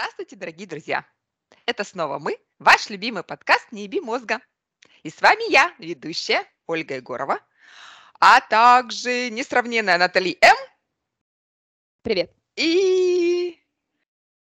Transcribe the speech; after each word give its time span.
Здравствуйте, 0.00 0.34
дорогие 0.36 0.66
друзья! 0.66 1.06
Это 1.66 1.84
снова 1.84 2.18
мы, 2.18 2.38
ваш 2.58 2.88
любимый 2.88 3.22
подкаст 3.22 3.70
«Не 3.70 3.82
еби 3.82 4.00
мозга». 4.00 4.40
И 5.02 5.10
с 5.10 5.20
вами 5.20 5.52
я, 5.52 5.74
ведущая 5.78 6.50
Ольга 6.66 6.94
Егорова, 6.94 7.38
а 8.18 8.40
также 8.40 9.28
несравненная 9.28 9.98
Натали 9.98 10.38
М. 10.40 10.56
Привет. 12.00 12.34
И 12.56 13.62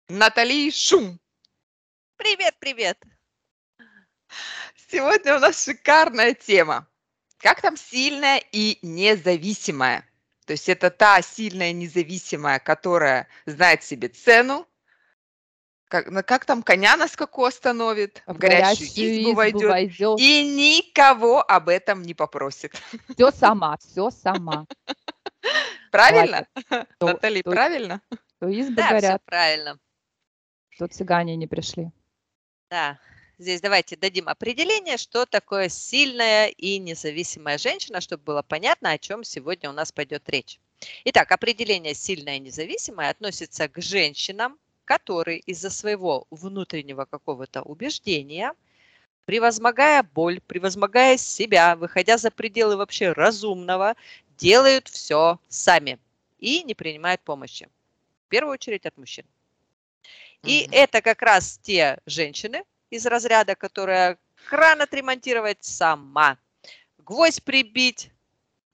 Натали 0.08 0.70
Шум. 0.70 1.18
Привет, 2.16 2.54
привет. 2.58 3.02
Сегодня 4.90 5.36
у 5.36 5.38
нас 5.38 5.64
шикарная 5.64 6.34
тема. 6.34 6.86
Как 7.38 7.62
там 7.62 7.78
сильная 7.78 8.44
и 8.52 8.78
независимая? 8.82 10.06
То 10.44 10.52
есть 10.52 10.68
это 10.68 10.90
та 10.90 11.22
сильная 11.22 11.72
независимая, 11.72 12.58
которая 12.58 13.26
знает 13.46 13.82
себе 13.82 14.08
цену, 14.08 14.68
как, 15.88 16.10
на- 16.10 16.22
как 16.22 16.44
там 16.44 16.62
коня 16.62 16.96
на 16.96 17.08
скаку 17.08 17.44
остановит, 17.44 18.22
в 18.26 18.36
горящую 18.38 18.88
избу 18.88 19.34
войдет 19.34 19.68
войдет. 19.70 20.18
и 20.20 20.44
никого 20.44 21.42
об 21.42 21.68
этом 21.68 22.02
не 22.02 22.14
попросит. 22.14 22.74
Все 23.14 23.30
сама, 23.30 23.76
все 23.78 24.10
сама. 24.10 24.66
Правильно? 25.90 26.46
Натали, 27.00 27.42
правильно? 27.42 28.00
То 28.40 28.48
избы 28.48 28.74
Да, 28.76 28.86
все 28.86 28.94
горят, 28.94 29.22
правильно. 29.24 29.78
что 30.70 30.86
цыгане 30.88 31.36
не 31.36 31.46
пришли. 31.46 31.90
Да. 32.70 32.98
Здесь 33.38 33.60
давайте 33.60 33.96
дадим 33.96 34.28
определение, 34.28 34.96
что 34.96 35.26
такое 35.26 35.68
сильная 35.68 36.46
и 36.48 36.78
независимая 36.78 37.58
женщина, 37.58 38.00
чтобы 38.00 38.24
было 38.24 38.42
понятно, 38.42 38.90
о 38.92 38.98
чем 38.98 39.24
сегодня 39.24 39.68
у 39.68 39.72
нас 39.74 39.92
пойдет 39.92 40.28
речь. 40.28 40.58
Итак, 41.04 41.30
определение 41.32 41.94
сильная 41.94 42.36
и 42.36 42.40
независимая 42.40 43.10
относится 43.10 43.68
к 43.68 43.80
женщинам, 43.80 44.58
которые 44.86 45.40
из-за 45.40 45.68
своего 45.68 46.26
внутреннего 46.30 47.04
какого-то 47.04 47.60
убеждения, 47.62 48.54
превозмогая 49.26 50.02
боль, 50.02 50.40
превозмогая 50.40 51.18
себя, 51.18 51.76
выходя 51.76 52.16
за 52.16 52.30
пределы 52.30 52.76
вообще 52.76 53.12
разумного, 53.12 53.96
делают 54.38 54.88
все 54.88 55.38
сами 55.48 55.98
и 56.38 56.62
не 56.62 56.74
принимают 56.74 57.20
помощи. 57.20 57.68
В 58.26 58.28
первую 58.28 58.54
очередь 58.54 58.86
от 58.86 58.96
мужчин. 58.96 59.26
И 60.44 60.62
Мгм. 60.62 60.72
это 60.72 61.02
как 61.02 61.22
раз 61.22 61.58
те 61.58 61.98
женщины 62.06 62.62
из 62.90 63.04
разряда, 63.06 63.56
которые 63.56 64.16
кран 64.48 64.80
отремонтировать 64.80 65.64
сама, 65.64 66.38
гвоздь 66.98 67.42
прибить, 67.42 68.10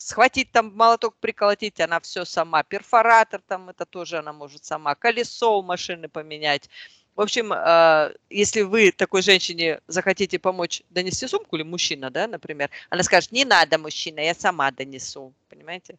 схватить 0.06 0.50
там 0.52 0.72
молоток, 0.74 1.14
приколотить, 1.20 1.80
она 1.80 2.00
все 2.00 2.24
сама, 2.24 2.62
перфоратор 2.62 3.40
там, 3.46 3.70
это 3.70 3.86
тоже 3.86 4.18
она 4.18 4.32
может 4.32 4.64
сама, 4.64 4.94
колесо 4.94 5.58
у 5.58 5.62
машины 5.62 6.08
поменять. 6.08 6.68
В 7.14 7.20
общем, 7.20 7.52
э, 7.52 8.14
если 8.30 8.62
вы 8.62 8.90
такой 8.90 9.22
женщине 9.22 9.80
захотите 9.86 10.38
помочь 10.38 10.82
донести 10.90 11.28
сумку, 11.28 11.56
или 11.56 11.62
мужчина, 11.62 12.10
да, 12.10 12.26
например, 12.26 12.70
она 12.88 13.02
скажет, 13.02 13.32
не 13.32 13.44
надо, 13.44 13.78
мужчина, 13.78 14.20
я 14.20 14.34
сама 14.34 14.70
донесу, 14.70 15.34
понимаете? 15.48 15.98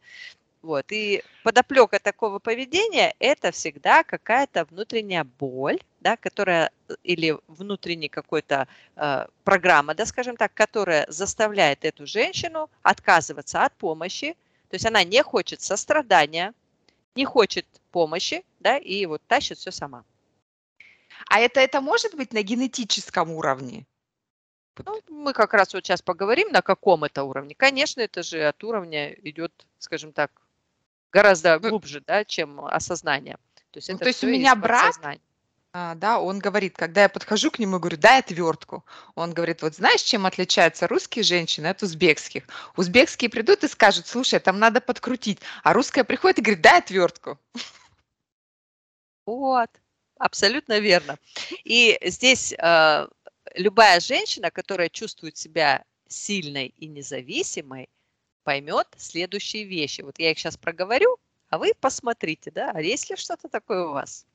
Вот. 0.63 0.93
И 0.93 1.21
подоплека 1.43 1.99
такого 1.99 2.39
поведения– 2.39 3.13
это 3.19 3.51
всегда 3.51 4.03
какая-то 4.03 4.63
внутренняя 4.63 5.25
боль, 5.25 5.79
да, 5.99 6.15
которая 6.15 6.71
э, 6.87 6.95
или 7.03 7.37
внутренний 7.47 8.07
какой-то 8.07 8.69
э, 8.95 9.25
программа, 9.43 9.93
да, 9.93 10.05
скажем 10.05 10.37
так, 10.37 10.53
которая 10.53 11.05
заставляет 11.09 11.83
эту 11.83 12.07
женщину 12.07 12.69
отказываться 12.81 13.65
от 13.65 13.75
помощи. 13.75 14.37
То 14.69 14.75
есть 14.75 14.85
она 14.85 15.03
не 15.03 15.21
хочет 15.21 15.59
сострадания, 15.61 16.53
не 17.15 17.25
хочет 17.25 17.65
помощи, 17.91 18.45
да, 18.61 18.77
и 18.77 19.05
вот 19.05 19.21
тащит 19.27 19.57
все 19.57 19.71
сама. 19.71 20.05
А 21.27 21.41
это, 21.41 21.59
это 21.59 21.81
может 21.81 22.15
быть 22.15 22.31
на 22.31 22.41
генетическом 22.41 23.31
уровне? 23.31 23.85
Ну, 24.85 25.01
мы 25.09 25.33
как 25.33 25.53
раз 25.53 25.73
вот 25.73 25.85
сейчас 25.85 26.01
поговорим, 26.01 26.51
на 26.53 26.61
каком 26.61 27.03
это 27.03 27.25
уровне. 27.25 27.53
Конечно, 27.53 27.99
это 27.99 28.23
же 28.23 28.43
от 28.47 28.63
уровня 28.63 29.13
идет, 29.23 29.51
скажем 29.77 30.13
так, 30.13 30.31
гораздо 31.13 31.59
Ну, 31.59 31.69
глубже, 31.69 32.01
да, 32.05 32.25
чем 32.25 32.65
осознание. 32.65 33.37
То 33.71 33.77
есть, 33.77 33.89
Ну, 33.89 33.95
это 33.95 34.03
то 34.03 34.09
есть 34.09 34.23
у 34.23 34.27
меня 34.27 34.55
брат. 34.55 34.95
А, 35.75 35.95
да, 35.95 36.19
он 36.19 36.37
говорит, 36.37 36.75
когда 36.77 37.03
я 37.03 37.09
подхожу 37.09 37.49
к 37.49 37.57
нему 37.57 37.77
и 37.77 37.79
говорю, 37.79 37.97
дай 37.97 38.19
отвертку, 38.19 38.85
он 39.15 39.33
говорит, 39.33 39.63
вот 39.63 39.73
знаешь, 39.73 40.03
чем 40.03 40.27
отличаются 40.27 40.87
русские 40.87 41.23
женщины 41.23 41.65
от 41.65 41.81
узбекских? 41.81 42.43
Узбекские 42.75 43.31
придут 43.31 43.63
и 43.63 43.67
скажут, 43.67 44.05
слушай, 44.05 44.39
там 44.39 44.59
надо 44.59 44.81
подкрутить, 44.81 45.39
а 45.63 45.73
русская 45.73 46.03
приходит 46.03 46.37
и 46.37 46.41
говорит, 46.43 46.61
дай 46.61 46.77
отвертку. 46.77 47.39
Вот, 49.25 49.69
абсолютно 50.19 50.77
верно. 50.77 51.17
И 51.63 51.97
здесь 52.03 52.53
э, 52.53 53.07
любая 53.55 53.99
женщина, 53.99 54.51
которая 54.51 54.89
чувствует 54.89 55.37
себя 55.37 55.83
сильной 56.07 56.67
и 56.67 56.87
независимой, 56.87 57.89
поймет 58.43 58.87
следующие 58.97 59.63
вещи. 59.63 60.01
Вот 60.01 60.19
я 60.19 60.31
их 60.31 60.39
сейчас 60.39 60.57
проговорю, 60.57 61.17
а 61.49 61.57
вы 61.57 61.73
посмотрите, 61.79 62.51
да, 62.51 62.71
а 62.73 62.81
есть 62.81 63.09
ли 63.09 63.15
что-то 63.15 63.47
такое 63.47 63.85
у 63.85 63.93
вас. 63.93 64.25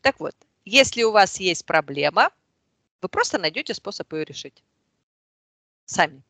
Так 0.00 0.20
вот, 0.20 0.34
если 0.64 1.02
у 1.02 1.12
вас 1.12 1.40
есть 1.40 1.64
проблема, 1.64 2.30
вы 3.02 3.08
просто 3.08 3.38
найдете 3.38 3.74
способ 3.74 4.12
ее 4.12 4.24
решить. 4.24 4.62
Сами. 5.84 6.22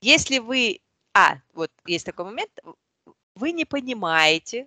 Если 0.00 0.38
вы, 0.38 0.80
а, 1.12 1.36
вот 1.52 1.70
есть 1.86 2.06
такой 2.06 2.24
момент, 2.24 2.50
вы 3.34 3.52
не 3.52 3.64
понимаете, 3.64 4.66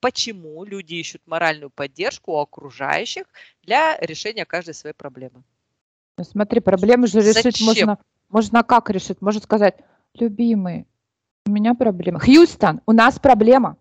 почему 0.00 0.64
люди 0.64 0.94
ищут 0.94 1.22
моральную 1.26 1.70
поддержку 1.70 2.32
у 2.32 2.38
окружающих 2.38 3.24
для 3.62 3.98
решения 3.98 4.44
каждой 4.44 4.74
своей 4.74 4.94
проблемы. 4.94 5.42
Ну, 6.18 6.24
смотри, 6.24 6.60
проблемы 6.60 7.06
же 7.06 7.20
решить 7.20 7.42
Зачем? 7.42 7.66
можно. 7.66 7.98
Можно 8.28 8.62
как 8.62 8.90
решить? 8.90 9.20
Можно 9.20 9.40
сказать, 9.40 9.76
любимый, 10.20 10.86
у 11.46 11.50
меня 11.50 11.74
проблема. 11.74 12.18
Хьюстон, 12.20 12.80
у 12.86 12.92
нас 12.92 13.18
проблема. 13.18 13.76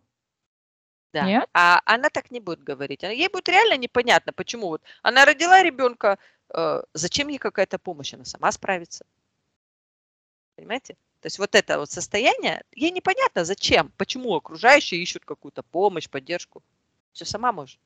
Да. 1.14 1.26
Нет? 1.26 1.50
А 1.54 1.82
она 1.86 2.10
так 2.10 2.30
не 2.32 2.40
будет 2.40 2.62
говорить. 2.64 3.04
Она- 3.04 3.14
Ей 3.14 3.30
будет 3.30 3.48
реально 3.50 3.78
непонятно, 3.78 4.34
почему 4.34 4.68
вот 4.68 4.82
она 5.02 5.24
родила 5.26 5.64
ребенка, 5.64 6.18
э, 6.54 6.84
зачем 6.94 7.30
ей 7.30 7.38
какая-то 7.38 7.80
помощь, 7.80 8.14
она 8.14 8.26
сама 8.26 8.52
справится. 8.52 9.06
Понимаете? 10.58 10.96
То 11.22 11.28
есть 11.28 11.40
вот 11.40 11.56
это 11.56 11.80
вот 11.80 11.90
состояние, 11.90 12.64
ей 12.76 12.92
непонятно, 12.92 13.46
зачем, 13.46 13.92
почему 13.98 14.36
окружающие 14.36 15.02
ищут 15.02 15.26
какую-то 15.26 15.64
помощь, 15.64 16.10
поддержку. 16.10 16.62
Все 17.14 17.26
сама 17.26 17.52
может. 17.52 17.80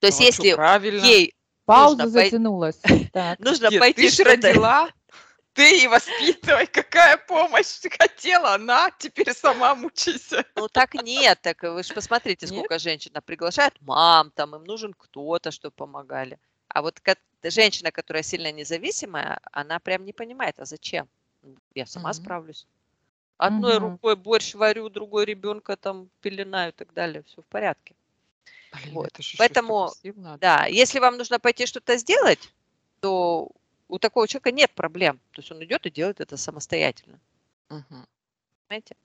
То 0.00 0.06
есть 0.08 0.18
Ну, 0.20 0.24
а 0.24 0.26
если 0.26 0.54
правильно. 0.54 1.04
ей 1.04 1.34
Пауза 1.64 2.04
Нужно 2.04 2.18
пой- 2.20 2.24
затянулась. 2.24 2.80
Так. 3.12 3.38
нужно 3.40 3.68
Нет, 3.70 3.80
пойти 3.80 4.02
ты 4.02 4.08
же 4.08 4.14
что-то- 4.14 4.30
родила, 4.30 4.90
ты 5.58 5.82
и 5.82 5.88
воспитывай, 5.88 6.66
какая 6.68 7.16
помощь 7.16 7.80
ты 7.82 7.90
хотела, 7.90 8.56
на, 8.58 8.90
теперь 8.98 9.34
сама 9.34 9.74
мучайся. 9.74 10.44
Ну 10.56 10.68
так 10.68 10.94
нет, 10.94 11.40
так 11.42 11.62
вы 11.64 11.82
же 11.82 11.92
посмотрите, 11.92 12.46
Нет? 12.46 12.54
сколько 12.54 12.78
женщин 12.78 13.12
приглашают 13.26 13.74
мам, 13.80 14.30
там 14.30 14.54
им 14.54 14.62
нужен 14.64 14.94
кто-то, 14.94 15.50
чтобы 15.50 15.74
помогали. 15.74 16.38
А 16.68 16.80
вот 16.80 17.00
женщина, 17.42 17.90
которая 17.90 18.22
сильно 18.22 18.52
независимая, 18.52 19.40
она 19.50 19.80
прям 19.80 20.04
не 20.04 20.12
понимает, 20.12 20.60
а 20.60 20.64
зачем? 20.64 21.08
Я 21.74 21.86
сама 21.86 22.10
Мгм. 22.10 22.14
справлюсь. 22.14 22.66
Одной 23.38 23.78
Мгм. 23.78 23.90
рукой 23.90 24.14
борщ 24.14 24.54
варю, 24.54 24.88
другой 24.88 25.24
ребенка 25.24 25.76
там 25.76 26.08
пеленаю 26.20 26.70
и 26.70 26.74
так 26.74 26.92
далее. 26.94 27.22
Все 27.26 27.42
в 27.42 27.46
порядке. 27.46 27.96
Блин, 28.82 28.94
Вот. 28.94 29.10
Поэтому. 29.38 29.92
Да, 30.40 30.66
если 30.66 31.00
вам 31.00 31.16
нужно 31.16 31.40
пойти 31.40 31.66
что-то 31.66 31.96
сделать, 31.96 32.48
то 33.00 33.48
у 33.88 33.98
такого 33.98 34.28
человека 34.28 34.52
нет 34.52 34.70
проблем. 34.74 35.18
То 35.32 35.40
есть 35.40 35.50
он 35.50 35.62
идет 35.64 35.86
и 35.86 35.90
делает 35.90 36.20
это 36.20 36.36
самостоятельно. 36.36 37.18
Мгм. 37.68 38.06
Понимаете? 38.68 38.96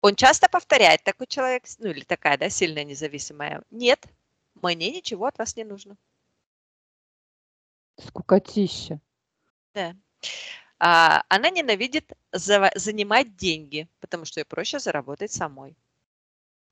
Он 0.00 0.16
часто 0.16 0.48
повторяет, 0.48 1.04
такой 1.04 1.26
человек, 1.26 1.64
ну 1.78 1.90
или 1.90 2.02
такая, 2.02 2.36
да, 2.36 2.48
сильная 2.50 2.84
независимая. 2.84 3.62
Нет, 3.70 4.04
мне 4.60 4.90
ничего 4.90 5.26
от 5.26 5.38
вас 5.38 5.56
не 5.56 5.64
нужно. 5.64 5.96
Скукотища. 7.98 8.98
Да. 9.74 9.94
А, 10.78 11.22
она 11.28 11.50
ненавидит 11.50 12.12
зава- 12.32 12.76
занимать 12.76 13.36
деньги, 13.36 13.88
потому 14.00 14.24
что 14.24 14.40
ей 14.40 14.44
проще 14.44 14.80
заработать 14.80 15.30
самой. 15.30 15.76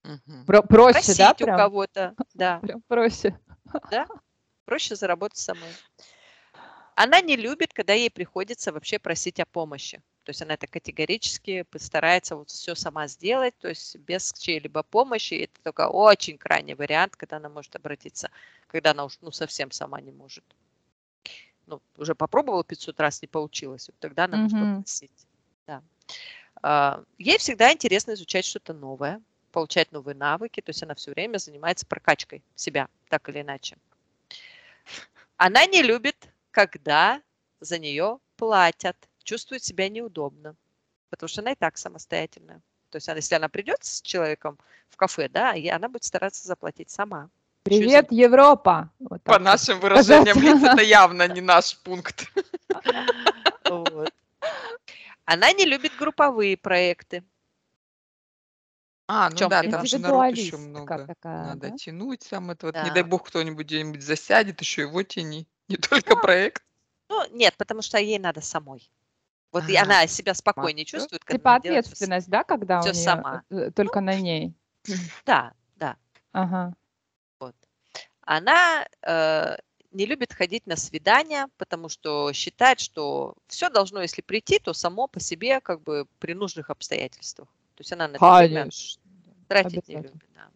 Мгм. 0.03 0.47
Про- 0.47 0.63
проще, 0.63 0.93
Просить 0.95 1.19
да, 1.19 1.37
у 1.41 1.47
кого-то, 1.47 2.15
да, 2.35 2.59
Прям 2.61 2.83
проще. 2.89 3.39
проще 4.65 4.97
заработать 4.97 5.39
самой. 5.39 5.71
Она 6.95 7.21
не 7.21 7.37
любит, 7.37 7.73
когда 7.73 7.95
ей 7.95 8.11
приходится 8.11 8.73
вообще 8.73 8.99
просить 8.99 9.41
о 9.41 9.47
помощи. 9.47 10.03
То 10.25 10.31
есть 10.31 10.43
она 10.43 10.55
это 10.55 10.67
категорически 10.67 11.63
постарается 11.63 12.37
вот 12.37 12.51
все 12.51 12.75
сама 12.75 13.09
сделать, 13.09 13.57
то 13.59 13.69
есть 13.69 13.97
без 13.97 14.33
чьей-либо 14.33 14.83
помощи. 14.83 15.35
Это 15.45 15.63
только 15.63 15.89
очень 15.89 16.39
крайний 16.39 16.75
вариант, 16.75 17.17
когда 17.17 17.39
она 17.39 17.49
может 17.49 17.75
обратиться, 17.77 18.31
когда 18.69 18.91
она 18.93 19.05
уж 19.07 19.19
ну, 19.23 19.33
совсем 19.33 19.71
сама 19.71 20.01
не 20.01 20.13
может. 20.13 20.45
Ну, 21.67 21.81
уже 21.97 22.15
попробовала 22.15 22.65
500 22.65 23.01
раз, 23.01 23.23
не 23.23 23.29
получилось, 23.29 23.89
вот 23.89 23.97
тогда 23.99 24.25
она 24.25 24.37
может 24.39 24.59
Мгм. 24.59 24.69
попросить. 24.77 25.27
Да. 25.67 25.83
А, 26.63 27.03
Ей 27.19 27.39
всегда 27.39 27.73
интересно 27.73 28.13
изучать 28.15 28.45
что-то 28.45 28.73
новое. 28.75 29.21
получать 29.53 29.93
новые 29.93 30.15
навыки, 30.15 30.61
то 30.61 30.71
есть 30.71 30.83
она 30.83 30.95
все 30.95 31.11
время 31.13 31.39
занимается 31.39 31.87
прокачкой 31.87 32.43
себя, 32.55 32.89
так 33.09 33.29
или 33.29 33.41
иначе. 33.43 33.77
Она 35.37 35.67
не 35.67 35.83
любит, 35.83 36.17
когда 36.67 37.23
за 37.61 37.79
нее 37.79 38.19
платят, 38.37 38.97
чувствует 39.23 39.65
себя 39.65 39.89
неудобно, 39.89 40.57
потому 41.09 41.29
что 41.29 41.41
она 41.41 41.53
и 41.53 41.55
так 41.55 41.79
самостоятельная. 41.79 42.61
То 42.91 42.97
есть 42.97 43.09
она, 43.09 43.17
если 43.17 43.35
она 43.35 43.49
придет 43.49 43.79
с 43.81 44.03
человеком 44.03 44.59
в 44.91 44.97
кафе, 44.97 45.29
да, 45.31 45.55
и 45.55 45.69
она 45.69 45.89
будет 45.89 46.05
стараться 46.05 46.47
заплатить 46.47 46.91
сама. 46.91 47.31
Привет, 47.63 48.13
Европа! 48.13 48.91
Вот 48.99 49.23
По 49.23 49.39
нашим 49.39 49.81
выражениям 49.81 50.39
лиц 50.39 50.63
это 50.63 50.83
явно 50.83 51.29
не 51.29 51.41
наш 51.41 51.77
пункт. 51.79 52.27
Вот. 53.69 54.13
Она 55.25 55.53
не 55.53 55.65
любит 55.65 55.93
групповые 55.97 56.57
проекты. 56.57 57.23
А, 59.07 59.31
ну 59.31 59.49
да, 59.49 59.63
там 59.63 59.87
же 59.87 59.99
народ 59.99 60.37
еще 60.37 60.57
много. 60.57 61.07
такая, 61.07 61.45
Надо 61.47 61.71
да? 61.71 61.77
тянуть 61.77 62.23
сам 62.23 62.51
это 62.51 62.67
вот. 62.67 62.75
Не 62.75 62.89
Да. 62.89 62.95
дай 62.95 63.03
бог 63.05 63.29
кто-нибудь 63.29 63.67
где-нибудь 63.67 64.03
засядет, 64.03 64.61
еще 64.61 64.83
его 64.83 65.03
тяни. 65.05 65.47
Не 65.71 65.77
только 65.77 66.15
Да. 66.17 66.21
проект. 66.21 66.63
Ну, 67.09 67.25
нет, 67.33 67.55
потому 67.57 67.83
что 67.83 67.99
ей 67.99 68.19
надо 68.19 68.41
самой. 68.41 68.91
Вот 69.53 69.69
и 69.69 69.77
А, 69.77 69.83
она 69.83 70.07
себя 70.07 70.35
спокойнее 70.35 70.85
всё. 70.85 70.99
чувствует, 70.99 71.25
когда 71.25 71.59
Типа 71.59 71.61
всё 71.63 71.73
с- 71.73 71.79
ответственность, 71.79 72.29
да, 72.29 72.45
когда 72.45 72.81
у 72.81 72.83
всё 72.83 72.93
нее 72.93 73.03
сама. 73.05 73.43
э, 73.51 73.71
только 73.73 74.01
на 74.01 74.17
ней. 74.17 74.55
Да, 75.27 75.53
да. 75.77 75.97
Ага. 76.33 76.75
Вот. 77.41 77.57
Она 78.23 78.87
э, 79.03 79.57
не 79.93 80.07
любит 80.07 80.33
ходить 80.35 80.67
на 80.67 80.77
свидания, 80.77 81.49
потому 81.59 81.89
что 81.89 82.33
считает, 82.33 82.81
что 82.81 83.35
все 83.49 83.71
должно, 83.71 84.03
если 84.03 84.23
прийти, 84.23 84.59
то 84.59 84.75
само 84.75 85.09
по 85.09 85.21
себе, 85.21 85.61
как 85.61 85.83
бы 85.83 86.07
при 86.21 86.35
нужных 86.35 86.71
обстоятельствах. 86.71 87.49
То 87.77 87.83
есть 87.83 87.93
она 87.93 88.09
на 88.09 88.17
это 88.17 88.23
тратить 89.49 89.89
не 89.89 89.95
любит. 89.97 90.15
Да. 90.35 90.51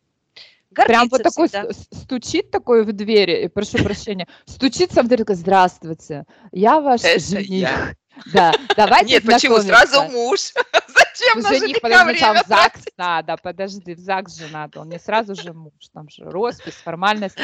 Прям 0.74 1.08
вот 1.08 1.22
Гордится 1.22 1.22
такой 1.22 1.48
всегда. 1.48 1.72
стучит 2.02 2.50
такой 2.50 2.84
в 2.84 2.92
двери, 2.92 3.44
и 3.44 3.48
прошу 3.48 3.78
прощения, 3.78 4.26
стучится 4.46 5.02
в 5.02 5.06
дверь, 5.06 5.20
такой, 5.20 5.36
здравствуйте, 5.36 6.24
я 6.52 6.80
ваш 6.80 7.02
Это 7.02 7.20
жених. 7.24 7.48
я. 7.50 7.94
Да, 8.32 8.52
давайте 8.76 9.14
Нет, 9.14 9.26
почему? 9.26 9.58
Сразу 9.58 10.02
муж. 10.04 10.40
Зачем 10.88 11.42
на 11.42 11.48
Жених, 11.48 11.76
жениха 11.76 11.80
подожди, 11.80 12.12
время 12.12 12.42
в 12.44 12.46
ЗАГС 12.46 12.72
тратить? 12.72 12.92
надо, 12.96 13.36
подожди, 13.42 13.94
в 13.94 13.98
ЗАГС 13.98 14.36
же 14.38 14.48
надо, 14.52 14.80
он 14.80 14.88
не 14.88 14.98
сразу 14.98 15.34
же 15.34 15.52
муж, 15.52 15.72
там 15.92 16.08
же 16.08 16.24
роспись, 16.24 16.74
формальность, 16.74 17.36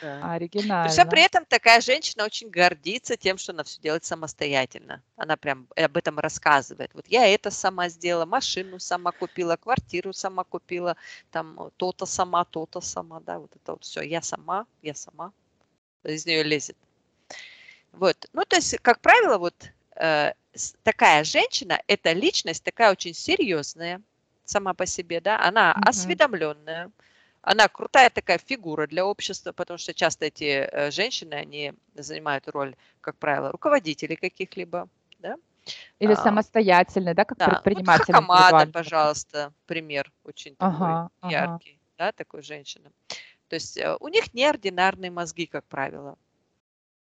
Да. 0.00 0.30
оригинально. 0.34 0.82
Причем 0.82 1.08
при 1.08 1.22
этом 1.22 1.44
такая 1.44 1.80
женщина 1.80 2.24
очень 2.24 2.50
гордится 2.50 3.16
тем, 3.16 3.38
что 3.38 3.52
она 3.52 3.62
все 3.64 3.80
делает 3.80 4.04
самостоятельно. 4.04 5.02
Она 5.16 5.36
прям 5.36 5.66
об 5.76 5.96
этом 5.96 6.18
рассказывает. 6.18 6.90
Вот 6.94 7.06
я 7.08 7.26
это 7.26 7.50
сама 7.50 7.88
сделала, 7.88 8.26
машину 8.26 8.78
сама 8.78 9.12
купила, 9.12 9.56
квартиру 9.56 10.12
сама 10.12 10.44
купила, 10.44 10.96
там 11.30 11.60
э, 11.60 11.70
то-то 11.76 12.06
сама, 12.06 12.44
то-то 12.44 12.80
сама, 12.80 13.20
да, 13.20 13.38
вот 13.38 13.50
это 13.56 13.72
вот 13.72 13.84
все. 13.84 14.02
Я 14.02 14.22
сама, 14.22 14.66
я 14.82 14.94
сама. 14.94 15.32
Из 16.04 16.26
нее 16.26 16.42
лезет. 16.42 16.76
Вот. 17.92 18.28
Ну, 18.32 18.44
то 18.44 18.56
есть, 18.56 18.78
как 18.78 19.00
правило, 19.00 19.38
вот 19.38 19.54
э, 19.96 20.32
такая 20.82 21.24
женщина, 21.24 21.80
эта 21.86 22.12
личность 22.12 22.64
такая 22.64 22.92
очень 22.92 23.14
серьезная 23.14 24.00
сама 24.44 24.74
по 24.74 24.86
себе, 24.86 25.20
да, 25.20 25.40
она 25.40 25.72
Мгм. 25.74 25.84
осведомленная, 25.84 26.90
она 27.42 27.68
крутая 27.68 28.10
такая 28.10 28.38
фигура 28.38 28.86
для 28.86 29.06
общества, 29.06 29.52
потому 29.52 29.78
что 29.78 29.94
часто 29.94 30.26
эти 30.26 30.68
э, 30.70 30.90
женщины, 30.90 31.34
они 31.34 31.72
занимают 31.94 32.48
роль, 32.48 32.76
как 33.00 33.16
правило, 33.16 33.50
руководителей 33.50 34.16
каких-либо, 34.16 34.88
да. 35.18 35.36
Или 35.98 36.12
а, 36.12 36.16
самостоятельный, 36.16 37.14
да, 37.14 37.24
как 37.24 37.38
Да, 37.38 37.46
вот 37.46 37.62
предприниматель. 37.62 38.04
Хакамада, 38.04 38.42
индивидуальный. 38.42 38.72
пожалуйста, 38.72 39.52
пример 39.66 40.10
очень 40.24 40.56
такой 40.56 40.92
Ага, 40.92 41.10
ага. 41.20 41.32
яркий, 41.32 41.78
да, 41.98 42.12
такой 42.12 42.42
женщины. 42.42 42.90
То 43.48 43.54
есть 43.54 43.76
э, 43.76 43.96
у 44.00 44.08
них 44.08 44.34
неординарные 44.34 45.10
мозги, 45.10 45.46
как 45.46 45.64
правило. 45.64 46.16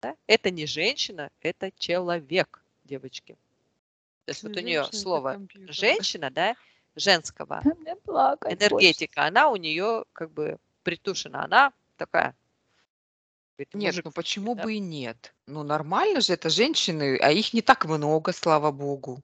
да. 0.01 0.15
Это 0.27 0.51
не 0.51 0.65
женщина, 0.65 1.29
это 1.41 1.71
человек, 1.77 2.63
девочки. 2.85 3.37
То 4.25 4.31
есть 4.31 4.43
вот 4.43 4.55
у 4.55 4.59
нее 4.59 4.85
слово 4.85 5.41
женщина, 5.67 6.29
да, 6.29 6.55
женского, 6.95 7.61
плакать 8.03 8.53
энергетика, 8.53 9.25
она 9.25 9.49
у 9.49 9.55
нее 9.55 10.05
как 10.13 10.31
бы 10.31 10.57
притушена, 10.83 11.43
она 11.43 11.71
такая. 11.97 12.35
говорит, 13.57 13.73
Нет, 13.73 13.93
мужик, 13.93 14.05
ну 14.05 14.11
почему 14.11 14.55
да. 14.55 14.63
бы 14.63 14.73
и 14.75 14.79
нет? 14.79 15.33
Ну 15.47 15.63
нормально 15.63 16.21
же, 16.21 16.33
это 16.33 16.49
женщины, 16.49 17.17
а 17.17 17.31
их 17.31 17.53
не 17.53 17.61
так 17.61 17.85
много, 17.85 18.33
слава 18.33 18.71
богу. 18.71 19.21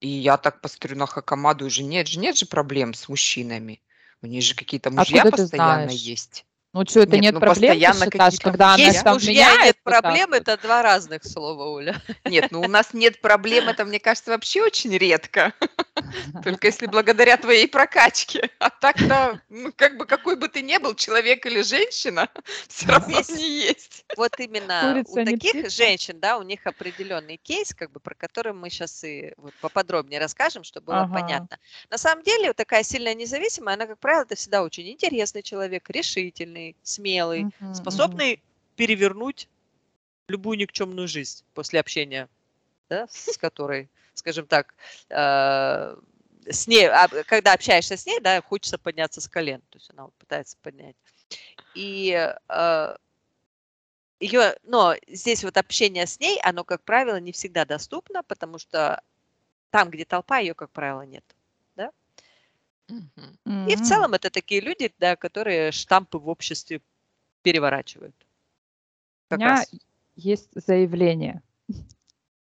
И 0.00 0.08
я 0.08 0.36
так 0.36 0.60
посмотрю 0.60 0.96
на 0.96 1.06
Хакамаду, 1.06 1.66
уже 1.66 1.82
нет 1.82 2.08
же, 2.08 2.18
нет 2.18 2.36
же 2.36 2.46
проблем 2.46 2.94
с 2.94 3.08
мужчинами. 3.08 3.80
У 4.22 4.26
них 4.26 4.42
же 4.42 4.54
какие-то 4.54 4.90
мужья 4.90 5.22
Откуда 5.22 5.42
постоянно 5.42 5.90
есть. 5.90 6.44
Ну 6.74 6.84
что, 6.84 7.00
это 7.00 7.12
Нет, 7.12 7.22
нет, 7.22 7.34
ну, 7.34 7.40
проблем, 7.40 7.60
ты 7.60 7.66
постоянно 7.68 8.04
считаешь, 8.04 8.32
какие-то 8.32 8.42
когда 8.50 8.74
она. 8.74 8.82
Есть 8.82 9.04
там 9.04 9.12
мужья, 9.14 9.32
нет 9.32 9.58
меняет 9.58 9.76
так 9.76 9.84
проблем, 9.84 10.32
это 10.32 10.56
два 10.56 10.82
разных 10.82 11.24
слова, 11.24 11.66
Оля. 11.68 12.02
Нет, 12.24 12.50
ну 12.50 12.62
у 12.62 12.68
нас 12.68 12.92
нет 12.92 13.20
проблем, 13.20 13.68
это, 13.68 13.84
мне 13.84 14.00
кажется, 14.00 14.32
вообще 14.32 14.62
очень 14.62 14.96
редко. 14.98 15.52
Только 16.42 16.66
если 16.66 16.86
благодаря 16.86 17.36
твоей 17.36 17.68
прокачке. 17.68 18.50
А 18.58 18.70
так-то, 18.70 19.40
ну, 19.50 19.72
как 19.76 19.96
бы 19.96 20.04
какой 20.04 20.34
бы 20.34 20.48
ты 20.48 20.62
ни 20.62 20.76
был, 20.78 20.96
человек 20.96 21.46
или 21.46 21.62
женщина, 21.62 22.28
все 22.68 22.88
равно 22.88 23.22
Здесь- 23.22 23.38
не 23.38 23.60
есть. 23.66 24.04
Вот 24.16 24.32
именно 24.40 25.02
Курица, 25.04 25.20
у 25.20 25.24
таких 25.24 25.50
птица. 25.52 25.70
женщин, 25.70 26.18
да, 26.18 26.38
у 26.38 26.42
них 26.42 26.66
определенный 26.66 27.36
кейс, 27.36 27.72
как 27.72 27.92
бы, 27.92 28.00
про 28.00 28.16
который 28.16 28.52
мы 28.52 28.68
сейчас 28.70 29.04
и 29.04 29.32
вот 29.36 29.54
поподробнее 29.60 30.18
расскажем, 30.18 30.64
чтобы 30.64 30.86
было 30.86 31.02
Ага. 31.02 31.14
понятно. 31.14 31.58
На 31.88 31.98
самом 31.98 32.24
деле, 32.24 32.48
вот 32.48 32.56
такая 32.56 32.82
сильная 32.82 33.14
независимая, 33.14 33.74
она, 33.74 33.86
как 33.86 34.00
правило, 34.00 34.22
это 34.22 34.34
всегда 34.34 34.64
очень 34.64 34.88
интересный 34.90 35.42
человек, 35.42 35.88
решительный, 35.88 36.63
смелый, 36.82 37.46
Мгм, 37.46 37.52
способный 37.70 38.40
перевернуть 38.76 39.48
любую 40.28 40.58
никчемную 40.58 41.08
жизнь 41.08 41.44
после 41.54 41.80
общения, 41.80 42.28
да, 42.88 43.06
с 43.08 43.36
которой, 43.38 43.90
скажем 44.14 44.46
так, 44.46 44.74
э, 45.10 45.96
с 46.50 46.66
ней, 46.66 46.88
а, 46.88 47.08
когда 47.26 47.52
общаешься 47.54 47.96
с 47.96 48.06
ней, 48.06 48.20
да, 48.20 48.40
хочется 48.42 48.78
подняться 48.78 49.20
с 49.20 49.28
колен, 49.28 49.60
то 49.70 49.78
есть 49.78 49.90
она 49.90 50.04
вот 50.04 50.14
пытается 50.16 50.56
поднять. 50.62 50.96
И 51.74 52.12
э, 52.48 52.96
ее, 54.20 54.56
но 54.62 54.94
здесь 55.08 55.44
вот 55.44 55.56
общение 55.56 56.06
с 56.06 56.18
ней, 56.20 56.40
оно, 56.42 56.64
как 56.64 56.84
правило, 56.84 57.20
не 57.20 57.32
всегда 57.32 57.64
доступно, 57.64 58.22
потому 58.22 58.58
что 58.58 59.02
там, 59.70 59.90
где 59.90 60.04
толпа, 60.04 60.38
ее, 60.38 60.54
как 60.54 60.70
правило, 60.72 61.02
нет. 61.02 61.24
Мгм. 62.88 63.68
И 63.68 63.76
в 63.76 63.82
целом 63.82 64.14
это 64.14 64.30
такие 64.30 64.60
люди, 64.60 64.92
да, 64.98 65.16
которые 65.16 65.72
штампы 65.72 66.18
в 66.18 66.28
обществе 66.28 66.80
переворачивают. 67.42 68.14
У 68.20 69.30
Как 69.30 69.38
меня 69.38 69.48
раз. 69.50 69.70
есть 70.16 70.50
заявление. 70.54 71.42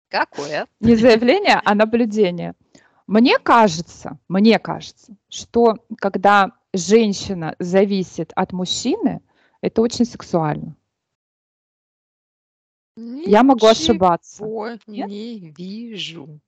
Какое? 0.10 0.68
Не 0.80 0.96
заявление, 0.96 1.62
а 1.64 1.76
наблюдение. 1.76 2.54
Мне 3.08 3.40
кажется, 3.40 4.20
мне 4.28 4.60
кажется, 4.60 5.16
что 5.30 5.78
когда 5.98 6.52
женщина 6.74 7.56
зависит 7.60 8.32
от 8.36 8.52
мужчины, 8.52 9.22
это 9.62 9.82
очень 9.82 10.06
сексуально. 10.06 10.76
Я 12.96 13.44
могу 13.44 13.66
ошибаться. 13.68 14.44
Ничего 14.44 14.70
Нет? 14.88 15.08
не 15.08 15.40
вижу. 15.58 16.40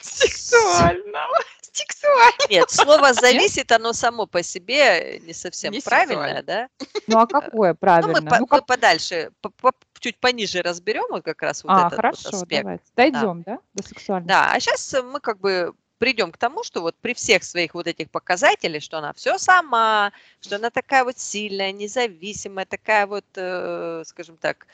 Сексуального. 0.00 1.34
Сексуально. 1.72 2.36
Нет, 2.50 2.70
слово 2.70 3.12
«зависит», 3.14 3.70
оно 3.72 3.92
само 3.92 4.26
по 4.26 4.42
себе 4.42 5.20
не 5.20 5.32
совсем 5.32 5.72
Не 5.72 5.80
правильное, 5.80 6.42
да? 6.42 6.68
Ну 7.06 7.18
а 7.18 7.26
какое 7.26 7.70
Ну, 7.70 7.76
правильно? 7.76 8.20
мы, 8.20 8.28
по- 8.28 8.34
Ну, 8.36 8.40
мы 8.42 8.46
как- 8.48 8.66
подальше, 8.66 9.30
по- 9.40 9.50
по- 9.50 9.72
чуть 10.00 10.18
пониже 10.18 10.62
разберем 10.62 11.04
вот 11.10 11.22
как 11.24 11.40
раз 11.42 11.62
вот 11.62 11.70
А, 11.70 11.80
этот 11.86 11.90
вот 11.92 11.96
хорошо, 11.96 12.28
аспект. 12.30 12.62
давайте. 12.62 12.84
Дойдем, 12.96 13.42
да, 13.46 13.58
до 13.74 13.82
сексуальности? 13.86 14.28
Да, 14.28 14.52
а 14.52 14.58
сейчас 14.60 14.94
мы 15.04 15.20
как 15.20 15.38
бы 15.38 15.72
придем 15.98 16.32
к 16.32 16.38
тому, 16.38 16.64
что 16.64 16.80
вот 16.80 16.96
при 16.96 17.14
всех 17.14 17.44
своих 17.44 17.74
вот 17.74 17.86
этих 17.86 18.10
показателях, 18.10 18.82
что 18.82 18.98
она 18.98 19.12
все 19.12 19.38
сама, 19.38 20.12
что 20.40 20.56
она 20.56 20.70
такая 20.70 21.04
вот 21.04 21.18
сильная, 21.18 21.70
независимая, 21.72 22.66
такая 22.66 23.06
вот, 23.06 23.24
э, 23.36 24.02
скажем 24.06 24.36
так, 24.38 24.66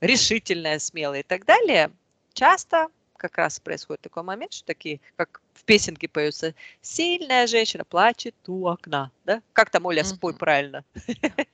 решительная, 0.00 0.78
смелая 0.78 1.20
и 1.20 1.22
так 1.22 1.44
далее, 1.44 1.90
часто 2.32 2.88
как 3.20 3.36
раз 3.36 3.60
происходит 3.60 4.00
такой 4.00 4.22
момент, 4.22 4.54
что 4.54 4.64
такие, 4.64 5.00
как 5.16 5.42
в 5.52 5.64
песенке 5.64 6.08
поются, 6.08 6.54
сильная 6.80 7.46
женщина 7.46 7.84
плачет 7.84 8.34
у 8.46 8.66
окна, 8.66 9.10
да? 9.26 9.42
Как 9.52 9.70
там, 9.70 9.84
Оля, 9.86 10.04
спой 10.04 10.34
правильно? 10.34 10.84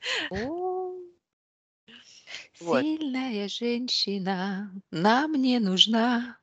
Сильная 2.59 3.47
женщина 3.49 4.71
нам 4.91 5.33
не 5.33 5.59
нужна. 5.59 6.37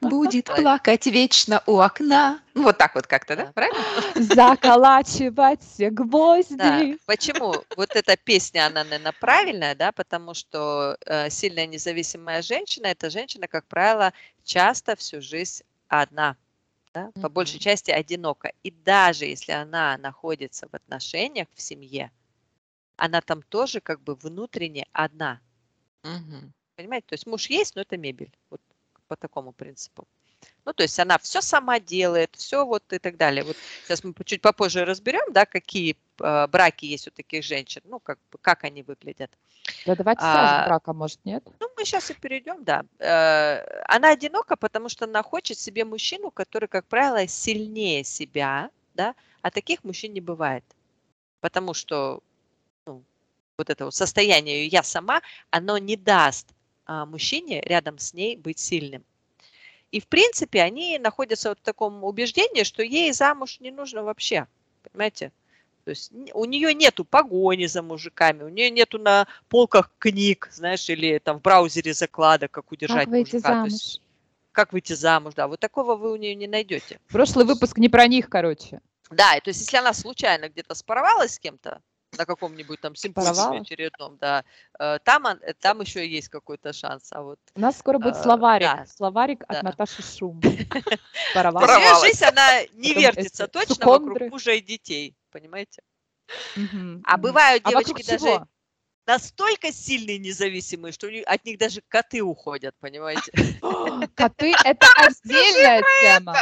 Будет 0.00 0.46
плакать 0.46 1.06
вечно 1.06 1.62
у 1.66 1.78
окна. 1.78 2.40
Ну, 2.54 2.64
Вот 2.64 2.78
так 2.78 2.94
вот 2.94 3.06
как-то, 3.06 3.36
да? 3.36 3.46
Да. 3.46 3.52
Правильно? 3.52 3.84
Заколачивать 4.14 5.62
все 5.62 5.90
Да, 5.90 5.96
гвозди. 6.02 6.98
почему 7.06 7.64
вот 7.76 7.94
эта 7.96 8.16
песня, 8.16 8.66
она, 8.66 8.84
наверное, 8.84 9.12
правильная, 9.12 9.74
да, 9.74 9.92
потому 9.92 10.34
что 10.34 10.96
э, 11.06 11.30
сильная 11.30 11.66
независимая 11.66 12.42
женщина– 12.42 12.86
это 12.88 13.10
женщина, 13.10 13.46
как 13.48 13.66
правило, 13.66 14.12
часто 14.44 14.96
всю 14.96 15.20
жизнь 15.20 15.64
одна. 15.88 16.36
да, 16.94 17.10
по 17.20 17.28
большей 17.28 17.58
части 17.60 17.90
одинока. 17.90 18.52
И 18.64 18.70
даже 18.70 19.26
если 19.26 19.52
она 19.52 19.96
находится 19.98 20.68
в 20.68 20.74
отношениях 20.74 21.48
в 21.54 21.60
семье, 21.60 22.10
она 22.96 23.20
там 23.20 23.42
тоже 23.42 23.80
как 23.80 24.00
бы 24.02 24.14
внутренне 24.16 24.86
одна. 24.92 25.40
Мгм. 26.02 26.52
Понимаете? 26.76 27.06
То 27.08 27.14
есть 27.14 27.26
муж 27.26 27.46
есть, 27.50 27.76
но 27.76 27.82
это 27.82 27.96
мебель. 27.96 28.32
Вот 28.50 28.60
по 29.08 29.16
такому 29.16 29.52
принципу. 29.52 30.06
Ну, 30.64 30.72
то 30.72 30.82
есть 30.82 30.98
она 31.00 31.18
все 31.18 31.40
сама 31.40 31.80
делает, 31.80 32.36
все 32.36 32.64
вот 32.64 32.92
и 32.92 32.98
так 32.98 33.16
далее. 33.16 33.42
Вот 33.42 33.56
сейчас 33.84 34.04
мы 34.04 34.12
чуть 34.24 34.42
попозже 34.42 34.84
разберем, 34.84 35.32
да, 35.32 35.46
какие 35.46 35.96
э, 36.20 36.46
браки 36.46 36.84
есть 36.84 37.08
у 37.08 37.10
таких 37.10 37.42
женщин, 37.42 37.82
ну, 37.84 37.98
как, 38.00 38.18
как 38.40 38.64
они 38.64 38.82
выглядят. 38.82 39.30
Да 39.86 39.94
давайте 39.94 40.20
сразу 40.20 40.54
А, 40.54 40.66
брака, 40.66 40.92
может, 40.92 41.24
нет? 41.24 41.42
Ну, 41.60 41.68
мы 41.76 41.84
сейчас 41.84 42.10
и 42.10 42.14
перейдем, 42.14 42.64
да. 42.64 42.84
Э, 42.98 43.82
Она 43.86 44.10
одинока, 44.10 44.56
потому 44.56 44.88
что 44.88 45.06
она 45.06 45.22
хочет 45.22 45.58
себе 45.58 45.84
мужчину, 45.84 46.30
который, 46.30 46.68
как 46.68 46.86
правило, 46.86 47.26
сильнее 47.26 48.04
себя, 48.04 48.70
да, 48.94 49.14
а 49.42 49.50
таких 49.50 49.84
мужчин 49.84 50.12
не 50.12 50.20
бывает. 50.20 50.64
Потому 51.40 51.72
что 51.74 52.22
ну, 52.86 53.02
вот 53.56 53.70
это 53.70 53.84
вот 53.84 53.94
состояние 53.94 54.66
«я 54.66 54.82
сама», 54.82 55.22
оно 55.50 55.78
не 55.78 55.96
даст 55.96 56.46
мужчине 56.88 57.60
рядом 57.60 57.98
с 57.98 58.14
ней 58.14 58.36
быть 58.36 58.58
сильным. 58.58 59.04
И, 59.90 60.00
в 60.00 60.06
принципе, 60.06 60.62
они 60.62 60.98
находятся 60.98 61.50
вот 61.50 61.58
в 61.60 61.62
таком 61.62 62.04
убеждении, 62.04 62.62
что 62.62 62.82
ей 62.82 63.12
замуж 63.12 63.60
не 63.60 63.70
нужно 63.70 64.02
вообще, 64.02 64.46
понимаете? 64.82 65.32
То 65.84 65.90
есть 65.90 66.12
у 66.34 66.44
нее 66.44 66.74
нету 66.74 67.04
погони 67.06 67.64
за 67.64 67.82
мужиками, 67.82 68.42
у 68.42 68.48
нее 68.48 68.68
нету 68.68 68.98
на 68.98 69.26
полках 69.48 69.90
книг, 69.98 70.50
знаешь, 70.52 70.90
или 70.90 71.18
там 71.18 71.38
в 71.38 71.42
браузере 71.42 71.94
закладок, 71.94 72.50
как 72.50 72.70
удержать 72.70 73.04
Как 73.04 73.08
выйти 73.08 73.36
мужика. 73.36 73.48
Замуж? 73.48 73.72
есть 73.72 74.02
как 74.58 74.72
выйти 74.72 74.92
замуж, 74.92 75.34
да, 75.34 75.46
вот 75.46 75.60
такого 75.60 75.94
вы 75.94 76.10
у 76.10 76.16
нее 76.16 76.34
не 76.34 76.48
найдете. 76.48 76.98
Прошлый 77.08 77.44
выпуск 77.44 77.78
не 77.78 77.88
про 77.88 78.08
них, 78.08 78.28
короче. 78.28 78.80
Да, 79.08 79.36
и 79.36 79.40
то 79.40 79.50
есть 79.50 79.60
если 79.60 79.76
она 79.76 79.94
случайно 79.94 80.48
где-то 80.48 80.74
споровалась 80.74 81.34
с 81.34 81.38
кем-то 81.38 81.80
на 82.16 82.24
каком-нибудь 82.24 82.80
там 82.80 82.94
симпозиуме 82.94 83.60
очередном, 83.60 84.16
да, 84.18 84.44
э, 84.78 84.98
там, 85.04 85.26
э, 85.26 85.54
там 85.60 85.80
еще 85.80 86.06
есть 86.08 86.28
какой-то 86.28 86.72
шанс. 86.72 87.08
А 87.12 87.22
вот 87.22 87.38
У 87.54 87.60
нас 87.60 87.78
скоро 87.78 87.98
будет 87.98 88.16
Э, 88.16 88.22
словарик. 88.22 88.66
да. 88.68 88.86
Словарик 88.86 89.40
Да. 89.48 89.58
от 89.58 89.62
Наташи 89.62 90.02
Шум. 90.02 90.40
Порвалась. 91.34 92.00
жизнь, 92.02 92.24
она 92.24 92.62
не 92.72 92.94
вертится 92.94 93.46
точно 93.46 93.86
вокруг 93.86 94.20
мужа 94.30 94.52
и 94.52 94.60
детей, 94.60 95.14
понимаете? 95.30 95.82
А 97.04 97.16
бывают 97.16 97.62
А 97.66 97.70
девочки 97.70 98.04
даже 98.06 98.46
настолько 99.06 99.72
сильные 99.72 100.18
независимые, 100.18 100.92
что 100.92 101.08
от 101.26 101.44
них 101.44 101.58
даже 101.58 101.80
коты 101.88 102.22
уходят, 102.22 102.74
понимаете? 102.80 103.32
Коты– 104.14 104.54
это 104.64 104.86
отдельная 104.96 105.82
тема. 106.02 106.36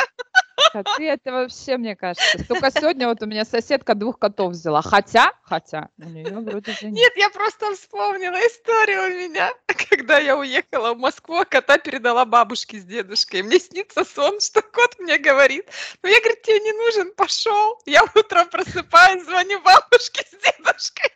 Коты– 0.76 1.09
это 1.09 1.33
вообще, 1.33 1.78
мне 1.78 1.97
кажется. 1.97 2.45
Только 2.47 2.71
сегодня 2.71 3.09
вот 3.09 3.23
у 3.23 3.26
меня 3.26 3.47
соседка 3.47 3.95
двух 3.95 4.18
котов 4.18 4.52
взяла. 4.52 4.83
Хотя, 4.83 5.33
хотя, 5.42 5.88
у 5.97 6.04
нее 6.04 6.38
вроде 6.38 6.73
же 6.73 6.87
нет. 6.87 6.95
Нет, 6.95 7.12
я 7.16 7.30
просто 7.30 7.75
вспомнила 7.75 8.37
историю 8.47 9.04
у 9.04 9.09
меня, 9.09 9.54
когда 9.88 10.18
я 10.18 10.37
уехала 10.37 10.92
в 10.92 10.99
Москву, 10.99 11.37
а 11.37 11.45
кота 11.47 11.78
передала 11.78 12.26
бабушке 12.26 12.78
с 12.78 12.85
дедушкой. 12.85 13.42
Мне 13.42 13.59
снится 13.59 14.04
сон, 14.04 14.38
что 14.40 14.61
кот 14.61 14.99
мне 14.99 15.16
говорит, 15.16 15.66
ну 16.02 16.11
я, 16.11 16.21
говорит, 16.21 16.42
тебе 16.42 16.61
не 16.61 16.73
нужен, 16.73 17.14
пошел. 17.14 17.80
Я 17.87 18.02
утром 18.14 18.49
просыпаюсь, 18.50 19.25
звоню 19.25 19.62
бабушке 19.62 20.25
с 20.30 20.30
дедушкой. 20.30 21.11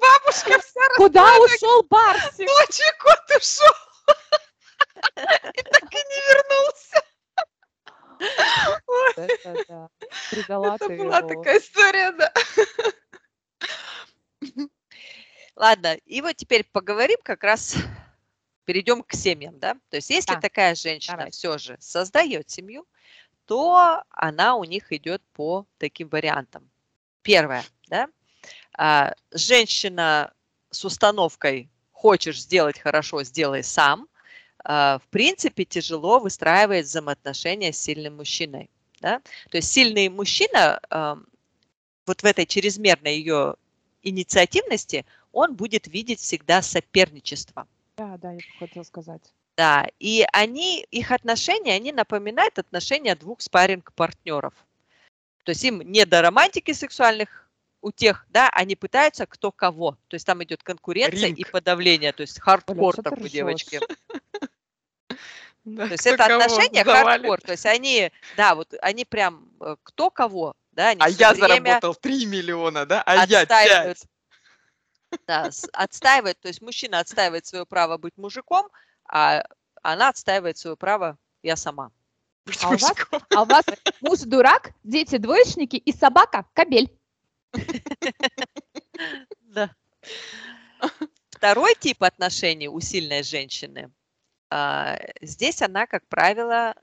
Бабушка 0.00 0.60
вся 0.60 0.80
Куда 0.96 1.38
ушел 1.38 1.84
Барсик? 1.84 2.40
ночью, 2.40 2.86
кот 2.98 3.38
ушел. 3.38 3.74
И 5.54 5.62
так 5.62 5.84
и 5.84 5.96
не 5.96 6.20
вернулся. 6.34 7.09
Это 9.16 9.64
да. 9.68 9.88
Предала 10.30 10.74
Это 10.76 10.88
ты 10.88 10.98
была 10.98 11.18
его. 11.18 11.28
такая 11.28 11.58
история, 11.58 12.12
да. 12.12 12.32
Ладно, 15.56 15.94
и 16.06 16.22
вот 16.22 16.36
теперь 16.36 16.64
поговорим 16.72 17.18
как 17.22 17.42
раз, 17.44 17.76
перейдем 18.64 19.02
к 19.02 19.12
семьям, 19.12 19.58
да? 19.58 19.74
То 19.90 19.96
есть 19.96 20.10
если 20.10 20.34
Да. 20.34 20.40
такая 20.40 20.74
женщина 20.74 21.16
Давай. 21.16 21.30
все 21.32 21.58
же 21.58 21.76
создает 21.80 22.48
семью, 22.50 22.86
то 23.46 24.02
она 24.10 24.54
у 24.54 24.64
них 24.64 24.92
идет 24.92 25.22
по 25.32 25.66
таким 25.78 26.08
вариантам. 26.08 26.70
Первое, 27.22 27.64
да? 27.88 28.08
А, 28.78 29.14
женщина 29.32 30.32
с 30.70 30.84
установкой 30.84 31.68
«хочешь 31.90 32.40
сделать 32.40 32.78
хорошо, 32.78 33.24
сделай 33.24 33.62
сам», 33.62 34.08
в 34.64 35.02
принципе, 35.10 35.64
тяжело 35.64 36.18
выстраивает 36.18 36.86
взаимоотношения 36.86 37.72
с 37.72 37.78
сильным 37.78 38.16
мужчиной. 38.16 38.70
Да? 39.00 39.20
То 39.50 39.56
есть 39.56 39.70
сильный 39.70 40.08
мужчина 40.08 40.80
ам, 40.90 41.26
вот 42.06 42.22
в 42.22 42.24
этой 42.26 42.46
чрезмерной 42.46 43.16
ее 43.16 43.54
инициативности 44.02 45.06
он 45.32 45.54
будет 45.54 45.86
видеть 45.86 46.20
всегда 46.20 46.60
соперничество. 46.62 47.66
Да, 47.96 48.18
да, 48.18 48.32
я 48.32 48.40
хотела 48.58 48.82
сказать. 48.82 49.22
Да, 49.56 49.86
и 49.98 50.24
они, 50.32 50.86
их 50.90 51.10
отношения, 51.10 51.74
они 51.74 51.92
напоминают 51.92 52.58
отношения 52.58 53.14
двух 53.14 53.40
спарринг-партнеров. 53.40 54.54
То 55.44 55.50
есть 55.50 55.64
им 55.64 55.80
не 55.80 56.04
до 56.06 56.22
романтики 56.22 56.72
сексуальных 56.72 57.50
утех, 57.80 58.26
да, 58.30 58.48
они 58.50 58.76
пытаются 58.76 59.26
кто 59.26 59.52
кого. 59.52 59.98
То 60.08 60.14
есть 60.14 60.26
там 60.26 60.42
идет 60.44 60.62
конкуренция 60.62 61.28
и 61.28 61.34
Ринг. 61.34 61.50
подавление, 61.50 62.12
то 62.12 62.22
есть 62.22 62.40
хардкор 62.40 62.96
такой, 62.96 63.18
ржёшь? 63.18 63.32
девочки. 63.32 63.80
Да, 65.64 65.86
То 65.86 65.92
есть 65.92 66.06
это 66.06 66.24
отношения 66.24 66.84
хардкор. 66.84 67.40
То 67.40 67.52
есть 67.52 67.66
они, 67.66 68.10
да, 68.36 68.54
вот 68.54 68.72
они 68.80 69.04
прям 69.04 69.50
э, 69.60 69.76
кто 69.82 70.10
кого, 70.10 70.54
да, 70.72 70.88
они 70.88 71.00
А 71.02 71.08
я 71.08 71.34
заработал 71.34 71.94
3 71.94 72.26
миллиона, 72.26 72.86
да? 72.86 73.02
А 73.02 73.26
я 73.26 73.42
отстаивают, 73.42 73.98
5. 75.10 75.20
да, 75.26 75.50
отстаивает, 75.72 76.40
то 76.40 76.48
есть 76.48 76.62
мужчина 76.62 77.00
отстаивает 77.00 77.46
свое 77.46 77.66
право 77.66 77.98
быть 77.98 78.16
мужиком, 78.16 78.68
а 79.04 79.44
она 79.82 80.08
отстаивает 80.08 80.56
свое 80.56 80.76
право 80.76 81.18
я 81.42 81.56
сама. 81.56 81.90
А 82.62 82.68
у 82.68 82.76
вас, 82.76 82.92
а 83.34 83.42
у 83.42 83.44
вас 83.44 83.64
муж 84.00 84.20
дурак, 84.20 84.72
дети 84.82 85.18
двоечники 85.18 85.76
и 85.76 85.92
собака 85.92 86.46
кобель. 86.54 86.90
Да. 89.52 89.74
Второй 91.30 91.74
тип 91.74 92.04
отношений 92.04 92.68
у 92.68 92.78
сильной 92.80 93.24
женщины. 93.24 93.90
А, 94.50 94.98
Здесь 95.20 95.62
она, 95.62 95.86
как 95.86 96.06
правило, 96.08 96.74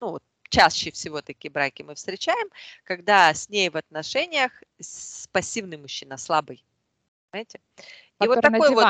ну, 0.00 0.18
чаще 0.48 0.90
всего 0.92 1.20
такие 1.22 1.50
браки 1.50 1.82
мы 1.82 1.94
встречаем, 1.94 2.48
когда 2.84 3.32
с 3.34 3.48
ней 3.48 3.68
в 3.70 3.76
отношениях 3.76 4.52
с- 4.80 5.26
пассивный 5.32 5.76
мужчина, 5.76 6.16
слабый. 6.16 6.64
Понимаете? 7.30 7.60
И 8.20 8.26
вот 8.28 8.40
такой 8.40 8.70
вот 8.70 8.84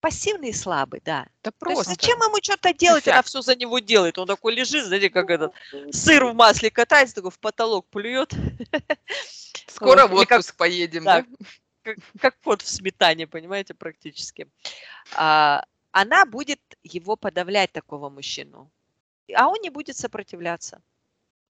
пассивный 0.00 0.48
и 0.50 0.52
слабый, 0.54 1.02
да. 1.04 1.26
Да 1.42 1.50
То 1.50 1.70
есть 1.70 1.84
просто. 1.84 1.90
зачем 1.90 2.18
ему 2.20 2.36
что-то 2.42 2.72
делать, 2.72 3.06
она 3.06 3.16
Эффект. 3.18 3.28
все 3.28 3.42
за 3.42 3.54
него 3.56 3.80
делает. 3.80 4.16
Он 4.18 4.26
такой 4.26 4.54
лежит, 4.54 4.86
знаете, 4.86 5.10
как 5.10 5.28
этот 5.28 5.52
сыр 5.90 6.24
в 6.24 6.34
масле 6.34 6.70
катается, 6.70 7.16
такой 7.16 7.30
в 7.30 7.38
потолок 7.38 7.86
плюет, 7.88 8.32
Скоро 9.66 10.02
Вот, 10.06 10.10
в 10.10 10.14
или 10.20 10.24
как- 10.24 10.38
отпуск 10.40 10.56
поедем, 10.56 11.04
да, 11.04 11.22
да? 11.22 11.26
как, 11.82 11.96
как 12.20 12.40
кот 12.40 12.62
в 12.62 12.68
сметане, 12.68 13.26
понимаете, 13.26 13.74
практически. 13.74 14.48
А, 15.14 15.64
она 15.92 16.24
будет 16.26 16.60
его 16.82 17.16
подавлять, 17.16 17.72
такого 17.72 18.08
мужчину, 18.10 18.70
а 19.34 19.48
он 19.48 19.56
не 19.62 19.70
будет 19.70 19.96
сопротивляться, 19.96 20.80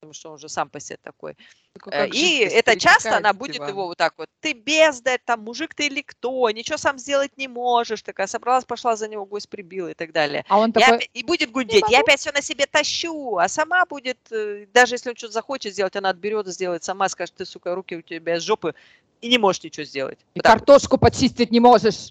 потому 0.00 0.12
что 0.14 0.28
он 0.30 0.34
уже 0.36 0.48
сам 0.48 0.70
по 0.70 0.80
себе 0.80 0.98
такой. 1.02 1.36
Только 1.72 1.90
Э, 1.90 2.08
И 2.08 2.38
это 2.40 2.78
часто 2.78 3.16
она 3.18 3.32
будет 3.32 3.54
диван? 3.54 3.68
его 3.68 3.86
вот 3.86 3.98
так 3.98 4.14
вот, 4.18 4.28
ты 4.40 4.52
бездарь, 4.54 5.20
там, 5.24 5.44
мужик 5.44 5.74
ты 5.74 5.86
или 5.86 6.02
кто, 6.02 6.50
ничего 6.50 6.78
сам 6.78 6.98
сделать 6.98 7.36
не 7.36 7.48
можешь, 7.48 8.02
такая 8.02 8.26
собралась, 8.26 8.64
пошла 8.64 8.96
за 8.96 9.08
него, 9.08 9.24
гость 9.26 9.48
прибил 9.48 9.88
и 9.88 9.94
так 9.94 10.12
далее. 10.12 10.44
А 10.48 10.58
он 10.58 10.72
Я 10.76 10.88
такой, 10.88 11.10
и 11.12 11.22
будет 11.22 11.50
гудеть, 11.50 11.84
я 11.90 12.00
опять 12.00 12.20
все 12.20 12.32
на 12.32 12.42
себе 12.42 12.66
тащу, 12.66 13.36
а 13.36 13.48
сама 13.48 13.84
будет, 13.86 14.18
э, 14.30 14.66
даже 14.72 14.94
если 14.94 15.10
он 15.10 15.16
что-то 15.16 15.34
захочет 15.34 15.72
сделать, 15.74 15.96
она 15.96 16.08
отберет 16.10 16.46
и 16.48 16.52
сделает 16.52 16.82
сама, 16.82 17.08
скажет, 17.08 17.34
ты, 17.36 17.44
сука, 17.44 17.74
руки 17.74 17.96
у 17.96 18.02
тебя 18.02 18.36
из 18.36 18.42
жопы, 18.42 18.74
и 19.20 19.28
не 19.28 19.38
можешь 19.38 19.62
ничего 19.62 19.84
сделать. 19.84 20.18
и 20.34 20.38
Вот 20.38 20.44
так 20.44 20.54
вот. 20.54 20.58
картошку 20.60 20.96
почистить 20.98 21.50
не 21.50 21.60
можешь. 21.60 22.10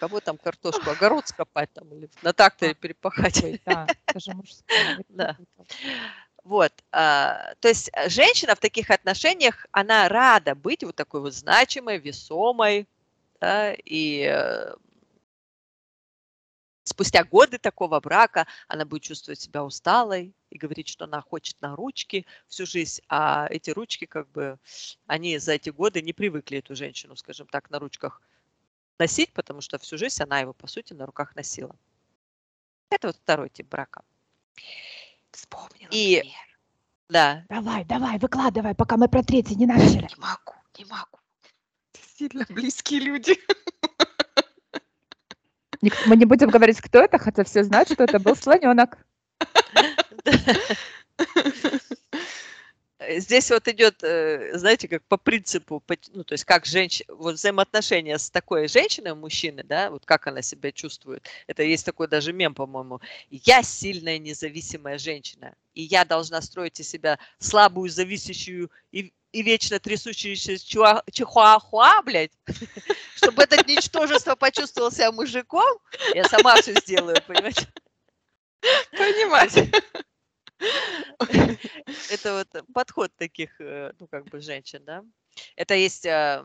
Кого 0.00 0.20
там 0.20 0.36
картошку, 0.36 0.90
огород 0.90 1.26
скопать 1.28 1.72
там 1.72 1.92
или 1.94 2.10
на 2.22 2.32
тракторе 2.32 2.74
перепахать. 2.74 3.60
Да, 3.64 3.86
это 4.06 4.20
же 4.20 4.34
мужское. 4.34 4.98
это 4.98 5.04
Да. 5.08 5.36
Вот, 6.44 6.72
а, 6.92 7.54
то 7.58 7.66
есть 7.66 7.90
э, 7.92 8.08
женщина 8.08 8.54
в 8.54 8.60
таких 8.60 8.90
отношениях, 8.90 9.66
она 9.72 10.08
рада 10.08 10.54
быть 10.54 10.84
вот 10.84 10.94
такой 10.94 11.20
вот 11.20 11.34
значимой, 11.34 11.98
весомой, 11.98 12.86
да, 13.40 13.74
и 13.84 14.30
э, 14.30 14.76
спустя 16.84 17.24
годы 17.24 17.58
такого 17.58 17.98
брака 17.98 18.46
она 18.68 18.84
будет 18.84 19.02
чувствовать 19.02 19.40
себя 19.40 19.64
усталой 19.64 20.32
и 20.50 20.56
говорить, 20.56 20.88
что 20.88 21.06
она 21.06 21.20
хочет 21.20 21.60
на 21.60 21.74
ручки 21.74 22.24
всю 22.46 22.64
жизнь, 22.64 23.02
а 23.08 23.48
эти 23.50 23.70
ручки 23.70 24.04
как 24.04 24.30
бы, 24.30 24.58
они 25.06 25.38
за 25.38 25.54
эти 25.54 25.70
годы 25.70 26.00
не 26.00 26.12
привыкли 26.12 26.58
эту 26.58 26.76
женщину, 26.76 27.16
скажем 27.16 27.48
так, 27.48 27.70
на 27.70 27.80
ручках 27.80 28.22
носить, 28.98 29.32
потому 29.32 29.60
что 29.60 29.78
всю 29.78 29.98
жизнь 29.98 30.22
она 30.22 30.40
его, 30.40 30.52
по 30.52 30.66
сути, 30.66 30.92
на 30.92 31.06
руках 31.06 31.34
носила. 31.36 31.74
Это 32.90 33.08
вот 33.08 33.16
второй 33.16 33.48
тип 33.50 33.68
брака. 33.68 34.02
Вспомнила 35.30 35.88
И- 35.90 36.20
пример. 36.20 36.36
Да. 37.08 37.44
Давай, 37.48 37.84
давай, 37.84 38.18
выкладывай, 38.18 38.74
пока 38.74 38.96
мы 38.96 39.08
про 39.08 39.22
третий 39.22 39.54
не 39.54 39.66
начали. 39.66 40.08
Не 40.08 40.16
могу, 40.16 40.54
не 40.78 40.84
могу. 40.86 41.18
Сильно 42.16 42.44
близкие 42.48 43.00
люди. 43.00 43.38
Мы 46.06 46.16
не 46.16 46.24
будем 46.24 46.48
говорить, 46.48 46.80
кто 46.80 47.00
это, 47.00 47.18
хотя 47.18 47.44
все 47.44 47.62
знают, 47.62 47.90
что 47.90 48.02
это 48.04 48.18
был 48.18 48.34
слоненок. 48.34 48.98
Э, 53.06 53.20
Здесь 53.20 53.50
вот 53.50 53.68
идет, 53.68 54.02
э, 54.02 54.56
знаете, 54.58 54.88
как 54.88 55.04
по 55.04 55.16
принципу, 55.16 55.82
ну, 56.12 56.24
то 56.24 56.32
есть 56.32 56.44
как 56.44 56.66
женщина, 56.66 57.14
вот 57.14 57.34
взаимоотношения 57.34 58.18
с 58.18 58.30
такой 58.30 58.68
женщиной, 58.68 59.14
мужчины, 59.14 59.62
да, 59.62 59.90
вот 59.90 60.04
как 60.04 60.26
она 60.26 60.42
себя 60.42 60.72
чувствует. 60.72 61.26
Это 61.46 61.62
есть 61.62 61.84
такой 61.86 62.08
даже 62.08 62.32
мем, 62.32 62.54
по-моему. 62.54 63.00
Я 63.30 63.62
сильная 63.62 64.18
независимая 64.18 64.98
женщина, 64.98 65.54
и 65.74 65.82
я 65.82 66.04
должна 66.04 66.40
строить 66.42 66.80
из 66.80 66.88
себя 66.88 67.18
слабую, 67.38 67.90
зависящую 67.90 68.70
и, 68.92 69.12
и 69.32 69.42
вечно 69.42 69.78
трясущуюся 69.78 70.52
чуа- 70.54 71.02
чихуахуа, 71.12 72.02
блядь, 72.02 72.32
чтобы 73.16 73.42
этот 73.44 73.66
ничтожество 73.66 74.34
почувствовал 74.34 74.90
себя 74.90 75.12
мужиком, 75.12 75.78
я 76.14 76.24
сама 76.24 76.56
все 76.56 76.74
сделаю, 76.74 77.16
понимаете? 77.26 77.66
Понимаете? 78.90 79.70
это 82.10 82.32
вот 82.38 82.64
подход 82.72 83.12
таких, 83.16 83.60
э, 83.60 83.92
ну, 83.98 84.06
как 84.06 84.24
бы 84.26 84.40
женщин, 84.40 84.82
да. 84.84 85.04
Это 85.56 85.74
есть 85.74 86.06
э, 86.06 86.44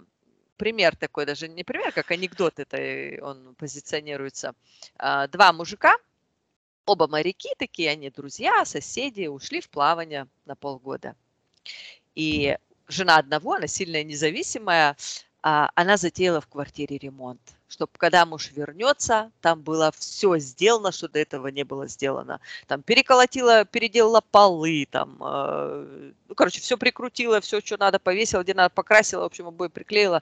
пример 0.57 0.95
такой, 0.95 1.25
даже 1.25 1.47
не 1.47 1.63
пример, 1.63 1.91
как 1.91 2.11
анекдот, 2.11 2.59
это 2.59 2.77
э, 2.77 3.19
он 3.21 3.55
позиционируется. 3.55 4.53
А, 4.97 5.27
Два 5.27 5.53
мужика, 5.53 5.95
оба 6.85 7.07
моряки 7.07 7.49
такие, 7.57 7.89
они 7.89 8.09
друзья, 8.09 8.65
соседи, 8.65 9.27
ушли 9.27 9.61
в 9.61 9.69
плавание 9.69 10.27
на 10.45 10.55
полгода. 10.55 11.15
И 12.15 12.57
жена 12.87 13.17
одного, 13.17 13.53
она 13.53 13.67
сильная 13.67 14.03
независимая, 14.03 14.95
а, 15.41 15.71
она 15.75 15.97
затеяла 15.97 16.41
в 16.41 16.47
квартире 16.47 16.97
ремонт, 16.97 17.41
чтобы 17.71 17.91
когда 17.97 18.25
муж 18.25 18.51
вернется, 18.51 19.31
там 19.41 19.61
было 19.61 19.91
все 19.97 20.37
сделано, 20.37 20.91
что 20.91 21.07
до 21.07 21.19
этого 21.19 21.47
не 21.47 21.63
было 21.63 21.87
сделано 21.87 22.39
там 22.67 22.83
переколотила, 22.83 23.65
переделала 23.65 24.21
полы, 24.21 24.87
там, 24.89 25.17
э, 25.21 26.11
ну, 26.27 26.35
короче, 26.35 26.61
все 26.61 26.77
прикрутила, 26.77 27.41
все, 27.41 27.61
что 27.61 27.77
надо, 27.77 27.99
повесила, 27.99 28.43
где 28.43 28.53
надо, 28.53 28.69
покрасила, 28.69 29.21
в 29.21 29.25
общем, 29.25 29.47
обои 29.47 29.67
приклеила 29.67 30.21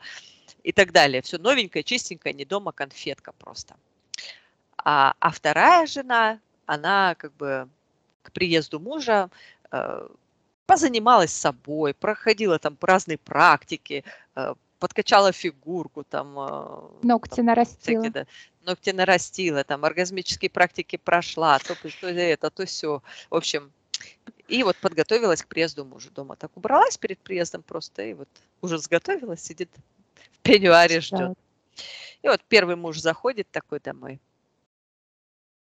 и 0.63 0.71
так 0.71 0.91
далее. 0.91 1.21
Все 1.21 1.37
новенькое, 1.37 1.83
чистенькое, 1.83 2.33
не 2.33 2.45
дома, 2.45 2.71
конфетка 2.71 3.33
просто. 3.33 3.75
А, 4.77 5.13
а 5.19 5.31
вторая 5.31 5.87
жена, 5.87 6.39
она 6.65 7.15
как 7.15 7.33
бы 7.33 7.67
к 8.23 8.31
приезду 8.31 8.79
мужа 8.79 9.29
э, 9.71 10.07
позанималась 10.65 11.33
собой, 11.33 11.93
проходила 11.93 12.59
там 12.59 12.77
разные 12.81 13.17
практики, 13.17 14.03
э, 14.35 14.53
подкачала 14.79 15.31
фигурку, 15.31 16.03
там, 16.03 16.39
э, 16.39 16.81
Ногти 17.03 17.35
там 17.37 17.45
нарастила. 17.45 18.01
всякие, 18.01 18.11
да, 18.11 18.25
ногти 18.65 18.89
нарастила, 18.91 19.63
там 19.63 19.85
оргазмические 19.85 20.49
практики 20.49 20.95
прошла, 20.97 21.59
то, 21.59 21.75
то 21.75 22.07
это, 22.07 22.49
то 22.49 22.65
все. 22.65 23.01
В 23.29 23.35
общем, 23.35 23.71
и 24.47 24.63
вот 24.63 24.77
подготовилась 24.77 25.43
к 25.43 25.47
приезду 25.47 25.85
мужа. 25.85 26.09
Дома 26.11 26.35
так 26.35 26.55
убралась 26.55 26.97
перед 26.97 27.19
приездом 27.19 27.61
просто, 27.61 28.03
и 28.03 28.13
вот 28.13 28.29
уже 28.61 28.77
сготовилась, 28.79 29.41
сидит 29.41 29.69
в 30.33 30.39
пеньюаре, 30.39 31.01
ждет. 31.01 31.37
И 32.21 32.27
вот 32.27 32.41
первый 32.47 32.75
муж 32.75 32.99
заходит 32.99 33.47
такой 33.51 33.79
домой. 33.79 34.19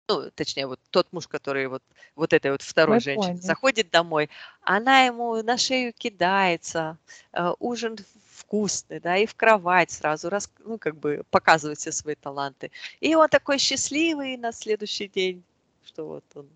Ну, 0.10 0.30
точнее, 0.36 0.68
вот 0.68 0.80
тот 0.90 1.08
муж, 1.14 1.28
который 1.28 1.68
вот, 1.68 1.84
вот 2.16 2.34
этой 2.34 2.52
вот 2.52 2.62
второй 2.62 2.98
Мы 2.98 3.02
женщины, 3.02 3.28
поняли. 3.28 3.42
заходит 3.42 3.92
домой, 3.92 4.30
она 4.62 5.04
ему 5.04 5.42
на 5.42 5.58
шею 5.58 5.94
кидается, 5.94 6.98
э, 7.32 7.54
ужин 7.60 7.98
вкусный, 8.42 9.00
да, 9.00 9.18
и 9.18 9.26
в 9.26 9.36
кровать 9.36 9.92
сразу, 9.92 10.30
рас, 10.30 10.50
ну, 10.60 10.78
как 10.78 10.96
бы 10.96 11.24
показывает 11.30 11.80
все 11.80 11.92
свои 11.92 12.16
таланты. 12.16 12.72
И 13.00 13.16
он 13.16 13.30
такой 13.30 13.58
счастливый 13.58 14.38
на 14.38 14.52
следующий 14.52 15.08
день, 15.08 15.44
что 15.86 16.08
вот 16.08 16.24
он, 16.36 16.50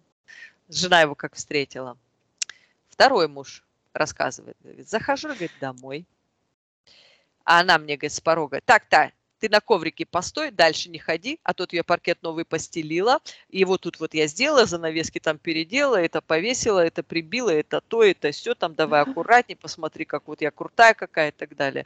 жена 0.70 1.02
его 1.02 1.16
как 1.16 1.36
встретила. 1.36 1.98
Второй 2.90 3.28
муж 3.28 3.64
рассказывает, 3.94 4.58
говорит, 4.62 4.90
захожу, 4.90 5.28
говорит, 5.28 5.52
домой, 5.62 6.06
а 7.44 7.60
она 7.60 7.78
мне, 7.78 7.96
говорит, 7.96 8.14
с 8.14 8.22
порога, 8.22 8.60
так-то, 8.66 9.12
ты 9.40 9.50
на 9.50 9.60
коврике 9.60 10.06
постой, 10.06 10.52
дальше 10.52 10.90
не 10.90 11.00
ходи, 11.00 11.40
а 11.44 11.54
тут 11.54 11.74
я 11.74 11.84
паркет 11.84 12.22
новый 12.22 12.46
постелила, 12.46 13.20
и 13.50 13.66
вот 13.66 13.82
тут 13.82 14.00
вот 14.00 14.14
я 14.14 14.28
сделала, 14.28 14.66
занавески 14.66 15.20
там 15.20 15.38
переделала, 15.38 15.98
это 15.98 16.22
повесила, 16.22 16.80
это 16.80 17.04
прибила, 17.04 17.50
это 17.50 17.82
то, 17.82 18.04
это 18.04 18.32
все, 18.32 18.56
там 18.56 18.76
давай 18.76 19.02
аккуратней, 19.02 19.56
посмотри, 19.56 20.06
как 20.06 20.28
вот 20.28 20.42
я 20.42 20.52
крутая 20.52 20.94
какая 20.94 21.30
и 21.30 21.34
так 21.34 21.56
далее. 21.56 21.86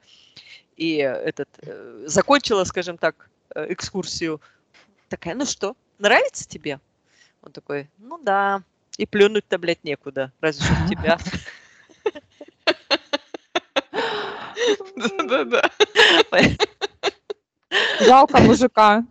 И 0.77 0.95
этот, 0.95 1.49
э, 1.61 2.03
закончила, 2.05 2.63
скажем 2.63 2.97
так, 2.97 3.29
э, 3.55 3.73
экскурсию. 3.73 4.39
Такая, 5.09 5.35
ну 5.35 5.45
что, 5.45 5.75
нравится 5.97 6.47
тебе? 6.47 6.79
Он 7.41 7.51
такой, 7.51 7.89
ну 7.97 8.17
да, 8.21 8.63
и 8.97 9.05
плюнуть-то, 9.05 9.57
блядь, 9.57 9.83
некуда, 9.83 10.31
разве 10.41 10.65
что 10.65 10.89
тебя. 10.89 11.17
Да-да-да. 14.95 15.69
Жалко 17.99 18.39
мужика. 18.39 19.03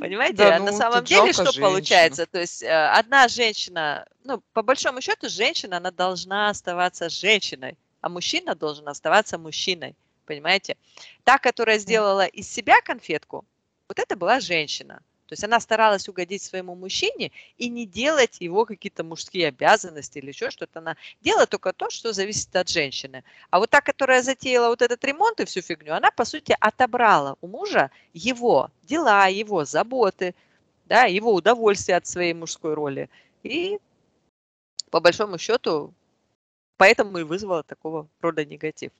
Понимаете, 0.00 0.36
Да 0.36 0.56
а 0.56 0.58
на 0.58 0.72
ну, 0.72 0.76
самом 0.76 1.04
деле 1.04 1.32
что 1.32 1.52
получается? 1.58 2.26
То 2.26 2.40
есть 2.40 2.62
э, 2.62 2.68
одна 2.68 3.28
женщина, 3.28 4.06
ну, 4.24 4.42
по 4.52 4.62
большому 4.62 5.00
счету, 5.00 5.28
женщина, 5.28 5.78
она 5.78 5.90
должна 5.90 6.50
оставаться 6.50 7.08
женщиной, 7.08 7.78
а 8.00 8.08
мужчина 8.08 8.54
должен 8.54 8.88
оставаться 8.88 9.38
мужчиной. 9.38 9.94
Понимаете? 10.26 10.76
Та, 11.22 11.38
которая 11.38 11.78
сделала 11.78 12.26
из 12.26 12.50
себя 12.50 12.80
конфетку, 12.80 13.44
вот 13.88 13.98
это 13.98 14.16
была 14.16 14.40
женщина. 14.40 15.00
То 15.26 15.32
есть 15.32 15.44
она 15.44 15.58
старалась 15.58 16.08
угодить 16.08 16.42
своему 16.42 16.74
мужчине 16.74 17.32
и 17.56 17.68
не 17.68 17.86
делать 17.86 18.36
его 18.40 18.66
какие-то 18.66 19.04
мужские 19.04 19.48
обязанности 19.48 20.18
или 20.18 20.28
еще 20.28 20.50
что-то. 20.50 20.80
Она 20.80 20.96
делала 21.22 21.46
только 21.46 21.72
то, 21.72 21.88
что 21.90 22.12
зависит 22.12 22.54
от 22.56 22.68
женщины. 22.68 23.24
А 23.50 23.58
вот 23.58 23.70
та, 23.70 23.80
которая 23.80 24.22
затеяла 24.22 24.68
вот 24.68 24.82
этот 24.82 25.02
ремонт 25.04 25.40
и 25.40 25.44
всю 25.46 25.62
фигню, 25.62 25.94
она, 25.94 26.10
по 26.10 26.24
сути, 26.24 26.54
отобрала 26.60 27.36
у 27.40 27.46
мужа 27.46 27.90
его 28.12 28.70
дела, 28.82 29.26
его 29.28 29.64
заботы, 29.64 30.34
да, 30.86 31.04
его 31.04 31.32
удовольствие 31.32 31.96
от 31.96 32.06
своей 32.06 32.34
мужской 32.34 32.74
роли. 32.74 33.08
И 33.42 33.78
по 34.90 35.00
большому 35.00 35.38
счету, 35.38 35.94
поэтому 36.76 37.18
и 37.18 37.22
вызвала 37.22 37.62
такого 37.62 38.08
рода 38.20 38.44
негатив. 38.44 38.92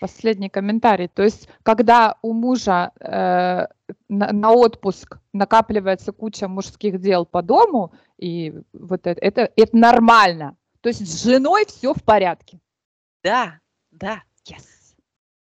Последний 0.00 0.48
комментарий. 0.48 1.08
То 1.08 1.22
есть, 1.22 1.48
когда 1.62 2.16
у 2.22 2.32
мужа 2.32 2.92
э, 3.00 3.66
на, 4.08 4.32
на 4.32 4.52
отпуск 4.52 5.18
накапливается 5.32 6.12
куча 6.12 6.48
мужских 6.48 7.00
дел 7.00 7.24
по 7.26 7.42
дому, 7.42 7.92
и 8.18 8.54
вот 8.72 9.06
это, 9.06 9.20
это, 9.20 9.50
это 9.56 9.76
нормально. 9.76 10.56
То 10.80 10.88
есть 10.88 11.06
с 11.06 11.24
женой 11.24 11.64
все 11.66 11.94
в 11.94 12.02
порядке. 12.02 12.60
Да, 13.22 13.60
да. 13.90 14.22
Yes. 14.46 14.73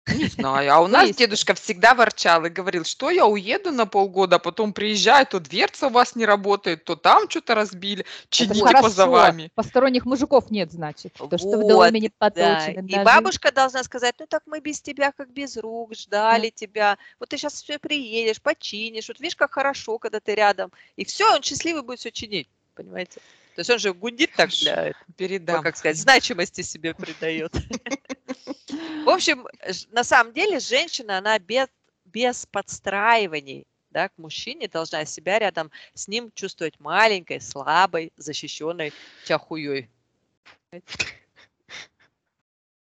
Не 0.07 0.25
знаю. 0.25 0.73
А 0.73 0.79
у 0.81 0.87
нас 0.87 1.07
есть. 1.07 1.19
дедушка 1.19 1.53
всегда 1.53 1.93
ворчал 1.93 2.45
и 2.45 2.49
говорил, 2.49 2.83
что 2.85 3.11
я 3.11 3.27
уеду 3.27 3.71
на 3.71 3.85
полгода, 3.85 4.37
а 4.37 4.39
потом 4.39 4.73
приезжаю, 4.73 5.27
то 5.27 5.39
дверца 5.39 5.87
у 5.87 5.89
вас 5.91 6.15
не 6.15 6.25
работает, 6.25 6.85
то 6.85 6.95
там 6.95 7.29
что-то 7.29 7.53
разбили. 7.53 8.01
Это 8.01 8.27
Чините 8.29 8.65
хорошо. 8.65 9.11
вами. 9.11 9.51
Посторонних 9.53 10.05
мужиков 10.05 10.49
нет, 10.49 10.71
значит. 10.71 11.13
То, 11.13 11.37
что 11.37 11.49
в 11.49 11.61
Вот, 11.61 11.67
доме 11.67 11.99
не 11.99 12.11
Да. 12.19 12.67
И 12.67 13.03
бабушка 13.03 13.51
должна 13.51 13.83
сказать, 13.83 14.15
ну 14.19 14.25
так 14.25 14.43
мы 14.47 14.59
без 14.59 14.81
тебя 14.81 15.11
как 15.11 15.31
без 15.31 15.57
рук 15.57 15.93
ждали 15.95 16.49
тебя. 16.49 16.97
Вот 17.19 17.29
ты 17.29 17.37
сейчас 17.37 17.61
все 17.61 17.77
приедешь, 17.77 18.41
починишь. 18.41 19.07
Вот 19.07 19.19
видишь, 19.19 19.35
как 19.35 19.53
хорошо, 19.53 19.99
когда 19.99 20.19
ты 20.19 20.33
рядом. 20.33 20.71
И 20.95 21.05
все, 21.05 21.31
он 21.31 21.43
счастливый 21.43 21.83
будет 21.83 21.99
все 21.99 22.11
чинить. 22.11 22.49
Понимаете? 22.73 23.21
То 23.61 23.63
есть 23.63 23.69
он 23.69 23.77
же 23.77 23.93
гундит 23.93 24.31
так 24.35 24.49
для. 24.49 24.93
Передам. 25.17 25.61
Как 25.61 25.77
сказать, 25.77 25.97
значимости 25.97 26.61
себе 26.61 26.95
придает. 26.95 27.53
В 29.05 29.09
общем, 29.09 29.47
на 29.91 30.03
самом 30.03 30.33
деле 30.33 30.59
женщина, 30.59 31.19
она 31.19 31.37
без, 31.37 31.67
без 32.05 32.47
подстраиваний 32.47 33.67
да, 33.91 34.09
к 34.09 34.17
мужчине 34.17 34.67
должна 34.67 35.05
себя 35.05 35.37
рядом 35.37 35.69
с 35.93 36.07
ним 36.07 36.31
чувствовать 36.33 36.79
маленькой, 36.79 37.39
слабой, 37.39 38.11
защищенной 38.17 38.93
чахуей. 39.27 39.91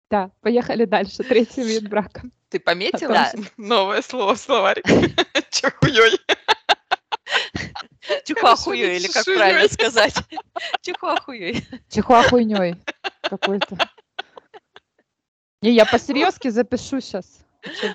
Да, 0.09 0.31
поехали 0.41 0.87
дальше. 0.87 1.25
Третий 1.25 1.63
вид 1.63 1.89
брака. 1.91 2.23
Ты 2.49 2.59
пометила 2.59 3.13
Да. 3.13 3.33
новое 3.59 4.01
слово 4.01 4.35
в 4.35 4.39
словарик? 4.39 4.87
Чахуей. 5.51 6.19
Чухуахуей, 8.25 8.97
или 8.97 9.09
как 9.09 9.25
правильно 9.25 9.69
сказать? 9.69 10.15
Чухуахуей. 10.83 11.67
Чихуахуйней 11.89 12.77
какой-то. 13.23 13.79
Не, 15.63 15.71
я 15.73 15.87
по-серьезки 15.87 16.49
запишу 16.49 17.01
сейчас. 17.01 17.45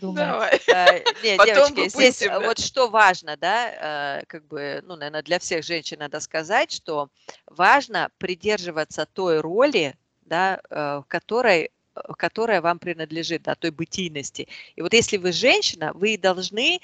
Давай. 0.01 0.59
Э, 0.67 1.03
Не, 1.23 1.37
Потом 1.37 1.75
девочки, 1.75 1.89
здесь 1.89 2.21
выпустим, 2.21 2.29
да? 2.29 2.39
вот 2.39 2.59
что 2.59 2.89
важно, 2.89 3.37
да, 3.37 4.17
э, 4.19 4.25
как 4.25 4.47
бы, 4.47 4.81
ну, 4.83 4.95
наверное, 4.95 5.21
для 5.21 5.37
всех 5.37 5.63
женщин 5.63 5.99
надо 5.99 6.19
сказать, 6.19 6.71
что 6.71 7.09
важно 7.45 8.09
придерживаться 8.17 9.05
той 9.05 9.39
роли, 9.39 9.95
да, 10.21 10.59
э, 10.69 11.01
в 11.03 11.05
которой 11.07 11.71
которая 12.17 12.61
вам 12.61 12.79
принадлежит, 12.79 13.43
да, 13.43 13.55
той 13.55 13.71
бытийности. 13.71 14.47
И 14.75 14.81
вот 14.81 14.93
если 14.93 15.17
вы 15.17 15.33
женщина, 15.33 15.91
вы 15.93 16.17
должны 16.17 16.79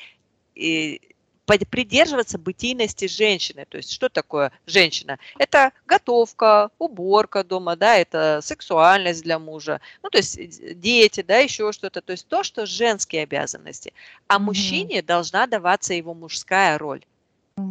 придерживаться 1.46 2.38
бытийности 2.38 3.08
женщины. 3.08 3.66
То 3.70 3.78
есть 3.78 3.92
что 3.92 4.10
такое 4.10 4.52
женщина? 4.66 5.20
Это 5.38 5.72
готовка, 5.86 6.70
уборка 6.80 7.44
дома, 7.44 7.76
да, 7.76 7.96
это 7.98 8.40
сексуальность 8.42 9.24
для 9.24 9.40
мужа, 9.40 9.80
ну, 10.04 10.10
то 10.10 10.18
есть 10.18 10.38
э, 10.38 10.74
дети, 10.74 11.22
да, 11.22 11.38
еще 11.38 11.72
что-то. 11.72 12.02
То 12.02 12.12
есть 12.14 12.28
то, 12.28 12.44
что 12.44 12.66
женские 12.66 13.24
обязанности. 13.24 13.94
А 14.28 14.40
Мгм. 14.40 14.46
мужчине 14.46 15.02
должна 15.02 15.48
даваться 15.48 15.94
его 15.94 16.14
мужская 16.14 16.78
роль. 16.78 17.04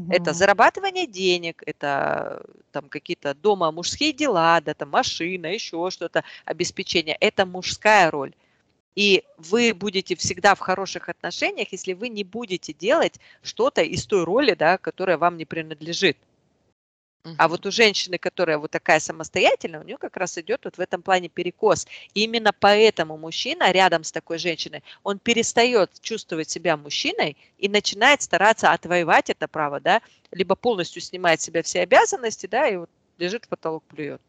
Это 0.08 0.30
Мгм. 0.30 0.34
зарабатывание 0.34 1.06
денег, 1.06 1.62
это 1.66 2.42
там 2.72 2.88
какие-то 2.88 3.34
дома 3.34 3.70
мужские 3.72 4.12
дела, 4.12 4.60
да, 4.60 4.74
там 4.74 4.90
машина, 4.90 5.46
еще 5.46 5.90
что-то, 5.90 6.24
обеспечение. 6.44 7.16
Это 7.20 7.46
мужская 7.46 8.10
роль. 8.10 8.34
И 8.96 9.24
вы 9.36 9.74
будете 9.74 10.14
всегда 10.16 10.54
в 10.54 10.60
хороших 10.60 11.08
отношениях, 11.08 11.68
если 11.72 11.94
вы 11.94 12.08
не 12.08 12.24
будете 12.24 12.72
делать 12.72 13.14
что-то 13.42 13.82
из 13.82 14.06
той 14.06 14.24
роли, 14.24 14.54
да, 14.54 14.78
которая 14.78 15.18
вам 15.18 15.36
не 15.36 15.44
принадлежит. 15.44 16.16
А 17.36 17.44
Мгм. 17.44 17.50
вот 17.50 17.66
у 17.66 17.70
женщины, 17.70 18.18
которая 18.18 18.58
вот 18.58 18.70
такая 18.70 19.00
самостоятельная, 19.00 19.80
у 19.80 19.84
нее 19.84 19.96
как 19.98 20.16
раз 20.16 20.38
идет 20.38 20.64
вот 20.64 20.76
в 20.76 20.80
этом 20.80 21.02
плане 21.02 21.28
перекос. 21.28 21.86
И 22.14 22.24
именно 22.24 22.52
поэтому 22.52 23.16
мужчина 23.16 23.72
рядом 23.72 24.04
с 24.04 24.12
такой 24.12 24.38
женщиной, 24.38 24.82
он 25.02 25.18
перестает 25.18 25.90
чувствовать 26.00 26.50
себя 26.50 26.76
мужчиной 26.76 27.36
и 27.58 27.68
начинает 27.68 28.22
стараться 28.22 28.72
отвоевать 28.72 29.30
это 29.30 29.48
право, 29.48 29.80
да, 29.80 30.00
либо 30.32 30.54
полностью 30.54 31.02
снимает 31.02 31.40
с 31.40 31.44
себя 31.44 31.62
все 31.62 31.80
обязанности, 31.80 32.46
да, 32.46 32.68
и 32.68 32.76
вот 32.76 32.90
лежит 33.18 33.46
в 33.46 33.48
потолок, 33.48 33.82
плюет. 33.84 34.20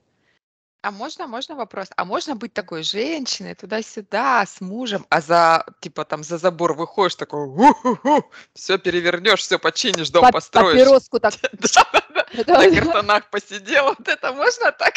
А 0.85 0.91
можно, 0.91 1.25
можно 1.25 1.55
вопрос? 1.55 1.87
А 1.97 2.05
можно 2.05 2.35
быть 2.35 2.53
такой 2.53 2.83
женщиной 2.83 3.55
туда-сюда 3.55 4.45
с 4.45 4.61
мужем, 4.61 5.03
а 5.09 5.19
за 5.19 5.65
типа 5.79 6.05
там 6.05 6.23
за 6.23 6.37
забор 6.37 6.73
выходишь 6.73 7.15
такой, 7.15 7.49
все 8.53 8.77
перевернешь, 8.77 9.39
все 9.39 9.57
починишь, 9.57 10.11
дом 10.11 10.21
Пап- 10.21 10.33
построишь. 10.33 10.77
Папироску 10.77 11.19
так. 11.19 11.33
На 12.45 12.69
картонах 12.69 13.31
посидел, 13.31 13.85
вот 13.85 14.07
это 14.07 14.31
можно 14.31 14.71
так? 14.71 14.93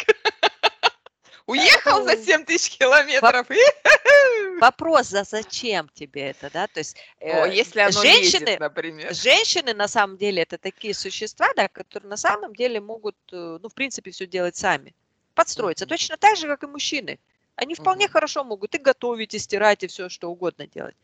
Уехал 1.47 2.03
за 2.03 2.15
7 2.23 2.45
тысяч 2.45 2.77
километров. 2.77 3.47
Вопрос, 4.61 5.07
за 5.07 5.23
зачем 5.23 5.89
тебе 5.95 6.29
это, 6.29 6.51
да, 6.53 6.67
то 6.67 6.81
есть 6.81 6.97
О, 7.19 7.47
э, 7.47 7.55
если 7.55 7.79
оно 7.79 7.99
женщины, 7.99 8.57
например. 8.59 9.11
Женщины, 9.15 9.73
на 9.73 9.87
самом 9.87 10.17
деле, 10.17 10.43
это 10.43 10.59
такие 10.59 10.93
существа, 10.93 11.47
да, 11.55 11.67
которые 11.67 12.11
на 12.11 12.17
самом 12.17 12.53
деле 12.53 12.79
могут, 12.79 13.15
э, 13.31 13.57
ну, 13.59 13.67
в 13.67 13.73
принципе, 13.73 14.11
все 14.11 14.27
делать 14.27 14.55
сами, 14.55 14.93
подстроиться. 15.39 15.85
Точно 15.85 16.17
так 16.17 16.35
же, 16.35 16.47
как 16.47 16.63
и 16.63 16.67
мужчины. 16.67 17.17
Они 17.55 17.73
вполне 17.73 18.05
Мгм. 18.05 18.11
хорошо 18.13 18.43
могут 18.43 18.75
и 18.75 18.77
готовить, 18.77 19.33
и 19.33 19.39
стирать, 19.39 19.83
и 19.83 19.87
все, 19.87 20.09
что 20.09 20.29
угодно 20.29 20.67
делать. 20.67 20.95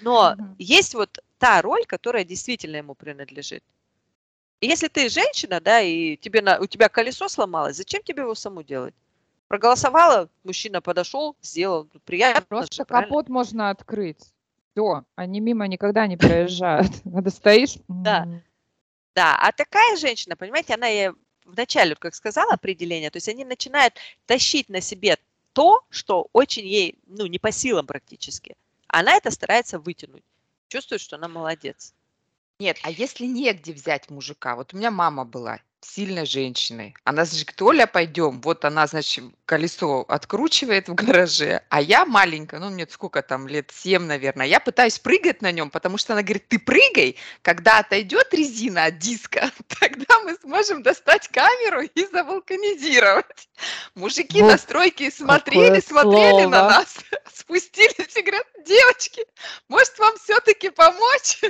Но 0.00 0.34
Мгм. 0.36 0.56
есть 0.58 0.94
вот 0.94 1.18
та 1.38 1.62
роль, 1.62 1.84
которая 1.86 2.24
действительно 2.24 2.76
ему 2.78 2.94
принадлежит. 2.94 3.62
И 4.60 4.66
если 4.66 4.88
ты 4.88 5.08
женщина, 5.08 5.60
да, 5.60 5.80
и 5.80 6.16
тебе 6.16 6.42
на, 6.42 6.58
у 6.58 6.66
тебя 6.66 6.88
колесо 6.88 7.28
сломалось, 7.28 7.76
зачем 7.76 8.02
тебе 8.02 8.22
его 8.22 8.34
саму 8.34 8.64
делать? 8.64 8.94
Проголосовала, 9.48 10.28
мужчина 10.42 10.80
подошел, 10.80 11.36
сделал. 11.42 11.88
Приятно 12.04 12.40
же, 12.40 12.46
Просто 12.48 12.84
правильно? 12.84 13.10
капот 13.10 13.28
можно 13.28 13.70
открыть. 13.70 14.18
Все, 14.72 15.04
они 15.14 15.40
мимо 15.40 15.68
никогда 15.68 16.08
не 16.08 16.16
проезжают. 16.16 16.90
Надо 17.04 17.30
стоишь. 17.30 17.76
Да. 17.88 18.26
Да, 19.14 19.36
а 19.40 19.52
такая 19.52 19.96
женщина, 19.96 20.34
понимаете, 20.34 20.74
она 20.74 20.88
вначале, 21.44 21.90
вот 21.90 21.98
как 21.98 22.14
сказала 22.14 22.54
определение, 22.54 23.10
то 23.10 23.16
есть 23.16 23.28
они 23.28 23.44
начинают 23.44 23.94
тащить 24.26 24.68
на 24.68 24.80
себе 24.80 25.18
то, 25.52 25.84
что 25.90 26.28
очень 26.32 26.66
ей, 26.66 26.98
ну, 27.06 27.26
не 27.26 27.38
по 27.38 27.52
силам 27.52 27.86
практически. 27.86 28.56
Она 28.88 29.14
это 29.14 29.30
старается 29.30 29.78
вытянуть. 29.78 30.24
Чувствует, 30.68 31.00
что 31.00 31.16
она 31.16 31.28
молодец. 31.28 31.94
Нет, 32.58 32.78
а 32.82 32.90
если 32.90 33.26
негде 33.26 33.72
взять 33.72 34.10
мужика? 34.10 34.56
Вот 34.56 34.74
у 34.74 34.76
меня 34.76 34.90
мама 34.90 35.24
была 35.24 35.60
сильной 35.84 36.26
женщиной. 36.26 36.94
Она, 37.04 37.24
значит, 37.24 37.46
говорит, 37.46 37.62
Оля, 37.62 37.86
пойдем. 37.86 38.40
Вот 38.40 38.64
она, 38.64 38.86
значит, 38.86 39.24
колесо 39.46 40.04
откручивает 40.08 40.88
в 40.88 40.94
гараже, 40.94 41.62
а 41.68 41.80
я 41.80 42.04
маленькая, 42.04 42.60
ну, 42.60 42.70
мне 42.70 42.86
сколько 42.90 43.22
там, 43.22 43.46
лет 43.46 43.70
7, 43.74 44.02
наверное. 44.04 44.46
Я 44.46 44.60
пытаюсь 44.60 44.98
прыгать 44.98 45.42
на 45.42 45.52
нем, 45.52 45.70
потому 45.70 45.98
что 45.98 46.14
она 46.14 46.22
говорит, 46.22 46.48
ты 46.48 46.58
прыгай, 46.58 47.16
когда 47.42 47.78
отойдет 47.78 48.32
резина 48.32 48.86
от 48.86 48.98
диска, 48.98 49.50
тогда 49.80 50.20
мы 50.20 50.36
сможем 50.42 50.82
достать 50.82 51.28
камеру 51.28 51.82
и 51.82 52.06
завулканизировать. 52.06 53.48
Мужики 53.94 54.40
Вот 54.40 54.52
на 54.52 54.58
стройке 54.58 55.10
смотрели, 55.10 55.80
смотрели 55.80 56.46
на 56.46 56.58
слово. 56.58 56.70
нас, 56.70 56.96
спустились 57.34 58.16
и 58.16 58.22
говорят, 58.22 58.46
девочки, 58.64 59.24
может 59.68 59.98
вам 59.98 60.16
все-таки 60.18 60.70
помочь? 60.70 61.40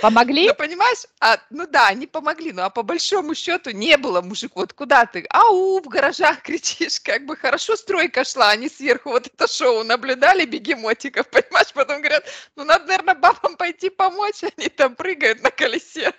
Помогли? 0.00 0.48
Ну, 0.48 0.54
понимаешь, 0.54 1.04
а, 1.20 1.38
ну 1.50 1.66
да, 1.66 1.88
они 1.88 2.06
помогли, 2.06 2.52
ну 2.52 2.62
а 2.62 2.70
по 2.70 2.82
большому 2.82 3.34
счету 3.34 3.70
не 3.80 3.96
было 3.96 4.20
мужик, 4.20 4.52
вот 4.54 4.72
куда 4.74 5.06
ты, 5.06 5.26
ау, 5.30 5.80
в 5.80 5.88
гаражах 5.88 6.42
кричишь, 6.46 7.00
как 7.00 7.24
бы 7.24 7.36
хорошо 7.36 7.74
стройка 7.76 8.24
шла, 8.24 8.50
они 8.50 8.68
сверху 8.68 9.10
вот 9.10 9.26
это 9.26 9.48
шоу 9.48 9.82
наблюдали 9.82 10.44
бегемотиков, 10.44 11.28
понимаешь, 11.30 11.72
потом 11.72 11.98
говорят, 12.00 12.24
ну 12.56 12.64
надо, 12.64 12.84
наверное, 12.84 13.14
бабам 13.14 13.56
пойти 13.56 13.88
помочь, 13.90 14.42
они 14.56 14.68
там 14.68 14.94
прыгают 14.94 15.42
на 15.42 15.50
колесе. 15.50 16.12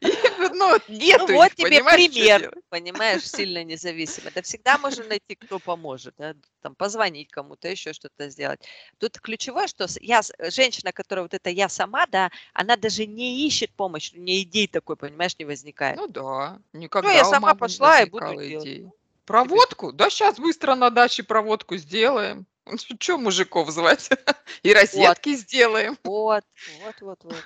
И, 0.00 0.12
ну, 0.52 0.76
нету 0.88 1.26
ну 1.28 1.34
вот 1.34 1.46
их, 1.46 1.54
тебе 1.56 1.68
понимаешь, 1.68 2.12
пример, 2.12 2.54
понимаешь, 2.68 3.28
сильно 3.28 3.64
независимо. 3.64 4.30
Да 4.34 4.42
всегда 4.42 4.78
можно 4.78 5.04
найти, 5.04 5.34
кто 5.34 5.58
поможет, 5.58 6.14
да, 6.18 6.34
там 6.62 6.74
позвонить 6.74 7.30
кому-то, 7.30 7.68
еще 7.68 7.92
что-то 7.92 8.28
сделать. 8.28 8.60
Тут 8.98 9.18
ключевое, 9.20 9.66
что 9.66 9.86
я, 10.00 10.22
женщина, 10.50 10.92
которая 10.92 11.24
вот 11.24 11.34
это 11.34 11.50
я 11.50 11.68
сама, 11.68 12.06
да, 12.06 12.30
она 12.52 12.76
даже 12.76 13.06
не 13.06 13.46
ищет 13.46 13.70
помощи, 13.72 14.16
у 14.16 14.20
нее 14.20 14.42
идей 14.42 14.66
такой, 14.66 14.96
понимаешь, 14.96 15.38
не 15.38 15.44
возникает. 15.44 15.96
Ну 15.96 16.06
да, 16.06 16.58
никогда 16.72 17.12
я 17.12 17.26
у 17.26 17.30
сама 17.30 17.54
пошла 17.54 18.02
и 18.02 18.10
буду 18.10 18.26
возникало 18.26 18.64
делать. 18.64 18.82
Ну, 18.82 18.94
Проводку? 19.26 19.92
Да 19.92 20.08
сейчас 20.08 20.38
быстро 20.38 20.76
на 20.76 20.90
даче 20.90 21.24
проводку 21.24 21.76
сделаем. 21.76 22.46
Че 22.98 23.16
мужиков 23.16 23.70
звать? 23.70 24.08
И 24.62 24.72
розетки 24.72 25.34
сделаем. 25.34 25.98
Вот, 26.04 26.44
вот, 26.80 26.94
вот, 27.00 27.18
вот. 27.24 27.44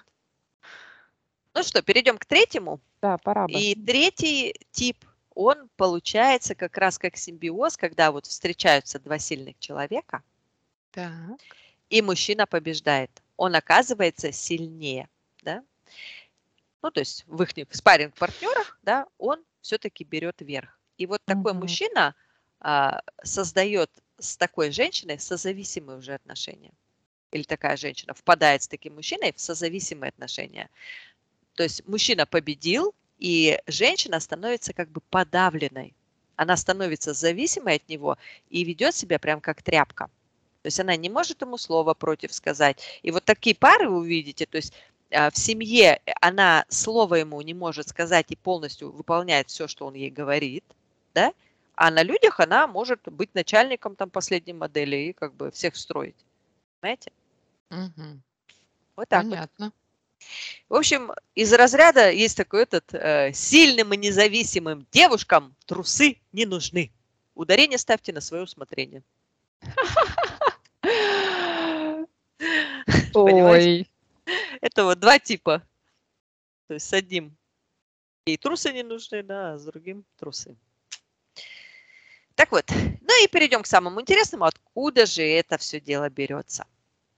Ну 1.54 1.62
что, 1.62 1.82
перейдем 1.82 2.18
к 2.18 2.24
третьему. 2.24 2.80
Да, 3.02 3.18
пора 3.18 3.48
бы. 3.48 3.54
И 3.54 3.74
третий 3.74 4.54
тип, 4.70 5.04
он 5.34 5.68
получается 5.76 6.54
как 6.54 6.76
раз 6.76 6.98
как 6.98 7.16
симбиоз, 7.16 7.76
когда 7.76 8.12
вот 8.12 8.26
встречаются 8.26 8.98
два 8.98 9.18
сильных 9.18 9.58
человека, 9.58 10.22
Так. 10.92 11.40
и 11.88 12.02
мужчина 12.02 12.46
побеждает. 12.46 13.10
Он 13.36 13.54
оказывается 13.54 14.32
сильнее, 14.32 15.08
да? 15.42 15.64
Ну, 16.82 16.90
то 16.90 17.00
есть 17.00 17.24
в 17.26 17.42
их 17.42 17.50
спарринг 17.70 18.14
партнерах, 18.16 18.78
да, 18.82 19.06
он 19.18 19.44
все-таки 19.60 20.04
берет 20.04 20.40
верх. 20.40 20.78
И 20.96 21.06
вот 21.06 21.22
такой 21.24 21.52
Мгм. 21.52 21.62
мужчина 21.62 22.14
а, 22.60 23.00
создает 23.22 23.90
с 24.18 24.36
такой 24.36 24.70
женщиной 24.70 25.18
созависимые 25.18 25.98
уже 25.98 26.14
отношения. 26.14 26.72
Или 27.32 27.42
такая 27.44 27.76
женщина 27.76 28.12
впадает 28.14 28.62
с 28.62 28.68
таким 28.68 28.94
мужчиной 28.96 29.32
в 29.32 29.40
созависимые 29.40 30.08
отношения. 30.10 30.68
То 31.54 31.62
есть 31.62 31.86
мужчина 31.86 32.26
победил, 32.26 32.94
и 33.18 33.58
женщина 33.66 34.18
становится 34.20 34.72
как 34.72 34.88
бы 34.90 35.00
подавленной. 35.10 35.94
Она 36.36 36.56
становится 36.56 37.12
зависимой 37.12 37.76
от 37.76 37.88
него 37.88 38.16
и 38.48 38.64
ведет 38.64 38.94
себя 38.94 39.18
прям 39.18 39.40
как 39.40 39.62
тряпка. 39.62 40.06
То 40.62 40.66
есть 40.66 40.80
она 40.80 40.96
не 40.96 41.10
может 41.10 41.42
ему 41.42 41.58
слова 41.58 41.94
против 41.94 42.32
сказать. 42.32 42.82
И 43.02 43.10
вот 43.10 43.24
такие 43.24 43.54
пары 43.54 43.88
вы 43.88 43.98
увидите, 43.98 44.46
то 44.46 44.56
есть 44.56 44.72
а, 45.10 45.30
в 45.30 45.36
семье 45.36 46.00
она 46.20 46.64
слово 46.68 47.16
ему 47.16 47.40
не 47.42 47.54
может 47.54 47.88
сказать 47.88 48.30
и 48.30 48.36
полностью 48.36 48.90
выполняет 48.90 49.48
все, 49.48 49.66
что 49.68 49.86
он 49.86 49.94
ей 49.94 50.10
говорит, 50.10 50.64
да? 51.14 51.32
А 51.74 51.90
на 51.90 52.02
людях 52.02 52.40
она 52.40 52.66
может 52.66 53.00
быть 53.04 53.34
начальником 53.34 53.96
там 53.96 54.10
последней 54.10 54.52
модели 54.52 54.96
и 54.96 55.12
как 55.12 55.34
бы 55.34 55.50
всех 55.50 55.76
строить. 55.76 56.16
Понимаете? 56.80 57.10
Мгм. 57.70 58.22
Вот 58.96 59.08
так 59.08 59.24
вот. 59.26 59.70
В 60.68 60.74
общем, 60.74 61.12
из 61.34 61.52
разряда 61.52 62.10
есть 62.10 62.36
такой 62.36 62.62
этот 62.62 62.94
э, 62.94 63.32
сильным 63.32 63.92
и 63.92 63.96
независимым 63.96 64.86
девушкам 64.92 65.56
трусы 65.66 66.18
не 66.32 66.46
нужны. 66.46 66.92
Ударение 67.34 67.78
ставьте 67.78 68.12
на 68.12 68.20
свое 68.20 68.44
усмотрение. 68.44 69.02
Ой, 73.14 73.88
Это 74.60 74.84
вот 74.84 75.00
два 75.00 75.18
типа. 75.18 75.62
То 76.68 76.74
есть 76.74 76.86
с 76.86 76.92
одним 76.92 77.36
ей 78.26 78.36
трусы 78.36 78.72
не 78.72 78.82
нужны, 78.82 79.22
да, 79.22 79.54
а 79.54 79.58
с 79.58 79.64
другим 79.64 80.04
трусы. 80.16 80.56
Так 82.34 82.52
вот, 82.52 82.70
ну 82.70 83.24
и 83.24 83.28
перейдем 83.28 83.62
к 83.62 83.66
самому 83.66 84.00
интересному, 84.00 84.44
откуда 84.44 85.04
же 85.04 85.22
это 85.22 85.58
все 85.58 85.80
дело 85.80 86.08
берется. 86.08 86.64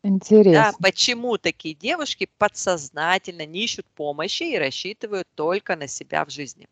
Да, 0.02 0.08
Интересно. 0.08 0.72
почему 0.80 1.38
такие 1.38 1.74
девушки 1.74 2.28
подсознательно 2.38 3.46
не 3.46 3.60
ищут 3.64 3.86
помощи 3.86 4.42
и 4.42 4.58
рассчитывают 4.58 5.28
только 5.36 5.76
на 5.76 5.86
себя 5.86 6.24
в 6.24 6.30
жизни. 6.30 6.68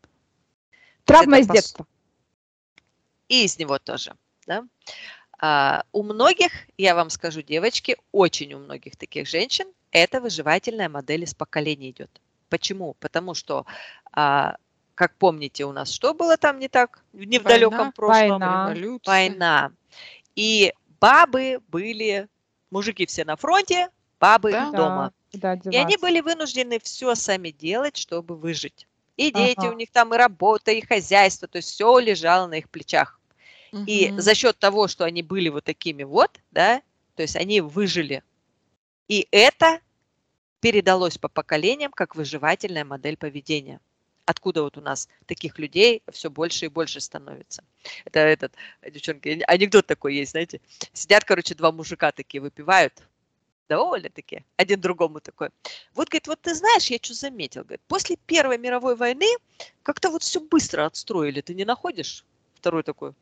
Травма 1.04 1.38
это 1.38 1.42
из 1.44 1.48
пос- 1.48 1.52
детства. 1.52 1.86
И 3.28 3.44
из 3.44 3.56
него 3.58 3.78
тоже. 3.78 4.16
Да? 4.46 4.64
А, 5.38 5.84
у 5.92 6.02
многих, 6.02 6.50
я 6.76 6.96
вам 6.96 7.08
скажу, 7.08 7.42
девочки, 7.42 7.96
очень 8.10 8.52
у 8.54 8.58
многих 8.58 8.96
таких 8.96 9.28
женщин, 9.28 9.66
это 9.92 10.20
выживательная 10.20 10.88
модель 10.88 11.22
из 11.22 11.34
поколения 11.34 11.90
идет. 11.90 12.20
Почему? 12.48 12.94
Потому 12.98 13.34
что, 13.34 13.64
а, 14.12 14.56
как 14.96 15.14
помните, 15.14 15.64
у 15.64 15.72
нас 15.72 15.92
что 15.92 16.14
было 16.14 16.36
там 16.36 16.58
не 16.58 16.68
так, 16.68 17.04
не 17.12 17.38
в 17.38 17.44
Война, 17.44 17.48
далеком 17.48 17.92
прошлом? 17.92 18.28
война. 18.40 18.74
Революция. 18.74 19.10
Война. 19.12 19.72
И 20.34 20.74
бабы 21.00 21.60
были, 21.68 22.28
мужики 22.70 23.06
все 23.06 23.24
на 23.24 23.36
фронте, 23.36 23.88
бабы 24.20 24.52
Да. 24.52 24.70
дома. 24.72 25.12
Да, 25.32 25.56
И 25.70 25.76
они 25.76 25.96
были 25.96 26.20
вынуждены 26.20 26.78
все 26.80 27.14
сами 27.14 27.50
делать, 27.50 27.96
чтобы 27.96 28.36
выжить. 28.36 28.86
И 29.16 29.30
дети 29.30 29.66
Ага. 29.66 29.68
у 29.68 29.74
них 29.74 29.90
там, 29.90 30.14
и 30.14 30.18
работа, 30.18 30.72
и 30.72 30.80
хозяйство, 30.80 31.48
то 31.48 31.58
есть 31.58 31.70
все 31.70 31.98
лежало 31.98 32.46
на 32.46 32.54
их 32.58 32.70
плечах. 32.70 33.20
И 33.86 34.12
Мгм. 34.12 34.16
за 34.16 34.34
счет 34.34 34.58
того, 34.58 34.88
что 34.88 35.04
они 35.04 35.22
были 35.22 35.48
вот 35.48 35.64
такими 35.64 36.04
вот, 36.04 36.40
да, 36.50 36.82
то 37.16 37.22
есть 37.22 37.36
они 37.36 37.60
выжили. 37.60 38.22
И 39.08 39.26
это 39.30 39.80
передалось 40.60 41.18
по 41.18 41.28
поколениям 41.28 41.92
как 41.92 42.16
выживательная 42.16 42.84
модель 42.84 43.16
поведения. 43.16 43.80
Откуда 44.30 44.62
вот 44.62 44.78
у 44.78 44.80
нас 44.80 45.08
таких 45.26 45.58
людей 45.58 46.04
все 46.12 46.30
больше 46.30 46.66
и 46.66 46.68
больше 46.68 47.00
становится. 47.00 47.64
Это 48.04 48.20
этот, 48.20 48.54
девчонки, 48.88 49.42
анекдот 49.48 49.88
такой 49.88 50.14
есть, 50.14 50.30
знаете. 50.30 50.60
Сидят, 50.92 51.24
короче, 51.24 51.56
два 51.56 51.72
мужика 51.72 52.12
такие 52.12 52.40
выпивают, 52.40 53.02
довольно-таки, 53.68 54.44
один 54.56 54.80
другому 54.80 55.18
такой. 55.20 55.48
Вот, 55.94 56.10
говорит, 56.10 56.28
вот 56.28 56.40
ты 56.42 56.54
знаешь, 56.54 56.90
я 56.90 56.98
что 57.02 57.14
заметил, 57.14 57.62
говорит, 57.62 57.80
после 57.88 58.18
Первой 58.26 58.56
мировой 58.56 58.94
войны 58.94 59.26
как-то 59.82 60.10
вот 60.10 60.22
все 60.22 60.38
быстро 60.38 60.86
отстроили, 60.86 61.40
ты 61.40 61.54
не 61.54 61.64
находишь? 61.64 62.24
Второй 62.54 62.84
такой, 62.84 63.14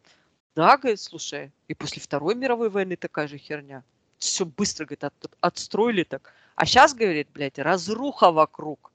да, 0.55 0.77
говорит, 0.77 1.01
слушай, 1.01 1.53
и 1.69 1.75
после 1.75 2.03
Второй 2.03 2.35
мировой 2.35 2.69
войны 2.69 2.97
такая 2.97 3.29
же 3.29 3.39
херня. 3.39 3.83
Все 4.19 4.45
быстро, 4.45 4.85
говорит, 4.85 5.05
от- 5.05 5.37
отстроили 5.41 6.05
так. 6.05 6.35
А 6.55 6.67
сейчас, 6.67 6.93
говорит, 6.93 7.29
блядь, 7.33 7.59
разруха 7.59 8.31
вокруг. 8.31 8.93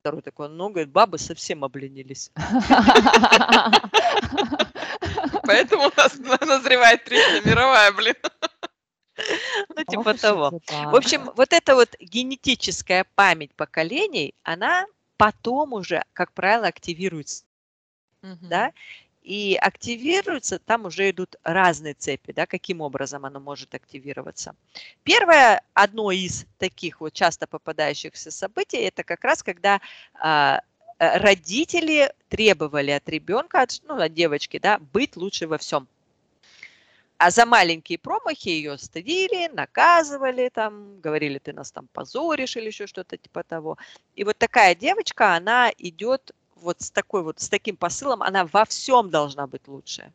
Второй 0.00 0.22
такой, 0.22 0.48
ну, 0.48 0.70
говорит, 0.70 0.90
бабы 0.90 1.18
совсем 1.18 1.62
обленились. 1.62 2.30
Поэтому 5.42 5.88
у 5.88 5.92
нас 5.94 6.18
назревает 6.40 7.04
Третья 7.04 7.42
мировая, 7.46 7.92
блин. 7.92 8.14
Ну, 9.76 9.84
типа 9.84 10.14
того. 10.14 10.50
В 10.66 10.96
общем, 10.96 11.30
вот 11.36 11.52
эта 11.52 11.74
вот 11.74 11.94
генетическая 12.00 13.04
память 13.14 13.54
поколений, 13.54 14.34
она 14.44 14.86
потом 15.18 15.74
уже, 15.74 16.02
как 16.14 16.32
правило, 16.32 16.66
активируется, 16.68 17.44
да, 18.22 18.72
и 19.22 19.56
активируется, 19.60 20.58
там 20.58 20.86
уже 20.86 21.10
идут 21.10 21.36
разные 21.42 21.94
цепи, 21.94 22.32
да, 22.32 22.46
каким 22.46 22.80
образом 22.80 23.24
оно 23.24 23.38
может 23.40 23.74
активироваться. 23.74 24.54
Первое, 25.02 25.62
одно 25.74 26.10
из 26.10 26.46
таких 26.58 27.00
вот 27.00 27.12
часто 27.12 27.46
попадающихся 27.46 28.30
событий, 28.30 28.78
это 28.78 29.04
как 29.04 29.22
раз 29.24 29.42
когда 29.42 29.80
а, 30.14 30.62
э, 30.98 31.18
родители 31.18 32.12
требовали 32.28 32.92
от 32.92 33.08
ребенка, 33.08 33.62
от, 33.62 33.80
ну, 33.84 34.00
от 34.00 34.14
девочки, 34.14 34.58
да, 34.58 34.78
быть 34.78 35.16
лучше 35.16 35.46
во 35.46 35.58
всем. 35.58 35.86
А 37.18 37.30
за 37.30 37.44
маленькие 37.44 37.98
промахи 37.98 38.48
ее 38.48 38.78
стыдили, 38.78 39.48
наказывали, 39.52 40.48
там, 40.48 40.98
говорили, 41.02 41.38
ты 41.38 41.52
нас 41.52 41.70
там 41.70 41.86
позоришь 41.92 42.56
или 42.56 42.68
еще 42.68 42.86
что-то 42.86 43.18
типа 43.18 43.42
того. 43.42 43.76
И 44.14 44.24
вот 44.24 44.38
такая 44.38 44.74
девочка, 44.74 45.34
она 45.34 45.70
идет 45.76 46.34
вот 46.60 46.80
с 46.80 46.90
такой 46.90 47.22
вот, 47.22 47.40
с 47.40 47.48
таким 47.48 47.76
посылом, 47.76 48.22
она 48.22 48.46
во 48.46 48.64
всем 48.64 49.10
должна 49.10 49.46
быть 49.46 49.66
лучше. 49.68 50.12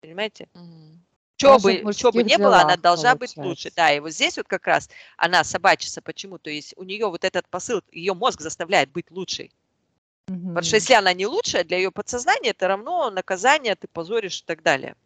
Понимаете? 0.00 0.48
Мгм. 0.54 1.02
Что 1.36 1.58
бы, 1.58 1.94
чё 1.94 2.12
бы 2.12 2.22
не 2.22 2.38
было, 2.38 2.60
она 2.60 2.76
должна 2.76 3.14
быть 3.14 3.36
лучше. 3.36 3.42
получается. 3.42 3.76
Да, 3.76 3.92
и 3.92 4.00
вот 4.00 4.10
здесь 4.10 4.38
вот 4.38 4.48
как 4.48 4.66
раз 4.66 4.88
она 5.18 5.44
собачится. 5.44 6.00
Почему? 6.00 6.38
То 6.38 6.48
есть 6.48 6.72
у 6.76 6.82
нее 6.82 7.06
вот 7.08 7.24
этот 7.24 7.46
посыл, 7.48 7.82
ее 7.92 8.14
мозг 8.14 8.40
заставляет 8.40 8.90
быть 8.90 9.10
лучшей. 9.10 9.50
Потому 10.26 10.62
что 10.62 10.76
если 10.76 10.94
она 10.94 11.12
не 11.12 11.26
лучшая, 11.26 11.62
для 11.62 11.76
ее 11.76 11.92
подсознания 11.92 12.50
это 12.50 12.66
равно 12.66 13.10
наказание, 13.10 13.76
ты 13.76 13.86
позоришь 13.86 14.40
и 14.40 14.44
так 14.44 14.62
далее. 14.62 14.96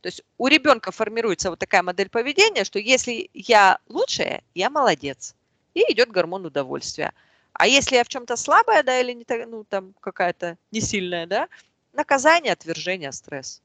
То 0.00 0.08
есть 0.08 0.22
у 0.36 0.46
ребенка 0.46 0.92
формируется 0.92 1.50
вот 1.50 1.58
такая 1.58 1.82
модель 1.82 2.08
поведения, 2.08 2.64
что 2.64 2.78
если 2.78 3.28
я 3.34 3.78
лучшая, 3.88 4.42
я 4.54 4.70
молодец. 4.70 5.34
И 5.74 5.80
идет 5.92 6.10
гормон 6.10 6.46
удовольствия. 6.46 7.12
А 7.58 7.66
если 7.66 7.96
я 7.96 8.04
в 8.04 8.08
чем-то 8.08 8.36
слабая, 8.36 8.84
да, 8.84 9.00
или 9.00 9.12
не 9.12 9.24
так, 9.24 9.48
ну, 9.48 9.64
там 9.64 9.92
какая-то 10.00 10.56
не 10.70 10.80
сильная, 10.80 11.26
да, 11.26 11.48
наказание, 11.92 12.52
отвержение, 12.52 13.10
стресс. 13.10 13.60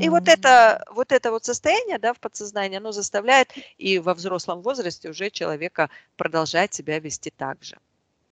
И 0.00 0.08
вот 0.08 0.28
это, 0.28 0.84
вот 0.90 1.12
это 1.12 1.30
вот 1.30 1.44
состояние, 1.44 1.98
да, 1.98 2.14
в 2.14 2.20
подсознании, 2.20 2.78
оно 2.78 2.92
заставляет 2.92 3.52
и 3.76 3.98
во 3.98 4.14
взрослом 4.14 4.62
возрасте 4.62 5.10
уже 5.10 5.30
человека 5.30 5.90
продолжать 6.16 6.72
себя 6.74 6.98
вести 6.98 7.30
так 7.30 7.62
же. 7.62 7.78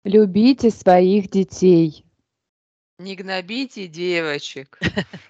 Любите 0.06 0.72
своих 0.72 1.30
детей. 1.30 2.06
Не 3.00 3.16
гнобите 3.16 3.88
девочек. 3.88 4.80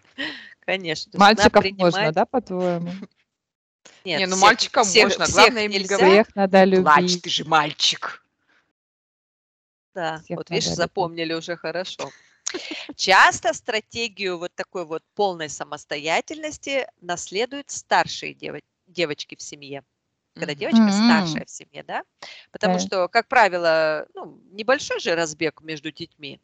Конечно. 0.65 1.19
Мальчиков 1.19 1.65
можно, 1.71 2.11
да, 2.11 2.25
по-твоему? 2.25 2.91
Нет, 4.05 4.19
Не, 4.19 4.25
ну 4.27 4.37
мальчикам 4.37 4.83
всех- 4.83 5.17
можно, 5.17 5.25
главное 5.31 5.65
им 5.65 5.71
не 5.71 5.79
говорить. 5.83 6.25
Всех 6.25 6.35
надо 6.35 6.81
Плачь, 6.81 7.01
любить. 7.01 7.21
ты 7.23 7.29
же 7.29 7.45
мальчик. 7.45 8.20
Да, 9.93 10.21
Всех 10.23 10.37
вот 10.37 10.49
видишь, 10.49 10.73
запомнили 10.73 11.33
уже 11.33 11.55
хорошо. 11.55 12.11
Часто 12.95 13.53
стратегию 13.53 14.37
вот 14.37 14.53
такой 14.55 14.85
вот 14.85 15.03
полной 15.15 15.49
самостоятельности 15.49 16.87
наследуют 17.01 17.69
старшие 17.71 18.33
дево- 18.33 18.61
девочки 18.87 19.35
в 19.35 19.41
семье. 19.41 19.83
Когда 20.33 20.55
девочка 20.55 20.83
М. 20.83 20.91
старшая 20.91 21.45
в 21.45 21.49
семье, 21.49 21.83
да? 21.83 22.03
Потому 22.51 22.75
Да. 22.75 22.79
что, 22.79 23.07
как 23.09 23.27
правило, 23.27 24.07
ну, 24.13 24.39
небольшой 24.51 24.99
же 24.99 25.15
разбег 25.15 25.61
между 25.61 25.91
детьми. 25.91 26.39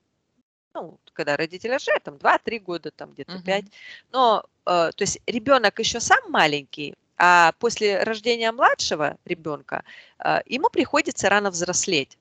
Ну, 0.74 1.00
когда 1.14 1.38
родители 1.38 1.72
рожают, 1.72 2.04
там 2.04 2.18
2-3 2.18 2.60
года, 2.60 2.92
там 2.92 3.12
где-то 3.12 3.34
Мгм. 3.34 3.44
5. 3.44 3.66
Но, 4.12 4.44
э, 4.66 4.92
то 4.96 5.04
есть 5.04 5.20
ребенок 5.26 5.80
еще 5.80 6.00
сам 6.00 6.20
маленький, 6.30 6.96
а 7.18 7.54
после 7.60 8.04
рождения 8.04 8.52
младшего 8.52 9.18
ребенка 9.26 9.84
э, 10.20 10.42
ему 10.46 10.70
приходится 10.70 11.30
рано 11.30 11.50
взрослеть. 11.50 12.18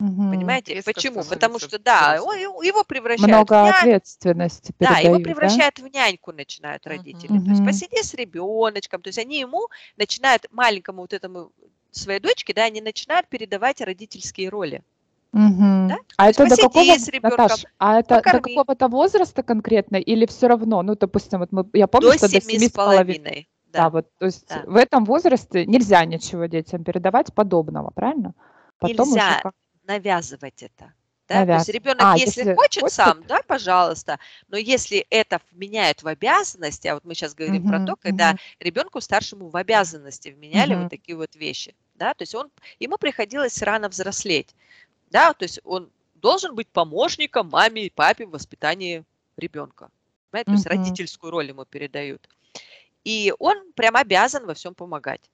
Мгм. 0.00 0.30
Понимаете? 0.32 0.74
Резко 0.74 0.92
Почему? 0.92 1.22
Потому 1.24 1.58
что, 1.58 1.78
да, 1.78 2.18
он- 2.22 2.38
его 2.38 2.84
превращают 2.84 3.30
Много 3.30 3.52
в 3.62 3.66
нянь- 3.66 3.74
ответственности 3.80 4.74
да, 4.80 4.86
его 4.86 5.16
передают, 5.18 5.22
да? 5.22 5.24
превращают 5.28 5.78
в 5.78 5.86
няньку, 5.88 6.32
начинают 6.32 6.86
родители. 6.86 7.28
То 7.38 7.50
есть 7.50 7.64
посиди 7.64 8.02
с 8.02 8.14
ребеночком. 8.14 9.02
То 9.02 9.08
есть 9.08 9.18
они 9.18 9.38
ему 9.38 9.68
начинают, 9.98 10.46
маленькому 10.50 11.02
вот 11.02 11.12
этому 11.12 11.52
своей 11.90 12.18
дочке, 12.20 12.54
да, 12.54 12.64
они 12.64 12.80
начинают 12.80 13.28
передавать 13.28 13.80
родительские 13.82 14.48
роли. 14.48 14.82
Мгм. 15.32 15.88
Да? 15.88 15.96
А 16.16 16.28
есть 16.28 16.40
это 16.40 16.56
до 16.56 16.62
какого, 16.62 16.84
с 16.98 17.08
ребенком, 17.08 17.38
Наташ, 17.44 17.64
а 17.78 18.00
это 18.00 18.08
до 18.08 18.14
покорми. 18.22 18.54
какого-то 18.54 18.88
возраста 18.88 19.42
конкретно 19.42 19.96
или 19.96 20.24
все 20.26 20.48
равно? 20.48 20.82
Ну, 20.82 20.96
допустим, 20.96 21.40
вот 21.40 21.52
мы, 21.52 21.68
я 21.74 21.86
помню, 21.86 22.10
До 22.12 22.16
что 22.16 22.28
до 22.30 22.40
семи 22.40 22.68
с 22.68 22.72
половиной. 22.72 23.48
Да, 23.72 23.82
Да. 23.82 23.90
вот, 23.90 24.06
то 24.18 24.24
есть 24.26 24.48
Да. 24.48 24.62
в 24.66 24.74
этом 24.76 25.04
возрасте 25.04 25.66
нельзя 25.66 26.04
ничего 26.04 26.46
детям 26.46 26.82
передавать 26.82 27.32
подобного, 27.32 27.90
правильно? 27.90 28.34
Потом 28.80 29.08
уже 29.08 29.16
Нельзя 29.20 29.40
как- 29.42 29.54
навязывать 29.90 30.62
это. 30.62 30.92
Да? 31.28 31.46
То 31.46 31.54
есть 31.54 31.68
ребенок, 31.68 32.02
А, 32.02 32.16
если, 32.16 32.40
если 32.40 32.54
хочет, 32.56 32.82
хочет? 32.82 32.94
сам, 32.94 33.22
да, 33.24 33.40
пожалуйста, 33.46 34.18
но 34.48 34.56
если 34.56 35.06
это 35.10 35.40
вменяют 35.50 36.02
в 36.02 36.08
обязанности, 36.08 36.88
а 36.88 36.94
вот 36.94 37.04
мы 37.04 37.14
сейчас 37.14 37.34
говорим 37.34 37.64
про 37.64 37.78
Мгм, 37.78 37.86
то, 37.86 37.96
когда 37.96 38.32
мгм. 38.32 38.38
ребенку 38.60 39.00
старшему 39.00 39.48
в 39.48 39.56
обязанности 39.56 40.28
вменяли 40.30 40.74
Мгм. 40.74 40.82
вот 40.82 40.88
такие 40.88 41.16
вот 41.16 41.34
вещи, 41.36 41.74
да, 41.94 42.14
то 42.14 42.22
есть 42.22 42.34
он, 42.34 42.50
ему 42.80 42.98
приходилось 42.98 43.62
рано 43.62 43.88
взрослеть, 43.88 44.54
да, 45.10 45.32
то 45.34 45.44
есть 45.44 45.60
он 45.64 45.90
должен 46.14 46.54
быть 46.54 46.68
помощником 46.68 47.48
маме 47.48 47.86
и 47.86 47.90
папе 47.90 48.26
в 48.26 48.30
воспитании 48.30 49.04
ребенка, 49.36 49.90
понимаете? 50.30 50.50
то 50.50 50.54
есть 50.54 50.66
родительскую 50.66 51.30
роль 51.30 51.48
ему 51.48 51.64
передают. 51.64 52.28
И 53.04 53.32
он 53.38 53.72
прям 53.72 53.96
обязан 53.96 54.46
во 54.46 54.54
всем 54.54 54.74
помогать. 54.74 55.30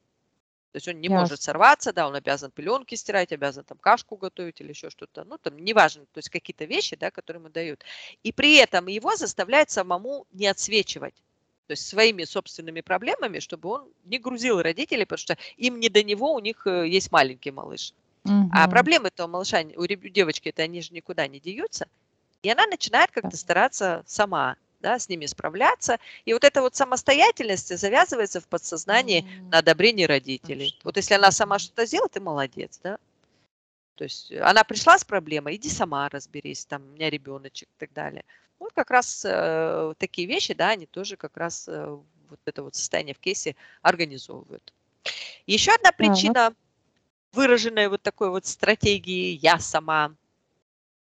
То 0.76 0.78
есть 0.78 0.88
он 0.88 1.00
не 1.00 1.08
может 1.08 1.30
Ясно. 1.30 1.44
сорваться, 1.44 1.92
да, 1.94 2.06
он 2.06 2.14
обязан 2.16 2.50
пеленки 2.50 2.94
стирать, 2.96 3.32
обязан 3.32 3.64
там 3.64 3.78
кашку 3.78 4.16
готовить 4.18 4.60
или 4.60 4.68
еще 4.68 4.90
что-то. 4.90 5.24
Ну, 5.24 5.38
там, 5.38 5.58
неважно, 5.58 6.04
то 6.12 6.18
есть 6.18 6.28
какие-то 6.28 6.66
вещи, 6.66 6.96
да, 6.96 7.10
которые 7.10 7.40
ему 7.40 7.48
дают. 7.48 7.82
И 8.22 8.30
при 8.30 8.56
этом 8.56 8.86
его 8.88 9.16
заставляют 9.16 9.70
самому 9.70 10.26
не 10.32 10.46
отсвечивать. 10.46 11.14
То 11.66 11.70
есть 11.72 11.86
своими 11.88 12.24
собственными 12.24 12.82
проблемами, 12.82 13.38
чтобы 13.38 13.70
он 13.70 13.88
не 14.04 14.18
грузил 14.18 14.60
родителей, 14.60 15.06
потому 15.06 15.16
что 15.16 15.38
им 15.56 15.80
не 15.80 15.88
до 15.88 16.02
него, 16.02 16.34
у 16.34 16.40
них 16.40 16.66
э, 16.66 16.86
есть 16.86 17.10
маленький 17.10 17.52
малыш. 17.52 17.94
А 18.50 18.66
Мгм. 18.66 18.70
проблемы-то 18.70 19.24
у 19.24 19.28
малыша, 19.28 19.62
у 19.76 19.86
девочки, 19.86 20.50
это 20.50 20.60
они 20.60 20.82
же 20.82 20.92
никуда 20.92 21.26
не 21.26 21.40
деются. 21.40 21.86
И 22.42 22.50
она 22.50 22.66
начинает 22.66 23.10
как-то 23.12 23.38
стараться 23.38 24.02
сама 24.06 24.56
да, 24.80 24.98
с 24.98 25.08
ними 25.08 25.26
справляться. 25.26 25.98
И 26.24 26.32
вот 26.32 26.44
эта 26.44 26.60
вот 26.60 26.74
самостоятельность 26.76 27.76
завязывается 27.76 28.40
в 28.40 28.46
подсознании 28.46 29.22
mm-hmm. 29.22 29.50
на 29.50 29.58
одобрении 29.58 30.04
родителей. 30.04 30.78
Вот 30.84 30.96
если 30.96 31.14
она 31.14 31.30
сама 31.30 31.58
что-то 31.58 31.86
сделала, 31.86 32.08
ты 32.08 32.20
молодец, 32.20 32.80
да. 32.82 32.98
То 33.96 34.04
есть 34.04 34.30
она 34.32 34.62
пришла 34.64 34.98
с 34.98 35.04
проблемой, 35.04 35.56
иди 35.56 35.70
сама 35.70 36.08
разберись, 36.08 36.66
там, 36.66 36.82
у 36.82 36.92
меня 36.92 37.08
ребеночек 37.08 37.68
и 37.68 37.78
так 37.78 37.92
далее. 37.92 38.24
Вот 38.58 38.72
как 38.74 38.90
раз 38.90 39.24
э, 39.26 39.94
такие 39.98 40.28
вещи, 40.28 40.54
да, 40.54 40.70
они 40.70 40.86
тоже 40.86 41.16
как 41.16 41.36
раз 41.36 41.66
э, 41.68 41.98
вот 42.28 42.40
это 42.44 42.62
вот 42.62 42.74
состояние 42.74 43.14
в 43.14 43.18
кейсе 43.18 43.56
организовывают. 43.82 44.72
Еще 45.46 45.72
одна 45.72 45.92
причина, 45.92 46.54
выраженная 47.32 47.88
вот 47.88 48.02
такой 48.02 48.30
вот 48.30 48.46
стратегии 48.46 49.38
«я 49.42 49.58
сама», 49.58 50.14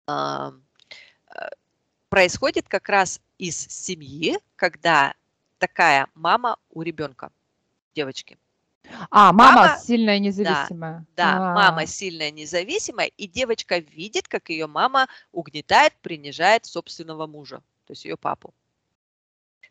э, 0.08 0.52
происходит 2.10 2.70
как 2.70 2.88
раз 2.88 3.20
из 3.38 3.58
семьи, 3.58 4.38
когда 4.56 5.14
такая 5.58 6.08
мама 6.14 6.58
у 6.70 6.82
ребенка, 6.82 7.32
девочки. 7.94 8.38
А, 9.10 9.34
мама, 9.34 9.62
мама 9.62 9.78
сильная 9.80 10.20
независимая. 10.20 11.06
Да, 11.16 11.34
да 11.34 11.54
мама 11.54 11.86
сильная 11.86 12.32
независимая, 12.32 13.08
и 13.08 13.28
девочка 13.28 13.80
видит, 13.80 14.28
как 14.28 14.50
ее 14.50 14.68
мама 14.68 15.08
угнетает, 15.32 15.94
принижает 16.02 16.66
собственного 16.66 17.26
мужа, 17.26 17.62
то 17.86 17.92
есть 17.92 18.06
ее 18.06 18.18
папу. 18.18 18.54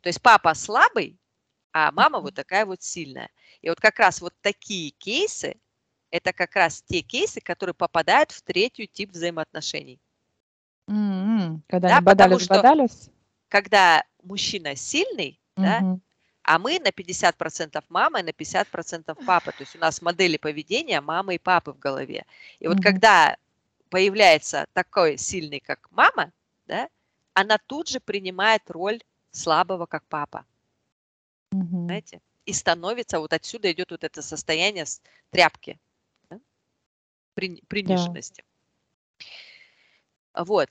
То 0.00 0.08
есть 0.08 0.20
папа 0.20 0.54
слабый, 0.54 1.16
а 1.72 1.90
мама 1.92 2.20
вот 2.20 2.34
такая 2.34 2.66
вот 2.66 2.82
сильная. 2.82 3.30
И 3.62 3.68
вот 3.68 3.80
как 3.80 3.98
раз 3.98 4.20
вот 4.20 4.34
такие 4.42 4.90
кейсы, 4.90 5.56
это 6.10 6.32
как 6.32 6.54
раз 6.56 6.82
те 6.82 7.00
кейсы, 7.00 7.40
которые 7.40 7.74
попадают 7.74 8.30
в 8.30 8.42
третий 8.42 8.86
тип 8.86 9.12
взаимоотношений. 9.12 9.98
Mm-hmm. 10.90 11.60
Когда 11.66 11.88
да, 11.88 11.96
они 11.96 12.04
бодались, 12.04 12.46
бодались? 12.46 13.10
Когда 13.54 14.02
мужчина 14.24 14.74
сильный, 14.74 15.38
mm-hmm. 15.54 15.62
да, 15.62 15.98
а 16.42 16.58
мы 16.58 16.80
на 16.80 16.88
50% 16.88 17.84
мама 17.88 18.18
и 18.18 18.24
на 18.24 18.30
50% 18.30 19.24
папа. 19.24 19.52
То 19.52 19.60
есть 19.60 19.76
у 19.76 19.78
нас 19.78 20.02
модели 20.02 20.38
поведения 20.38 21.00
мамы 21.00 21.36
и 21.36 21.38
папы 21.38 21.70
в 21.70 21.78
голове. 21.78 22.26
И 22.58 22.66
вот 22.66 22.78
mm-hmm. 22.78 22.82
когда 22.82 23.36
появляется 23.90 24.66
такой 24.72 25.18
сильный, 25.18 25.60
как 25.60 25.88
мама, 25.92 26.32
да, 26.66 26.88
она 27.32 27.58
тут 27.58 27.86
же 27.88 28.00
принимает 28.00 28.68
роль 28.72 29.00
слабого, 29.30 29.86
как 29.86 30.02
папа. 30.08 30.44
Mm-hmm. 31.52 31.84
Знаете? 31.84 32.20
И 32.46 32.52
становится, 32.52 33.20
вот 33.20 33.32
отсюда 33.32 33.70
идет 33.70 33.92
вот 33.92 34.02
это 34.02 34.20
состояние 34.20 34.84
тряпки, 35.30 35.78
да? 36.28 36.40
При, 37.34 37.62
приниженности. 37.68 38.42
Да. 40.34 40.42
Вот. 40.42 40.70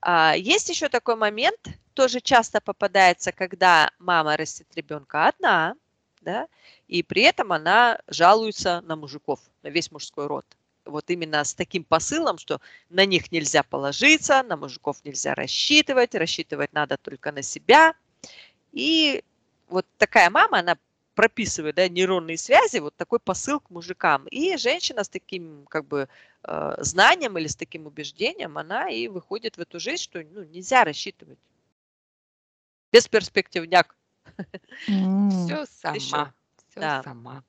А, 0.00 0.36
есть 0.36 0.68
еще 0.68 0.88
такой 0.88 1.16
момент, 1.16 1.58
тоже 1.94 2.20
часто 2.20 2.60
попадается, 2.60 3.32
когда 3.32 3.90
мама 3.98 4.36
растет 4.36 4.66
ребенка 4.74 5.28
одна, 5.28 5.74
да, 6.20 6.48
и 6.88 7.02
при 7.02 7.22
этом 7.22 7.52
она 7.52 7.98
жалуется 8.08 8.80
на 8.82 8.96
мужиков, 8.96 9.40
на 9.62 9.68
весь 9.68 9.90
мужской 9.90 10.26
род. 10.26 10.46
Вот 10.84 11.10
именно 11.10 11.44
с 11.44 11.54
таким 11.54 11.84
посылом, 11.84 12.38
что 12.38 12.60
на 12.90 13.04
них 13.04 13.30
нельзя 13.30 13.62
положиться, 13.62 14.42
на 14.42 14.56
мужиков 14.56 15.04
нельзя 15.04 15.34
рассчитывать, 15.34 16.14
рассчитывать 16.14 16.72
надо 16.72 16.96
только 16.96 17.30
на 17.30 17.42
себя. 17.42 17.94
И 18.72 19.22
вот 19.68 19.86
такая 19.98 20.28
мама, 20.30 20.58
она 20.58 20.76
прописывает 21.14 21.76
да, 21.76 21.88
нейронные 21.88 22.38
связи, 22.38 22.78
вот 22.78 22.96
такой 22.96 23.20
посыл 23.20 23.60
к 23.60 23.70
мужикам. 23.70 24.26
И 24.28 24.56
женщина 24.56 25.04
с 25.04 25.08
таким 25.08 25.66
как 25.68 25.84
бы 25.86 26.08
э, 26.42 26.74
знанием 26.78 27.38
или 27.38 27.46
с 27.46 27.56
таким 27.56 27.86
убеждением, 27.86 28.58
она 28.58 28.88
и 28.88 29.08
выходит 29.08 29.56
в 29.56 29.60
эту 29.60 29.78
жизнь, 29.78 30.02
что 30.02 30.24
ну, 30.32 30.42
нельзя 30.44 30.84
рассчитывать 30.84 31.38
бесперспективняк. 32.92 33.96
Все 34.84 35.66
сама. 35.66 36.32
Все 36.70 36.80
да. 36.80 37.02
сама. 37.02 37.42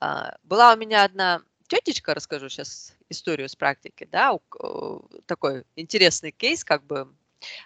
А, 0.00 0.36
была 0.42 0.72
у 0.72 0.76
меня 0.76 1.04
одна 1.04 1.42
тетечка, 1.68 2.14
расскажу 2.14 2.48
сейчас 2.48 2.94
историю 3.08 3.48
с 3.48 3.56
практики, 3.56 4.08
да, 4.10 4.38
такой 5.26 5.64
интересный 5.76 6.30
кейс, 6.30 6.64
как 6.64 6.84
бы. 6.84 7.12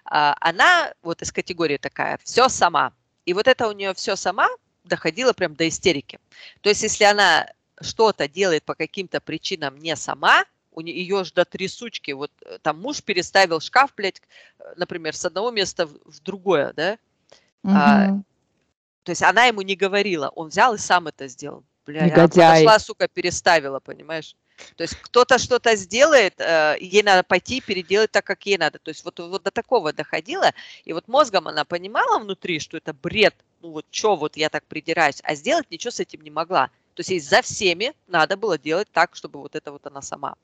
А, 0.05 0.37
она 0.41 0.95
вот 1.03 1.23
из 1.23 1.33
категории 1.33 1.77
такая, 1.77 2.19
все 2.25 2.49
сама. 2.49 2.93
И 3.25 3.35
вот 3.35 3.47
это 3.49 3.69
у 3.69 3.73
нее 3.73 3.93
все 3.95 4.17
сама 4.17 4.49
доходило 4.85 5.33
прям 5.33 5.55
до 5.55 5.69
истерики. 5.69 6.19
То 6.61 6.69
есть, 6.69 6.83
если 6.83 7.05
она 7.05 7.51
что-то 7.81 8.29
делает 8.29 8.65
по 8.65 8.75
каким-то 8.75 9.21
причинам 9.21 9.77
не 9.79 9.97
сама, 9.97 10.45
у 10.77 10.83
нее 10.83 11.25
же 11.25 11.33
до 11.33 11.45
трясучки, 11.45 12.13
вот 12.13 12.31
э, 12.43 12.59
там 12.63 12.81
муж 12.81 13.03
переставил 13.03 13.61
шкаф, 13.61 13.93
блядь, 13.97 14.23
э, 14.59 14.75
например, 14.77 15.17
с 15.17 15.25
одного 15.25 15.51
места 15.51 15.87
в 15.87 16.21
другое, 16.23 16.73
да, 16.77 16.99
угу. 17.65 17.75
а, 17.75 18.09
то 19.03 19.11
есть 19.11 19.23
она 19.23 19.47
ему 19.47 19.63
не 19.63 19.75
говорила, 19.75 20.29
он 20.29 20.49
взял 20.49 20.75
и 20.75 20.79
сам 20.79 21.07
это 21.09 21.29
сделал. 21.29 21.65
Бля, 21.87 22.05
она 22.05 22.29
подошла, 22.29 22.79
сука, 22.79 23.09
переставила, 23.09 23.81
понимаешь? 23.81 24.37
То 24.77 24.83
есть 24.83 24.97
кто-то 24.97 25.39
что-то 25.39 25.77
сделает, 25.77 26.35
э, 26.41 26.77
ей 26.81 27.03
надо 27.03 27.23
пойти 27.23 27.61
переделать 27.61 28.11
так, 28.11 28.25
как 28.25 28.45
ей 28.47 28.59
надо. 28.59 28.79
То 28.79 28.91
есть 28.91 29.05
вот, 29.05 29.19
вот 29.19 29.43
до 29.43 29.51
такого 29.51 29.93
доходило, 29.93 30.53
и 30.85 30.93
вот 30.93 31.09
мозгом 31.09 31.49
она 31.49 31.65
понимала 31.65 32.19
внутри, 32.19 32.59
что 32.59 32.77
это 32.77 32.93
бред, 32.93 33.35
ну 33.63 33.71
вот 33.71 33.87
что 33.91 34.17
вот 34.17 34.37
я 34.37 34.49
так 34.49 34.65
придираюсь, 34.65 35.21
а 35.23 35.35
сделать 35.35 35.71
ничего 35.71 35.91
с 35.91 36.01
этим 36.01 36.23
не 36.23 36.31
могла. 36.31 36.71
То 36.97 37.03
есть 37.13 37.29
за 37.29 37.43
всеми 37.43 37.93
надо 38.09 38.37
было 38.37 38.59
делать 38.59 38.89
так, 38.93 39.15
чтобы 39.15 39.41
вот 39.41 39.55
это 39.55 39.71
вот 39.71 39.87
она 39.87 40.03
сама. 40.03 40.35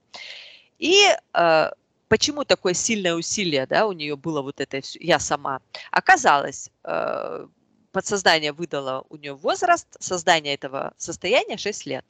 И 0.79 0.95
э, 1.35 1.71
почему 2.09 2.45
такое 2.45 2.75
сильное 2.75 3.15
усилие, 3.15 3.67
да, 3.67 3.87
у 3.87 3.93
нее 3.93 4.17
было 4.17 4.43
вот 4.43 4.61
это 4.61 4.81
я 5.01 5.19
сама? 5.19 5.61
Оказалось, 5.91 6.71
э, 6.85 7.47
подсознание 7.91 8.53
выдало 8.53 9.05
у 9.09 9.17
нее 9.17 9.33
возраст 9.35 9.87
создания 9.99 10.55
этого 10.55 10.93
состояния 10.99 11.57
6 11.57 11.87
лет. 11.87 12.05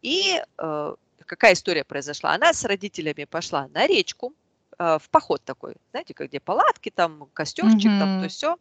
И 0.00 0.40
э, 0.58 0.94
какая 1.26 1.52
история 1.52 1.84
произошла? 1.84 2.32
Она 2.32 2.54
с 2.54 2.64
родителями 2.64 3.24
пошла 3.24 3.68
на 3.68 3.86
речку, 3.86 4.32
в 4.78 5.02
поход 5.10 5.42
такой, 5.44 5.74
знаете, 5.90 6.14
где 6.16 6.40
палатки, 6.40 6.90
там 6.90 7.28
костерчик, 7.32 7.90
mm-hmm. 7.90 7.98
там 7.98 8.22
то 8.22 8.28
все. 8.28 8.56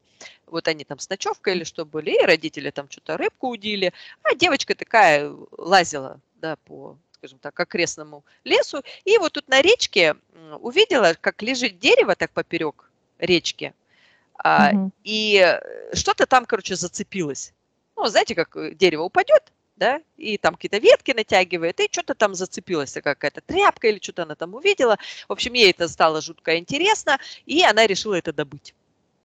Вот 0.45 0.67
они 0.67 0.83
там 0.83 0.99
с 0.99 1.09
ночевкой 1.09 1.55
или 1.55 1.63
что 1.63 1.85
были, 1.85 2.11
и 2.11 2.25
родители 2.25 2.69
там 2.69 2.89
что-то 2.89 3.17
рыбку 3.17 3.49
удили, 3.49 3.93
а 4.23 4.35
девочка 4.35 4.75
такая 4.75 5.33
лазила, 5.57 6.19
да, 6.35 6.55
по 6.65 6.97
скажем 7.13 7.39
так, 7.39 7.57
окрестному 7.57 8.25
лесу. 8.43 8.83
И 9.05 9.17
вот 9.17 9.31
тут 9.31 9.47
на 9.47 9.61
речке 9.61 10.15
увидела, 10.59 11.15
как 11.19 11.41
лежит 11.41 11.79
дерево 11.79 12.15
так 12.15 12.31
поперек 12.31 12.91
речки, 13.17 13.73
mm-hmm. 14.43 14.91
и 15.03 15.59
что-то 15.93 16.25
там, 16.25 16.45
короче, 16.45 16.75
зацепилось. 16.75 17.53
Ну, 17.95 18.05
знаете, 18.07 18.35
как 18.35 18.55
э, 18.57 18.73
дерево 18.73 19.03
упадет, 19.03 19.51
да, 19.83 20.01
и 20.15 20.37
там 20.37 20.55
какие-то 20.55 20.77
ветки 20.77 21.11
натягивает, 21.11 21.77
и 21.81 21.89
что-то 21.91 22.15
там 22.15 22.35
зацепилась 22.35 22.93
какая-то 22.93 23.41
тряпка 23.41 23.89
или 23.89 23.99
что-то 24.01 24.23
она 24.23 24.35
там 24.35 24.53
увидела. 24.53 24.97
В 25.27 25.33
общем, 25.33 25.51
ей 25.53 25.71
это 25.71 25.89
стало 25.89 26.21
жутко 26.21 26.57
интересно, 26.57 27.19
и 27.45 27.63
она 27.63 27.85
решила 27.85 28.13
это 28.15 28.31
добыть. 28.31 28.73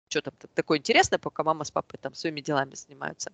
Что 0.08 0.22
там 0.22 0.34
такое 0.54 0.78
интересное, 0.78 1.18
пока 1.18 1.44
мама 1.44 1.64
с 1.64 1.72
папой 1.72 1.98
там 2.00 2.14
своими 2.14 2.42
делами 2.42 2.76
занимаются. 2.76 3.32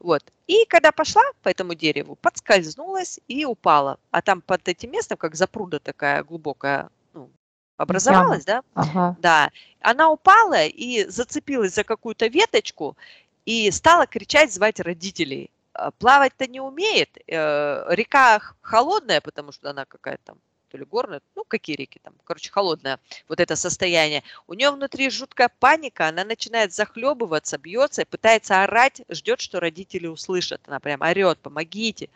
Вот. 0.00 0.22
И 0.46 0.64
когда 0.64 0.90
пошла 0.90 1.22
по 1.42 1.50
этому 1.50 1.74
дереву, 1.74 2.16
подскользнулась 2.16 3.20
и 3.28 3.44
упала. 3.44 3.98
А 4.10 4.22
там 4.22 4.40
под 4.40 4.66
этим 4.66 4.90
местом, 4.90 5.18
как 5.18 5.34
запруда 5.34 5.80
такая 5.80 6.24
глубокая, 6.24 6.88
ну, 7.12 7.28
образовалась, 7.76 8.46
да? 8.46 8.62
Ага. 8.72 9.16
Да. 9.20 9.50
Она 9.80 10.10
упала 10.10 10.64
и 10.64 11.04
зацепилась 11.10 11.74
за 11.74 11.84
какую-то 11.84 12.26
веточку 12.28 12.96
и 13.44 13.70
стала 13.70 14.06
кричать, 14.06 14.50
звать 14.50 14.80
родителей. 14.80 15.50
А, 15.74 15.90
плавать-то 15.90 16.46
не 16.46 16.60
умеет. 16.60 17.18
Э, 17.26 17.84
река 17.90 18.40
холодная, 18.60 19.20
потому 19.20 19.52
что 19.52 19.70
она 19.70 19.84
какая-то 19.84 20.22
там, 20.24 20.38
то 20.70 20.78
ли 20.78 20.84
горная, 20.84 21.20
ну, 21.34 21.44
какие 21.44 21.76
реки 21.76 22.00
там, 22.02 22.14
короче, 22.24 22.50
холодная, 22.50 22.98
вот 23.28 23.40
это 23.40 23.56
состояние. 23.56 24.22
У 24.46 24.54
нее 24.54 24.70
внутри 24.70 25.10
жуткая 25.10 25.50
паника, 25.60 26.08
она 26.08 26.24
начинает 26.24 26.72
захлебываться, 26.72 27.58
бьется 27.58 28.06
пытается 28.06 28.62
орать, 28.62 29.02
ждет, 29.08 29.40
что 29.40 29.60
родители 29.60 30.06
услышат. 30.06 30.60
Она 30.66 30.80
прям 30.80 31.02
орет, 31.02 31.38
помогите. 31.38 32.08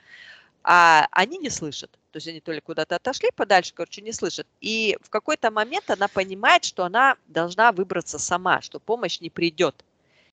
А 0.62 1.07
они 1.12 1.38
не 1.38 1.51
слышат. 1.51 1.90
То 2.12 2.16
есть 2.16 2.29
они 2.29 2.40
то 2.40 2.53
ли 2.53 2.61
куда-то 2.61 2.97
отошли 2.97 3.31
подальше, 3.35 3.73
короче, 3.75 4.03
не 4.03 4.12
слышат. 4.12 4.47
И 4.61 4.99
в 5.03 5.11
какой-то 5.11 5.51
момент 5.51 5.91
она 5.91 6.09
понимает, 6.09 6.64
что 6.64 6.85
она 6.85 7.16
должна 7.26 7.72
выбраться 7.72 8.18
сама, 8.18 8.61
что 8.61 8.78
помощь 8.80 9.20
не 9.20 9.30
придет. 9.30 9.85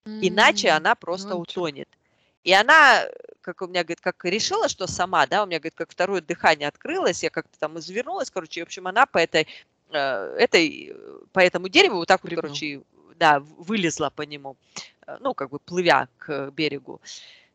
Иначе 0.06 0.70
она 0.70 0.94
просто 0.94 1.30
ну, 1.30 1.40
утонет. 1.40 1.90
И 2.46 2.54
она, 2.54 3.04
как 3.42 3.64
у 3.64 3.68
меня, 3.68 3.84
говорит, 3.84 4.02
как 4.02 4.24
решила, 4.24 4.70
что 4.70 4.86
сама, 4.86 5.26
да, 5.26 5.44
у 5.44 5.48
меня, 5.48 5.58
говорит, 5.58 5.74
как 5.76 5.92
второе 5.92 6.22
дыхание 6.22 6.68
открылось, 6.68 7.24
я 7.24 7.32
как-то 7.32 7.58
там 7.60 7.78
извернулась, 7.80 8.30
короче, 8.30 8.60
и, 8.60 8.64
в 8.64 8.68
общем, 8.68 8.88
она 8.88 9.08
по 9.08 9.18
этой, 9.18 9.48
э, 9.90 10.36
этой, 10.40 10.96
по 11.34 11.40
этому 11.40 11.70
дереву 11.70 11.96
вот 11.96 12.08
так 12.08 12.24
вот, 12.24 12.34
короче, 12.36 12.84
да, 13.18 13.40
вылезла 13.40 14.12
по 14.16 14.22
нему, 14.22 14.58
э, 15.08 15.18
ну, 15.22 15.34
как 15.34 15.50
бы 15.50 15.58
плывя 15.58 16.08
к 16.20 16.52
берегу. 16.52 17.02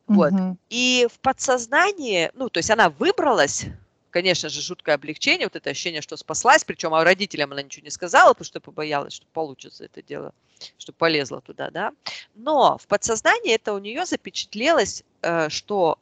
Вот. 0.08 0.32
Угу. 0.32 0.56
И 0.70 1.06
в 1.08 1.20
подсознании, 1.20 2.32
ну, 2.34 2.48
то 2.48 2.58
есть 2.58 2.70
она 2.72 2.90
выбралась, 2.90 3.66
конечно 4.10 4.48
же, 4.48 4.60
жуткое 4.60 4.96
облегчение, 4.96 5.46
вот 5.46 5.54
это 5.54 5.70
ощущение, 5.70 6.02
что 6.02 6.16
спаслась, 6.16 6.64
причем 6.64 6.94
а 6.94 7.04
родителям 7.04 7.52
она 7.52 7.62
ничего 7.62 7.84
не 7.84 7.90
сказала, 7.90 8.30
потому 8.30 8.46
что 8.46 8.60
побоялась, 8.60 9.12
что 9.12 9.26
получится 9.32 9.84
это 9.84 10.02
дело 10.02 10.34
чтобы 10.78 10.96
полезла 10.96 11.40
туда, 11.40 11.70
да. 11.70 11.92
Но 12.34 12.78
в 12.78 12.86
подсознании 12.86 13.54
это 13.54 13.72
у 13.72 13.78
нее 13.78 14.06
запечатлелось, 14.06 15.04
э, 15.22 15.48
что 15.48 15.98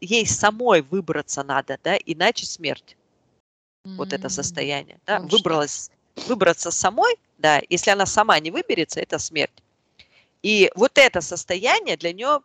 ей 0.00 0.26
самой 0.26 0.82
выбраться 0.82 1.42
надо, 1.42 1.78
да, 1.82 1.96
иначе 1.96 2.46
смерть. 2.46 2.96
Вот 3.84 4.12
это 4.12 4.28
состояние, 4.28 5.00
да, 5.06 5.18
выбралась, 5.20 5.90
выбраться 6.26 6.70
самой, 6.70 7.16
да, 7.38 7.62
если 7.70 7.90
она 7.90 8.04
сама 8.04 8.38
не 8.38 8.50
выберется, 8.50 9.00
это 9.00 9.18
смерть. 9.18 9.62
И 10.42 10.70
вот 10.74 10.98
это 10.98 11.22
состояние 11.22 11.96
для 11.96 12.12
нее 12.12 12.42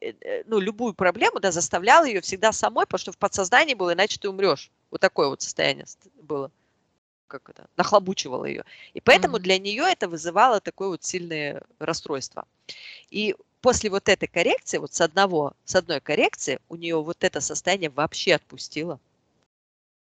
Э, 0.00 0.12
э, 0.20 0.42
ну, 0.46 0.60
любую 0.60 0.94
проблему, 0.94 1.40
да, 1.40 1.50
заставлял 1.50 2.04
ее 2.04 2.20
всегда 2.20 2.52
самой, 2.52 2.86
потому 2.86 3.00
что 3.00 3.12
в 3.12 3.18
подсознании 3.18 3.74
было, 3.74 3.92
иначе 3.92 4.18
ты 4.18 4.28
умрешь. 4.28 4.70
Вот 4.90 5.00
такое 5.00 5.28
вот 5.28 5.42
состояние 5.42 5.86
было. 6.22 6.50
Как 7.30 7.48
это? 7.48 7.68
Нахлобучивало 7.76 8.44
ее. 8.44 8.64
И 8.92 9.00
поэтому 9.00 9.36
mm-hmm. 9.36 9.42
для 9.42 9.58
нее 9.58 9.84
это 9.88 10.08
вызывало 10.08 10.60
такое 10.60 10.88
вот 10.88 11.04
сильное 11.04 11.62
расстройство. 11.78 12.44
И 13.08 13.36
после 13.60 13.88
вот 13.88 14.08
этой 14.08 14.26
коррекции, 14.26 14.78
вот 14.78 14.92
с 14.92 15.00
одного, 15.00 15.52
с 15.64 15.76
одной 15.76 16.00
коррекции, 16.00 16.58
у 16.68 16.74
нее 16.74 17.00
вот 17.00 17.22
это 17.22 17.40
состояние 17.40 17.90
вообще 17.90 18.34
отпустило 18.34 18.98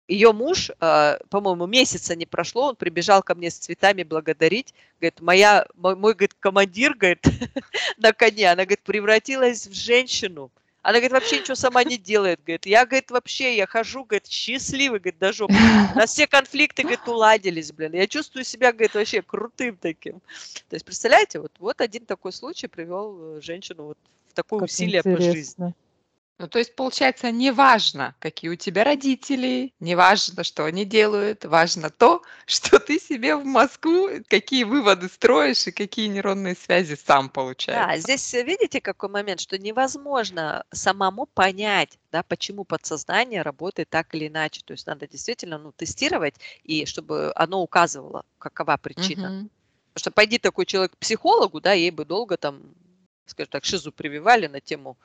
ее 0.09 0.33
муж, 0.33 0.71
э, 0.81 1.19
по-моему, 1.31 1.67
месяца 1.67 2.17
не 2.17 2.27
прошло, 2.27 2.69
он 2.69 2.77
прибежал 2.77 3.23
ко 3.23 3.35
мне 3.35 3.51
с 3.51 3.57
цветами 3.57 4.03
благодарить. 4.03 4.75
Говорит, 5.01 5.21
моя, 5.21 5.67
мой, 5.75 5.95
мой 5.97 6.15
говорит, 6.15 6.35
командир, 6.35 6.95
говорит, 6.95 7.25
на 7.99 8.13
коне, 8.13 8.51
она, 8.51 8.65
говорит, 8.65 8.83
превратилась 8.83 9.67
в 9.67 9.73
женщину. 9.73 10.51
Она, 10.83 10.95
говорит, 10.95 11.13
вообще 11.13 11.39
ничего 11.41 11.55
сама 11.55 11.85
не 11.85 11.97
делает. 11.97 12.41
Говорит, 12.45 12.67
я, 12.67 12.85
говорит, 12.85 13.11
вообще, 13.13 13.57
я 13.57 13.67
хожу, 13.67 14.05
говорит, 14.05 14.27
счастливый, 14.27 14.99
говорит, 14.99 15.19
до 15.21 15.33
жопы. 15.33 15.55
У 15.95 15.97
нас 15.97 16.11
все 16.11 16.27
конфликты, 16.27 16.83
говорит, 16.83 17.07
уладились, 17.07 17.73
блин. 17.73 17.93
Я 17.93 18.09
чувствую 18.09 18.45
себя, 18.45 18.73
говорит, 18.73 18.95
вообще 18.95 19.23
крутым 19.23 19.77
таким. 19.77 20.21
То 20.69 20.75
есть, 20.75 20.85
представляете, 20.85 21.39
вот, 21.39 21.53
вот 21.61 21.81
один 21.81 22.05
такой 22.05 22.33
случай 22.33 22.67
привел 22.67 23.37
э, 23.37 23.41
женщину 23.41 23.85
вот 23.85 23.99
в 24.29 24.35
такое 24.35 24.61
как 24.61 24.69
усилие 24.69 24.99
интересно. 24.99 25.17
по 25.17 25.33
жизни. 25.33 25.75
Ну, 26.43 26.49
то 26.49 26.59
есть, 26.59 26.75
получается, 26.75 27.31
не 27.31 27.53
важно, 27.53 28.17
какие 28.19 28.51
у 28.51 28.57
тебя 28.57 28.83
родители, 28.83 29.73
не 29.79 29.95
важно, 29.95 30.43
что 30.43 30.65
они 30.65 30.85
делают, 30.85 31.45
важно 31.45 31.89
то, 31.89 32.23
что 32.47 32.81
ты 32.81 32.99
себе 32.99 33.37
в 33.37 33.45
мозгу, 33.45 34.09
какие 34.29 34.65
выводы 34.65 35.09
строишь 35.09 35.69
и 35.69 35.71
какие 35.71 36.09
нейронные 36.09 36.57
связи 36.57 36.97
сам 36.97 37.29
получаешь. 37.29 37.87
Да, 37.87 37.97
здесь 37.97 38.35
э, 38.35 38.43
видите 38.43 38.81
какой 38.81 39.09
момент, 39.09 39.39
что 39.39 39.57
невозможно 39.57 40.65
самому 40.73 41.27
понять, 41.27 41.97
да, 42.11 42.25
почему 42.25 42.65
подсознание 42.65 43.43
работает 43.43 43.89
так 43.89 44.13
или 44.13 44.27
иначе. 44.27 44.63
То 44.65 44.73
есть 44.73 44.89
надо 44.89 45.07
действительно 45.07 45.59
ну, 45.59 45.71
тестировать, 45.71 46.35
и 46.65 46.87
чтобы 46.87 47.31
оно 47.37 47.63
указывало, 47.63 48.25
какова 48.41 48.79
причина. 48.79 49.29
Угу. 49.29 49.49
Потому 49.93 50.01
что 50.01 50.11
пойди 50.11 50.39
такой 50.39 50.67
человек 50.67 50.91
к 50.95 50.97
психологу, 50.97 51.61
да, 51.61 51.73
ей 51.73 51.93
бы 51.93 52.05
долго 52.05 52.37
там, 52.37 52.63
скажем 53.27 53.53
так, 53.53 53.65
шизу 53.65 53.93
прививали 53.93 54.49
на 54.49 54.61
тему 54.61 54.99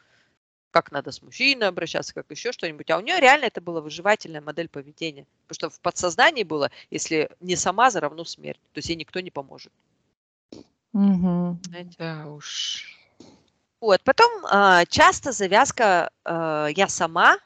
как 0.81 0.91
надо 0.91 1.11
с 1.11 1.23
мужчиной 1.23 1.69
обращаться, 1.69 2.13
как 2.13 2.29
еще 2.29 2.51
что-нибудь. 2.51 2.91
А 2.91 2.97
у 2.97 3.01
нее 3.01 3.19
реально 3.19 3.45
это 3.45 3.61
была 3.61 3.81
выживательная 3.81 4.41
модель 4.41 4.69
поведения. 4.69 5.25
Потому 5.47 5.55
что 5.55 5.69
в 5.75 5.79
подсознании 5.79 6.43
было, 6.43 6.69
если 6.91 7.31
не 7.39 7.55
сама, 7.55 7.89
за 7.89 7.99
равно 7.99 8.23
смерть. 8.25 8.59
То 8.73 8.77
есть 8.77 8.89
ей 8.89 8.95
никто 8.95 9.19
не 9.19 9.31
поможет. 9.31 9.71
Угу. 10.93 11.59
Да 11.97 12.27
уж. 12.27 12.95
Вот, 13.81 14.01
потом 14.03 14.31
а, 14.45 14.85
часто 14.85 15.31
завязка 15.31 16.11
а, 16.23 16.67
«я 16.67 16.87
сама», 16.87 17.37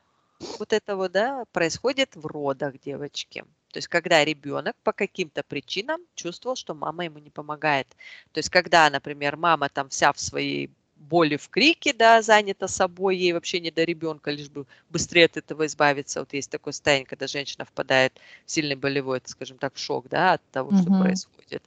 вот 0.60 0.74
это 0.74 0.98
вот, 0.98 1.14
да, 1.14 1.46
происходит 1.54 2.16
в 2.16 2.26
родах 2.26 2.80
девочки. 2.82 3.46
То 3.72 3.78
есть 3.78 3.88
когда 3.88 4.26
ребенок 4.26 4.76
по 4.84 4.92
каким-то 4.92 5.44
причинам 5.44 6.02
чувствовал, 6.16 6.58
что 6.58 6.74
мама 6.74 7.06
ему 7.06 7.20
не 7.20 7.30
помогает. 7.30 7.88
То 8.34 8.40
есть 8.40 8.50
когда, 8.50 8.90
например, 8.90 9.38
мама 9.38 9.70
там 9.70 9.88
вся 9.88 10.12
в 10.12 10.20
своей 10.20 10.70
боли 11.02 11.38
в 11.38 11.50
крике, 11.50 11.94
да, 11.94 12.22
занята 12.22 12.68
собой, 12.68 13.18
ей 13.18 13.34
вообще 13.34 13.60
не 13.60 13.72
до 13.72 13.84
ребенка, 13.84 14.32
лишь 14.32 14.50
бы 14.50 14.66
быстрее 14.90 15.26
от 15.26 15.38
этого 15.38 15.66
избавиться. 15.66 16.20
Вот 16.20 16.34
есть 16.34 16.50
такое 16.50 16.74
состояние, 16.74 17.06
когда 17.06 17.28
женщина 17.28 17.66
впадает 17.66 18.14
в 18.46 18.52
сильный 18.52 18.76
болевой, 18.76 19.22
скажем 19.26 19.58
так, 19.58 19.76
в 19.76 19.80
шок, 19.80 20.08
да, 20.10 20.34
от 20.34 20.42
того, 20.52 20.72
что 20.72 20.92
угу. 20.92 21.02
происходит. 21.02 21.64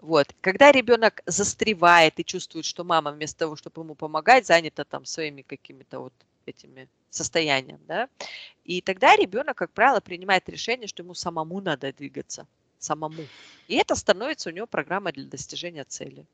Вот. 0.00 0.28
Когда 0.40 0.70
ребенок 0.72 1.22
застревает 1.26 2.18
и 2.20 2.24
чувствует, 2.24 2.64
что 2.64 2.84
мама 2.84 3.10
вместо 3.10 3.40
того, 3.40 3.56
чтобы 3.56 3.82
ему 3.82 3.94
помогать, 3.94 4.46
занята 4.46 4.84
там 4.84 5.04
своими 5.04 5.42
какими-то 5.42 6.00
вот 6.00 6.12
этими 6.46 6.88
состояниями, 7.10 7.80
да, 7.86 8.08
и 8.64 8.80
тогда 8.80 9.16
ребенок, 9.16 9.56
как 9.56 9.70
правило, 9.72 10.00
принимает 10.00 10.48
решение, 10.48 10.86
что 10.86 11.02
ему 11.02 11.14
самому 11.14 11.60
надо 11.60 11.92
двигаться, 11.92 12.46
самому. 12.78 13.26
И 13.66 13.74
это 13.74 13.96
становится 13.96 14.50
у 14.50 14.52
него 14.52 14.66
программой 14.66 15.12
для 15.12 15.24
достижения 15.24 15.84
цели. 15.84 16.24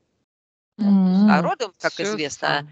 Mm-hmm. 0.78 1.26
А 1.28 1.42
роды, 1.42 1.66
как 1.78 1.92
Всё 1.92 2.04
известно, 2.04 2.66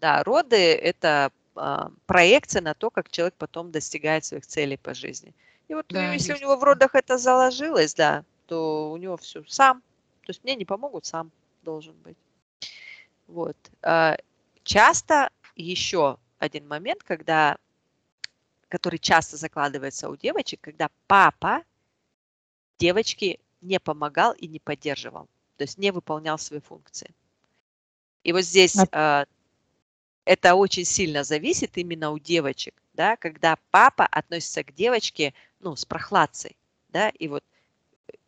да, 0.00 0.22
роды– 0.22 0.56
это 0.56 1.32
а, 1.54 1.90
проекция 2.06 2.62
на 2.62 2.74
то, 2.74 2.90
как 2.90 3.10
человек 3.10 3.34
потом 3.38 3.70
достигает 3.70 4.24
своих 4.24 4.46
целей 4.46 4.76
по 4.76 4.94
жизни. 4.94 5.34
И 5.68 5.74
вот 5.74 5.86
Да, 5.88 6.12
если 6.12 6.34
у 6.34 6.38
него 6.38 6.56
в 6.56 6.64
родах 6.64 6.94
это 6.94 7.18
заложилось, 7.18 7.94
да, 7.94 8.24
то 8.46 8.92
у 8.92 8.96
него 8.96 9.16
все 9.16 9.42
сам. 9.48 9.80
То 10.22 10.30
есть 10.30 10.44
мне 10.44 10.54
не 10.54 10.64
помогут, 10.64 11.06
сам 11.06 11.30
должен 11.62 11.94
быть. 12.04 12.16
Вот. 13.26 13.56
А, 13.82 14.16
часто 14.62 15.30
еще 15.56 16.18
один 16.38 16.68
момент, 16.68 17.02
когда, 17.02 17.56
который 18.68 18.98
часто 18.98 19.36
закладывается 19.36 20.10
у 20.10 20.16
девочек, 20.16 20.60
когда 20.60 20.90
папа 21.06 21.62
девочке 22.78 23.38
не 23.62 23.80
помогал 23.80 24.32
и 24.32 24.46
не 24.46 24.60
поддерживал, 24.60 25.26
то 25.56 25.62
есть 25.62 25.78
не 25.78 25.90
выполнял 25.90 26.38
свои 26.38 26.60
функции. 26.60 27.14
И 28.26 28.32
вот 28.32 28.42
здесь 28.42 28.76
э, 28.76 29.24
это 30.24 30.54
очень 30.56 30.84
сильно 30.84 31.22
зависит 31.22 31.78
именно 31.78 32.10
у 32.10 32.18
девочек, 32.18 32.74
да, 32.92 33.16
когда 33.16 33.56
папа 33.70 34.04
относится 34.04 34.64
к 34.64 34.74
девочке, 34.74 35.32
ну, 35.60 35.76
с 35.76 35.84
прохладцей, 35.84 36.56
да, 36.88 37.10
и 37.10 37.28
вот 37.28 37.44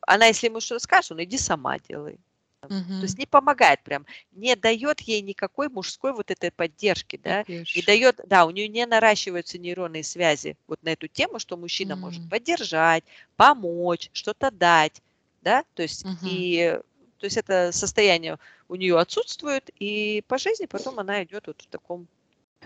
она, 0.02 0.26
если 0.26 0.46
ему 0.46 0.60
что-то 0.60 0.84
скажет, 0.84 1.10
он 1.10 1.24
иди 1.24 1.36
сама 1.36 1.80
делай. 1.80 2.20
Угу. 2.62 2.70
То 2.70 3.02
есть 3.02 3.18
не 3.18 3.26
помогает 3.26 3.82
прям, 3.82 4.06
не 4.30 4.54
дает 4.54 5.00
ей 5.00 5.20
никакой 5.20 5.68
мужской 5.68 6.12
вот 6.12 6.30
этой 6.30 6.52
поддержки, 6.52 7.16
да, 7.16 7.42
и 7.48 7.82
дает, 7.82 8.20
да, 8.24 8.46
у 8.46 8.50
нее 8.50 8.68
не 8.68 8.86
наращиваются 8.86 9.58
нейронные 9.58 10.04
связи 10.04 10.56
вот 10.68 10.80
на 10.84 10.90
эту 10.90 11.08
тему, 11.08 11.40
что 11.40 11.56
мужчина 11.56 11.94
угу. 11.94 12.02
может 12.02 12.30
поддержать, 12.30 13.02
помочь, 13.34 14.10
что-то 14.12 14.52
дать, 14.52 15.02
да, 15.42 15.64
то 15.74 15.82
есть 15.82 16.04
угу. 16.04 16.18
и 16.22 16.78
то 17.18 17.24
есть 17.24 17.36
это 17.36 17.70
состояние 17.72 18.38
у 18.68 18.76
нее 18.76 18.98
отсутствует, 18.98 19.70
и 19.78 20.24
по 20.28 20.38
жизни 20.38 20.66
потом 20.66 20.98
она 20.98 21.24
идет 21.24 21.46
вот 21.46 21.60
в 21.60 21.66
таком, 21.66 22.06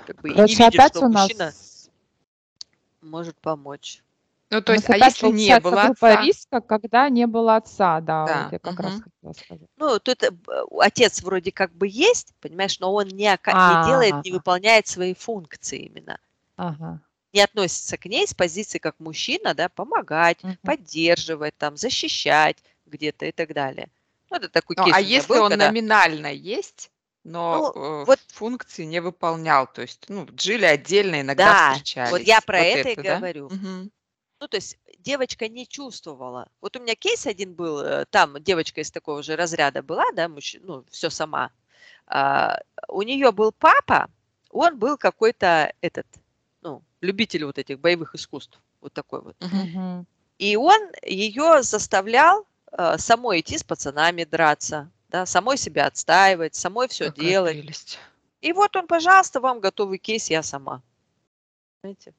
как 0.06 0.20
бы, 0.20 0.30
Короче, 0.30 0.54
и 0.54 0.56
не 0.56 0.64
видит, 0.70 0.88
что 0.88 1.06
у 1.06 1.08
нас... 1.08 1.22
мужчина 1.22 1.52
может 3.00 3.36
помочь. 3.36 4.02
Ну, 4.50 4.60
то 4.60 4.74
есть, 4.74 4.88
а 4.90 4.96
если 4.98 5.28
не 5.28 5.58
было 5.60 5.84
отца? 5.84 6.20
риска, 6.20 6.60
когда 6.60 7.08
не 7.08 7.26
было 7.26 7.56
отца, 7.56 8.02
да, 8.02 8.26
да. 8.26 8.42
Вот 8.42 8.52
я 8.52 8.58
как 8.58 8.74
угу. 8.74 8.82
раз 8.82 9.00
хотела 9.00 9.32
сказать. 9.32 9.68
Ну, 9.78 9.98
тут 9.98 10.24
отец 10.78 11.22
вроде 11.22 11.52
как 11.52 11.72
бы 11.72 11.88
есть, 11.88 12.34
понимаешь, 12.38 12.78
но 12.78 12.92
он 12.92 13.08
не, 13.08 13.30
не 13.30 13.86
делает, 13.86 14.22
не 14.22 14.30
выполняет 14.30 14.86
свои 14.86 15.14
функции 15.14 15.86
именно. 15.86 16.18
Ага. 16.56 17.00
Не 17.32 17.40
относится 17.40 17.96
к 17.96 18.04
ней 18.04 18.26
с 18.26 18.34
позиции 18.34 18.76
как 18.76 19.00
мужчина, 19.00 19.54
да, 19.54 19.70
помогать, 19.70 20.44
угу. 20.44 20.52
поддерживать, 20.62 21.56
там, 21.56 21.78
защищать 21.78 22.58
где-то 22.84 23.24
и 23.24 23.32
так 23.32 23.54
далее. 23.54 23.88
Ну, 24.32 24.38
это 24.38 24.48
такой 24.48 24.76
ну, 24.78 24.84
кейс 24.84 24.96
а 24.96 25.00
если 25.00 25.28
был, 25.28 25.42
он 25.42 25.50
когда... 25.50 25.68
номинально 25.68 26.32
есть, 26.32 26.90
но 27.24 27.72
ну, 27.74 27.82
э, 27.82 28.04
вот 28.06 28.18
функции 28.28 28.84
не 28.84 29.00
выполнял, 29.00 29.66
то 29.66 29.82
есть, 29.82 30.06
ну, 30.08 30.26
Джили 30.30 30.64
отдельно 30.64 31.20
иногда 31.20 31.44
да, 31.44 31.72
встречались. 31.72 32.10
вот 32.10 32.20
я 32.22 32.40
про 32.40 32.58
вот 32.58 32.64
это, 32.64 32.88
это 32.88 33.00
и 33.00 33.04
да? 33.04 33.16
говорю. 33.18 33.46
Угу. 33.46 33.90
Ну, 34.40 34.48
то 34.48 34.56
есть 34.56 34.78
девочка 34.98 35.48
не 35.48 35.68
чувствовала. 35.68 36.48
Вот 36.60 36.76
у 36.76 36.80
меня 36.80 36.94
кейс 36.94 37.26
один 37.26 37.54
был, 37.54 37.80
э, 37.80 38.06
там 38.06 38.42
девочка 38.42 38.80
из 38.80 38.90
такого 38.90 39.22
же 39.22 39.36
разряда 39.36 39.82
была, 39.82 40.04
да, 40.14 40.28
мужч... 40.28 40.56
ну, 40.62 40.84
все 40.90 41.10
сама. 41.10 41.50
А, 42.06 42.60
у 42.88 43.02
нее 43.02 43.30
был 43.32 43.52
папа, 43.52 44.08
он 44.50 44.78
был 44.78 44.96
какой-то 44.96 45.74
этот, 45.82 46.06
ну, 46.62 46.82
любитель 47.00 47.44
вот 47.44 47.58
этих 47.58 47.78
боевых 47.78 48.14
искусств, 48.14 48.58
вот 48.80 48.92
такой 48.94 49.20
вот. 49.20 49.36
Угу. 49.44 50.06
И 50.38 50.56
он 50.56 50.90
ее 51.02 51.62
заставлял 51.62 52.46
самой 52.96 53.40
идти 53.40 53.58
с 53.58 53.64
пацанами 53.64 54.24
драться, 54.24 54.90
да, 55.08 55.26
самой 55.26 55.56
себя 55.58 55.86
отстаивать, 55.86 56.54
самой 56.54 56.88
все 56.88 57.10
Какая 57.10 57.24
делать. 57.24 57.60
Прелесть. 57.60 57.98
И 58.40 58.52
вот 58.52 58.74
он, 58.76 58.86
пожалуйста, 58.86 59.40
вам 59.40 59.60
готовый 59.60 59.98
кейс, 59.98 60.30
я 60.30 60.42
сама. 60.42 60.82
Знаете? 61.82 62.14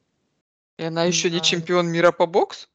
И 0.78 0.84
она 0.84 1.04
еще 1.04 1.30
не 1.30 1.40
чемпион 1.40 1.88
мира 1.88 2.12
по 2.12 2.26
боксу? 2.26 2.68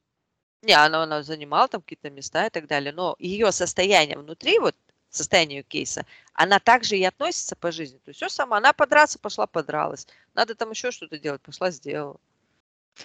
Не, 0.62 0.74
она, 0.74 1.02
она 1.02 1.22
занимала 1.22 1.68
там 1.68 1.80
какие-то 1.80 2.10
места 2.10 2.46
и 2.46 2.50
так 2.50 2.66
далее, 2.66 2.92
но 2.92 3.16
ее 3.18 3.50
состояние 3.50 4.18
внутри, 4.18 4.58
вот 4.58 4.76
состояние 5.08 5.58
ее 5.58 5.62
кейса, 5.64 6.06
она 6.34 6.60
также 6.60 6.96
и 6.96 7.04
относится 7.04 7.56
по 7.56 7.72
жизни. 7.72 7.98
То 7.98 8.10
есть 8.10 8.18
все 8.18 8.28
сама, 8.28 8.58
она 8.58 8.72
подраться 8.72 9.18
пошла, 9.18 9.46
подралась. 9.46 10.06
Надо 10.34 10.54
там 10.54 10.70
еще 10.70 10.90
что-то 10.90 11.18
делать, 11.18 11.42
пошла, 11.42 11.70
сделала. 11.70 12.20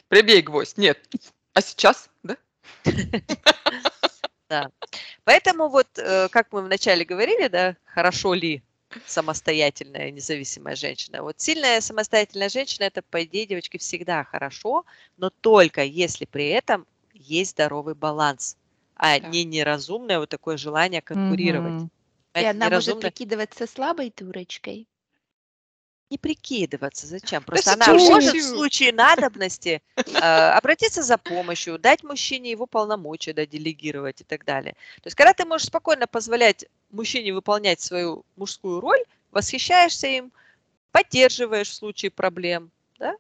Прибей 0.10 0.42
гвоздь, 0.42 0.78
нет. 0.78 1.00
А 1.54 1.62
сейчас, 1.62 2.10
да? 2.24 2.38
Да. 4.62 4.70
Поэтому 5.24 5.70
вот, 5.70 5.88
э, 5.98 6.30
как 6.30 6.52
мы 6.54 6.62
вначале 6.62 7.04
говорили, 7.06 7.48
да, 7.48 7.76
хорошо 7.86 8.34
ли 8.34 8.62
самостоятельная, 9.06 10.12
независимая 10.12 10.76
женщина. 10.76 11.22
Вот 11.22 11.40
сильная 11.42 11.82
самостоятельная 11.82 12.50
женщина, 12.50 12.86
это, 12.86 13.02
по 13.02 13.24
идее, 13.24 13.46
девочки, 13.46 13.78
всегда 13.78 14.24
хорошо, 14.24 14.86
но 15.18 15.30
только 15.30 15.84
если 15.84 16.26
при 16.26 16.48
этом 16.50 16.86
есть 17.14 17.52
здоровый 17.52 17.96
баланс, 17.96 18.58
а 18.96 19.20
Да. 19.20 19.28
не 19.28 19.44
неразумное 19.44 20.20
вот 20.20 20.30
такое 20.30 20.58
желание 20.58 21.02
конкурировать. 21.02 21.74
Мгм. 21.74 21.92
И 22.36 22.40
она 22.40 22.66
может 22.66 22.72
неразумное- 22.72 23.02
прикидываться 23.12 23.68
слабой 23.68 24.14
дурочкой. 24.16 24.88
Не 26.16 26.18
прикидываться. 26.18 27.08
Зачем? 27.08 27.44
Просто 27.44 27.74
она 27.74 27.94
может 27.94 28.34
в 28.34 28.42
случае 28.42 28.94
надобности 28.94 29.82
э, 29.96 30.02
обратиться 30.58 31.04
за 31.04 31.18
помощью, 31.18 31.78
дать 31.78 32.04
мужчине 32.04 32.52
его 32.52 32.66
полномочия, 32.66 33.34
да, 33.34 33.46
делегировать 33.46 34.22
и 34.22 34.24
так 34.24 34.46
далее. 34.46 34.74
То 35.02 35.08
есть, 35.08 35.16
когда 35.16 35.34
ты 35.34 35.46
можешь 35.46 35.68
спокойно 35.68 36.08
позволять 36.08 36.66
мужчине 36.92 37.34
выполнять 37.34 37.82
свою 37.82 38.24
мужскую 38.38 38.80
роль, 38.80 39.04
восхищаешься 39.32 40.08
им, 40.08 40.32
поддерживаешь 40.92 41.70
в 41.70 41.74
случае 41.74 42.12
проблем, 42.12 42.72
да, 42.98 43.16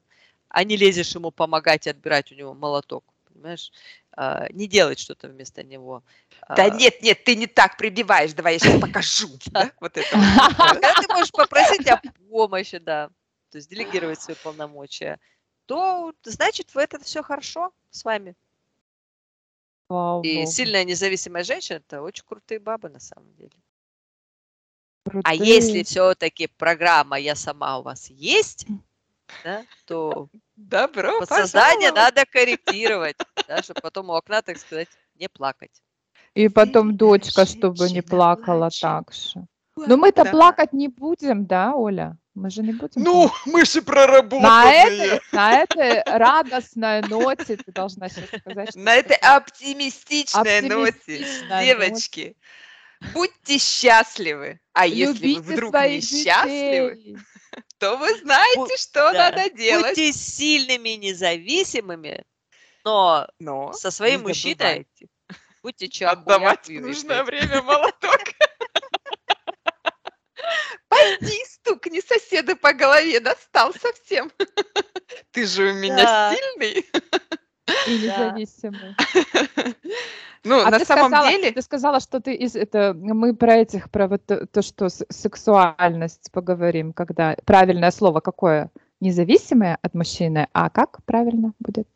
а 0.47 0.63
не 0.63 0.77
лезешь 0.77 1.15
ему 1.15 1.31
помогать 1.31 1.87
и 1.87 1.89
отбирать 1.89 2.31
у 2.31 2.35
него 2.35 2.53
молоток, 2.53 3.03
понимаешь, 3.33 3.71
А, 4.17 4.47
не 4.51 4.67
делать 4.67 4.99
что-то 4.99 5.27
вместо 5.27 5.61
него. 5.63 6.03
Да 6.47 6.65
А, 6.65 6.69
нет, 6.69 7.01
нет, 7.01 7.23
ты 7.25 7.35
не 7.35 7.47
так 7.47 7.77
прибиваешь, 7.77 8.33
давай 8.33 8.53
я 8.53 8.59
сейчас 8.59 8.79
покажу. 8.79 9.29
Вот 9.81 9.97
это. 9.97 10.09
Когда 10.57 10.93
ты 10.93 11.07
можешь 11.09 11.31
попросить 11.31 11.87
о 11.87 12.01
помощи, 12.29 12.77
да, 12.77 13.09
то 13.51 13.57
есть 13.57 13.69
делегировать 13.69 14.21
свои 14.21 14.35
полномочия, 14.41 15.19
то 15.65 16.13
значит 16.23 16.73
в 16.73 16.77
это 16.77 16.99
все 16.99 17.23
хорошо 17.23 17.73
с 17.89 18.05
вами. 18.05 18.35
И 19.89 19.93
богу. 19.93 20.51
сильная 20.51 20.83
независимая 20.83 21.43
женщина 21.43 21.77
это 21.77 22.01
очень 22.01 22.23
крутые 22.25 22.59
бабы 22.59 22.89
на 22.89 22.99
самом 22.99 23.33
деле. 23.35 23.51
А 25.23 25.35
если 25.35 25.83
все-таки 25.83 26.47
программа 26.47 27.19
«Я 27.19 27.35
сама 27.35 27.77
у 27.79 27.83
вас 27.83 28.09
есть», 28.09 28.65
да, 29.43 29.65
то 29.85 30.29
Добро 30.55 31.19
подсознание 31.19 31.91
пожаловать. 31.91 32.15
надо 32.15 32.25
корректировать, 32.31 33.17
да, 33.47 33.61
чтобы 33.61 33.81
потом 33.81 34.09
у 34.09 34.13
окна, 34.13 34.41
так 34.41 34.57
сказать, 34.57 34.87
не 35.15 35.27
плакать. 35.27 35.81
И 36.33 36.47
потом 36.49 36.95
дочка, 36.97 37.45
чтобы 37.45 37.89
не 37.89 38.01
плакала 38.01 38.69
так 38.81 39.11
же. 39.13 39.45
Но 39.75 39.97
мы-то 39.97 40.23
Да. 40.23 40.31
плакать 40.31 40.71
не 40.73 40.87
будем, 40.87 41.45
да, 41.45 41.73
Оля? 41.75 42.17
Мы 42.33 42.49
же 42.49 42.61
не 42.63 42.71
будем 42.73 43.01
Ну, 43.03 43.27
плакать. 43.29 43.45
мы 43.45 43.65
же 43.65 43.79
на 43.79 43.85
проработанные. 43.85 44.85
этой, 44.85 45.21
на 45.31 45.53
этой 45.59 46.03
радостной 46.03 47.01
ноте 47.01 47.57
ты 47.57 47.71
должна 47.71 48.09
сейчас 48.09 48.39
сказать, 48.41 48.69
что 48.69 48.79
На 48.79 48.95
этой 48.95 49.17
такое 49.17 49.37
оптимистичной 49.37 50.61
ноте, 50.61 50.91
оптимистичной 50.91 51.65
девочки, 51.65 52.37
будьте 53.13 53.57
счастливы. 53.57 54.59
А 54.73 54.85
если 54.87 55.11
вы 55.11 55.27
любите 55.27 55.39
вдруг 55.53 55.73
несчастливы, 55.73 56.95
детей. 56.95 57.17
То 57.85 57.97
вы 57.97 58.17
знаете, 58.17 58.77
что 58.77 59.11
да. 59.13 59.29
надо 59.29 59.49
делать. 59.51 59.89
Будьте 59.89 60.11
сильными 60.11 60.89
и 60.89 60.97
независимыми, 60.97 62.25
но 62.83 63.27
Но 63.39 63.73
со 63.73 63.91
своим 63.91 64.23
мужчиной 64.23 64.87
будьте 65.61 65.87
чахуя 65.87 66.13
отдавать 66.13 66.67
в 66.67 66.71
нужное 66.71 67.23
время 67.23 67.61
молоток. 67.61 68.21
Пойди, 70.87 71.43
стукни 71.45 72.01
соседа 72.01 72.55
по 72.55 72.73
голове, 72.73 73.19
достал 73.19 73.73
совсем. 73.73 74.31
Ты 75.31 75.45
же 75.45 75.69
у 75.69 75.73
меня 75.73 75.95
Да. 75.97 76.35
сильный. 76.35 76.85
И 77.87 78.07
Да. 78.07 78.35
Ну, 80.47 80.59
А 80.63 80.69
на 80.69 80.77
ты 80.77 80.85
самом 80.85 81.07
сказала, 81.09 81.31
деле, 81.31 81.51
ты 81.51 81.61
сказала, 81.63 81.99
что 81.99 82.19
ты 82.19 82.35
из 82.35 82.55
это 82.55 82.93
мы 82.93 83.35
про 83.35 83.55
этих 83.55 83.89
про 83.89 84.07
вот 84.07 84.23
то, 84.27 84.45
то, 84.45 84.61
что 84.61 84.89
сексуальность 84.89 86.31
поговорим, 86.31 86.93
когда 86.93 87.35
правильное 87.45 87.89
слово 87.89 88.19
какое? 88.19 88.69
Независимое 88.99 89.79
от 89.81 89.95
мужчины, 89.95 90.47
а 90.53 90.69
как 90.69 91.03
правильно 91.05 91.53
будет? 91.57 91.87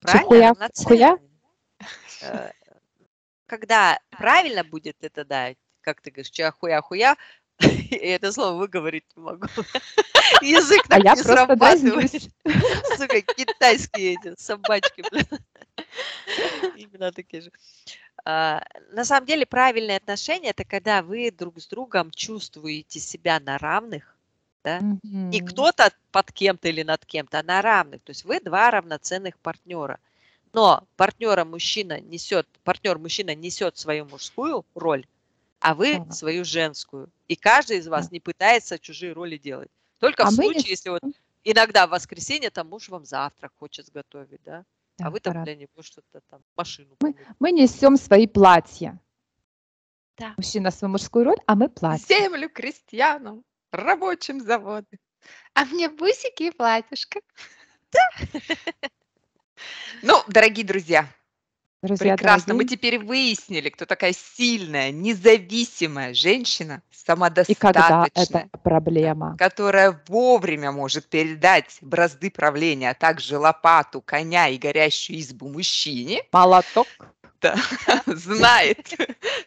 Правильно, 0.00 0.24
Чехуя- 0.24 0.48
равноценные. 0.48 1.18
Э, 2.22 2.50
Когда 3.46 3.98
правильно 4.10 4.64
будет 4.64 4.96
это, 5.02 5.26
да, 5.26 5.50
как 5.82 6.00
ты 6.00 6.10
говоришь, 6.10 6.30
чахуя-хуя, 6.30 7.16
и 7.90 7.96
это 7.96 8.32
слово 8.32 8.58
выговорить 8.58 9.04
не 9.16 9.22
могу. 9.22 9.46
Язык 10.42 10.82
А 10.88 10.88
так 10.88 11.04
я 11.04 11.14
не 11.14 11.22
срабатывает. 11.22 12.12
Сука, 12.98 13.20
китайские 13.22 14.14
эти 14.14 14.34
собачки. 14.40 15.02
Имена 16.76 17.12
такие 17.12 17.42
же. 17.42 17.50
А, 18.24 18.62
На 18.92 19.04
самом 19.04 19.26
деле 19.26 19.46
правильные 19.46 19.96
отношения 19.98 20.50
это 20.50 20.64
когда 20.64 21.02
вы 21.02 21.30
друг 21.30 21.60
с 21.60 21.66
другом 21.66 22.10
чувствуете 22.10 23.00
себя 23.00 23.40
на 23.40 23.58
равных, 23.58 24.16
не 24.64 25.40
Мгм. 25.40 25.46
кто-то 25.48 25.90
под 26.12 26.32
кем-то 26.32 26.68
или 26.68 26.82
над 26.82 27.04
кем-то, 27.04 27.40
а 27.40 27.42
на 27.42 27.62
равных. 27.62 28.02
То 28.02 28.10
есть 28.10 28.24
вы 28.24 28.40
два 28.40 28.70
равноценных 28.70 29.36
партнера. 29.38 29.98
Но 30.52 30.84
партнера 30.96 31.44
мужчина 31.44 32.00
несет, 32.00 32.46
партнер 32.64 32.98
мужчина 32.98 33.34
несет 33.34 33.76
свою 33.78 34.04
мужскую 34.04 34.64
роль, 34.74 35.06
а 35.62 35.74
вы 35.74 35.94
Ага. 35.96 36.12
свою 36.12 36.44
женскую. 36.44 37.10
И 37.28 37.36
каждый 37.36 37.78
из 37.78 37.86
вас 37.88 38.10
не 38.10 38.20
пытается 38.20 38.78
чужие 38.78 39.12
роли 39.12 39.36
делать. 39.38 39.70
Только 40.00 40.24
А 40.24 40.30
в 40.30 40.32
случае, 40.34 40.70
если 40.70 40.90
вот 40.90 41.02
иногда 41.44 41.86
в 41.86 41.90
воскресенье 41.90 42.50
там 42.50 42.68
муж 42.68 42.88
вам 42.88 43.04
завтрак 43.04 43.52
хочет 43.58 43.86
сготовить, 43.86 44.40
да, 44.44 44.64
Да, 44.98 45.06
а 45.06 45.10
вы 45.10 45.20
там 45.20 45.32
пора. 45.34 45.44
для 45.44 45.56
него 45.56 45.82
что-то 45.82 46.20
там, 46.30 46.40
машину 46.56 46.96
Мы-. 47.00 47.14
Мы 47.38 47.52
несем 47.52 47.96
свои 47.96 48.26
платья. 48.26 48.98
Да. 50.18 50.34
Мужчина 50.36 50.70
свою 50.70 50.92
мужскую 50.92 51.24
роль, 51.24 51.38
а 51.46 51.54
мы 51.54 51.68
платье. 51.68 52.06
землю 52.18 52.50
крестьянам, 52.50 53.44
рабочим 53.70 54.40
заводы. 54.40 54.98
А 55.54 55.64
мне 55.64 55.88
бусики 55.88 56.44
и 56.44 56.50
платьишко. 56.50 57.20
Ну, 60.02 60.20
дорогие 60.26 60.66
друзья, 60.66 61.06
Друзья, 61.82 62.16
прекрасно. 62.16 62.54
Мы 62.54 62.60
дорогие. 62.60 62.76
теперь 62.76 62.98
выяснили, 63.00 63.68
кто 63.68 63.86
такая 63.86 64.12
сильная, 64.12 64.92
независимая 64.92 66.14
женщина, 66.14 66.80
И 66.92 67.54
когда 67.54 67.88
самодостаточная, 67.88 68.48
это 68.52 68.58
проблема. 68.58 69.36
которая 69.36 70.00
вовремя 70.06 70.70
может 70.70 71.08
передать 71.08 71.78
бразды 71.80 72.30
правления, 72.30 72.90
а 72.90 72.94
также 72.94 73.36
лопату, 73.36 74.00
коня 74.00 74.48
и 74.48 74.58
горящую 74.58 75.18
избу 75.18 75.48
мужчине, 75.48 76.22
Молоток. 76.30 76.86
знает, 78.06 78.94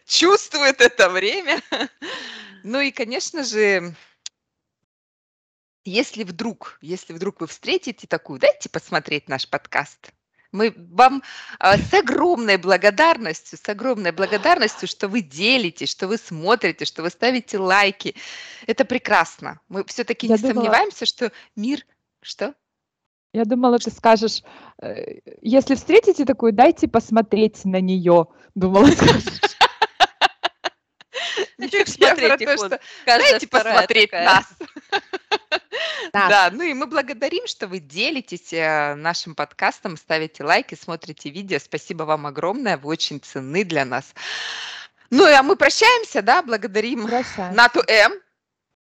чувствует 0.06 0.82
это 0.82 1.08
время. 1.08 1.62
Ну 2.62 2.80
и, 2.80 2.90
конечно 2.90 3.44
же, 3.44 3.94
если 5.86 6.24
вдруг, 6.24 6.78
если 6.82 7.14
вдруг 7.14 7.40
вы 7.40 7.46
встретите 7.46 8.06
такую, 8.06 8.40
дайте 8.40 8.68
посмотреть 8.68 9.28
наш 9.30 9.48
подкаст. 9.48 10.12
Мы 10.56 10.74
вам 10.76 11.22
а, 11.58 11.76
с 11.76 11.92
огромной 11.92 12.56
благодарностью, 12.56 13.58
с 13.62 13.68
огромной 13.68 14.12
благодарностью, 14.12 14.88
что 14.88 15.06
вы 15.06 15.20
делитесь, 15.20 15.90
что 15.90 16.08
вы 16.08 16.16
смотрите, 16.16 16.86
что 16.86 17.02
вы 17.02 17.10
ставите 17.10 17.58
лайки. 17.58 18.14
Это 18.66 18.86
прекрасно. 18.86 19.60
Мы 19.68 19.84
все-таки 19.84 20.26
не 20.26 20.36
думала- 20.36 20.54
сомневаемся, 20.54 21.04
что 21.04 21.30
мир... 21.56 21.84
Что? 22.22 22.54
Я 23.34 23.44
думала, 23.44 23.78
ты 23.78 23.90
скажешь, 23.90 24.42
э, 24.80 25.20
если 25.42 25.74
встретите 25.74 26.24
такую, 26.24 26.54
дайте 26.54 26.88
посмотреть 26.88 27.66
на 27.66 27.80
нее. 27.82 28.28
Думала, 28.54 28.86
скажешь. 28.86 29.40
Про 32.38 32.56
смотреть, 32.56 33.30
Дайте 33.30 33.46
посмотреть 33.46 34.12
нас. 34.12 34.46
Да. 36.16 36.28
Да, 36.28 36.56
ну 36.56 36.62
и 36.62 36.72
мы 36.72 36.86
благодарим, 36.86 37.46
что 37.46 37.66
вы 37.68 37.78
делитесь 37.78 38.52
э, 38.52 38.94
нашим 38.94 39.34
подкастом, 39.34 39.96
ставите 39.96 40.44
лайки, 40.44 40.74
смотрите 40.74 41.30
видео. 41.30 41.58
Спасибо 41.58 42.04
вам 42.04 42.26
огромное, 42.26 42.78
вы 42.78 42.88
очень 42.88 43.20
ценны 43.20 43.64
для 43.64 43.84
нас. 43.84 44.14
Ну 45.10 45.24
а 45.26 45.42
мы 45.42 45.56
прощаемся, 45.56 46.22
да, 46.22 46.42
благодарим 46.42 47.06
Прощаемся. 47.06 47.52
Нату 47.54 47.82
М. 47.86 48.12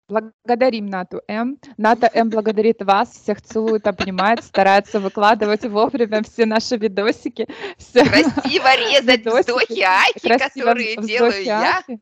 Благодарим 0.09 0.85
Нату 0.85 1.21
М. 1.27 1.59
Ната 1.77 2.09
М 2.13 2.29
благодарит 2.29 2.81
вас, 2.81 3.09
всех 3.11 3.41
целует, 3.41 3.85
обнимает, 3.87 4.41
старается 4.43 5.01
выкладывать 5.01 5.65
вовремя 5.65 6.23
все 6.23 6.45
наши 6.45 6.77
видосики. 6.77 7.45
Все 7.77 8.05
Красиво 8.05 8.75
резать 8.77 9.19
Видосики. 9.19 9.51
вздохи 9.51 9.81
Аки, 9.81 10.37
которые 10.37 10.89
вздохи 10.97 11.07
делаю 11.07 11.43
я. 11.43 11.77
Аки. 11.79 11.99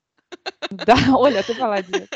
Да, 0.70 0.96
Оля, 1.16 1.42
ты 1.42 1.56
молодец. 1.56 2.08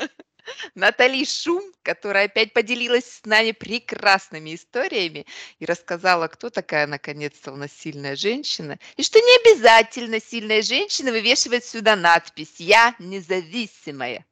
Натали 0.76 1.24
Шум, 1.26 1.64
которая 1.84 2.26
опять 2.26 2.54
поделилась 2.54 3.06
с 3.06 3.26
нами 3.26 3.52
прекрасными 3.52 4.56
историями 4.56 5.26
и 5.60 5.66
рассказала, 5.66 6.28
кто 6.28 6.50
такая 6.50 6.88
наконец-то 6.88 7.52
у 7.52 7.56
нас 7.56 7.72
сильная 7.72 8.16
женщина, 8.16 8.78
и 8.98 9.04
что 9.04 9.20
не 9.20 9.52
обязательно 9.52 10.20
сильная 10.20 10.62
женщина 10.62 11.12
вывешивает 11.12 11.66
сюда 11.66 11.96
надпись 11.96 12.60
«Я 12.60 12.96
независимая». 13.00 14.26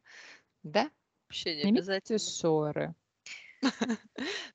Да? 0.64 0.90
Вообще 1.28 1.56
не 1.56 1.70
обязательно. 1.70 2.20
шоры. 2.20 2.96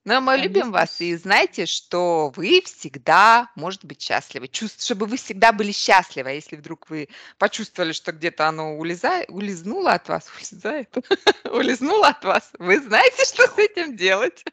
Но 0.04 0.20
мы 0.20 0.36
любим 0.36 0.62
Конечно. 0.62 0.72
вас 0.72 1.00
и 1.00 1.16
знайте, 1.16 1.66
что 1.66 2.32
вы 2.36 2.62
всегда, 2.64 3.50
может 3.56 3.84
быть, 3.84 4.00
счастливы. 4.02 4.48
Чувств 4.48 4.82
чтобы 4.84 5.06
вы 5.06 5.16
всегда 5.16 5.52
были 5.52 5.72
счастливы. 5.72 6.30
А 6.30 6.32
если 6.32 6.56
вдруг 6.56 6.90
вы 6.90 7.08
почувствовали, 7.38 7.92
что 7.92 8.12
где-то 8.12 8.48
оно 8.48 8.76
улеза 8.76 9.24
улизнуло 9.28 9.92
от 9.92 10.08
вас, 10.08 10.30
улезает, 10.38 10.94
улизнуло 11.44 12.08
от 12.08 12.24
вас, 12.24 12.50
вы 12.58 12.80
знаете, 12.80 13.24
что 13.24 13.46
с 13.46 13.58
этим 13.58 13.96
делать. 13.96 14.44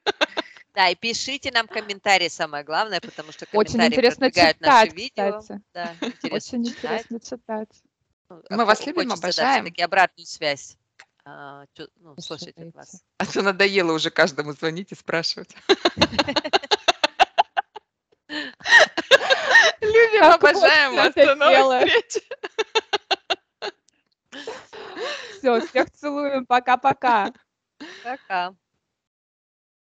Да, 0.76 0.90
и 0.90 0.96
пишите 0.96 1.52
нам 1.52 1.68
комментарии, 1.68 2.30
самое 2.30 2.64
главное, 2.64 3.02
потому 3.02 3.32
что 3.32 3.46
Очень 3.52 3.80
комментарии 3.80 3.88
интересно 3.88 4.30
продвигают 4.30 4.58
читать, 4.58 4.94
видео. 4.94 5.40
кстати. 5.40 5.62
Да, 5.74 5.98
интересно 6.02 6.60
Очень 6.60 6.64
читать. 6.66 7.06
интересно 7.08 7.20
читать. 7.20 7.70
Ну, 8.30 8.44
Мы 8.50 8.66
а 8.66 8.66
вас 8.66 8.86
любим, 8.86 9.10
хочется, 9.10 9.34
да, 9.36 9.52
обожаем. 9.52 9.64
все-таки 9.66 9.82
обратную 9.82 10.28
связь 10.28 10.79
а, 11.32 11.66
чу- 11.74 11.90
ну, 11.98 12.16
слушать 12.20 12.58
от 12.58 12.74
вас. 12.74 13.04
А 13.18 13.26
то 13.26 13.42
надоело 13.42 13.94
уже 13.94 14.10
каждому 14.10 14.54
звонить 14.54 14.92
и 14.92 14.96
спрашивать. 14.96 15.56
Любим, 19.82 20.24
обожаем 20.24 20.96
вас. 20.96 21.14
До 21.14 21.36
новых 21.36 21.88
встреч. 21.88 22.24
Все, 25.38 25.62
всех 25.68 25.92
целуем. 25.92 26.46
Пока-пока. 26.46 27.32
Пока. 28.04 28.54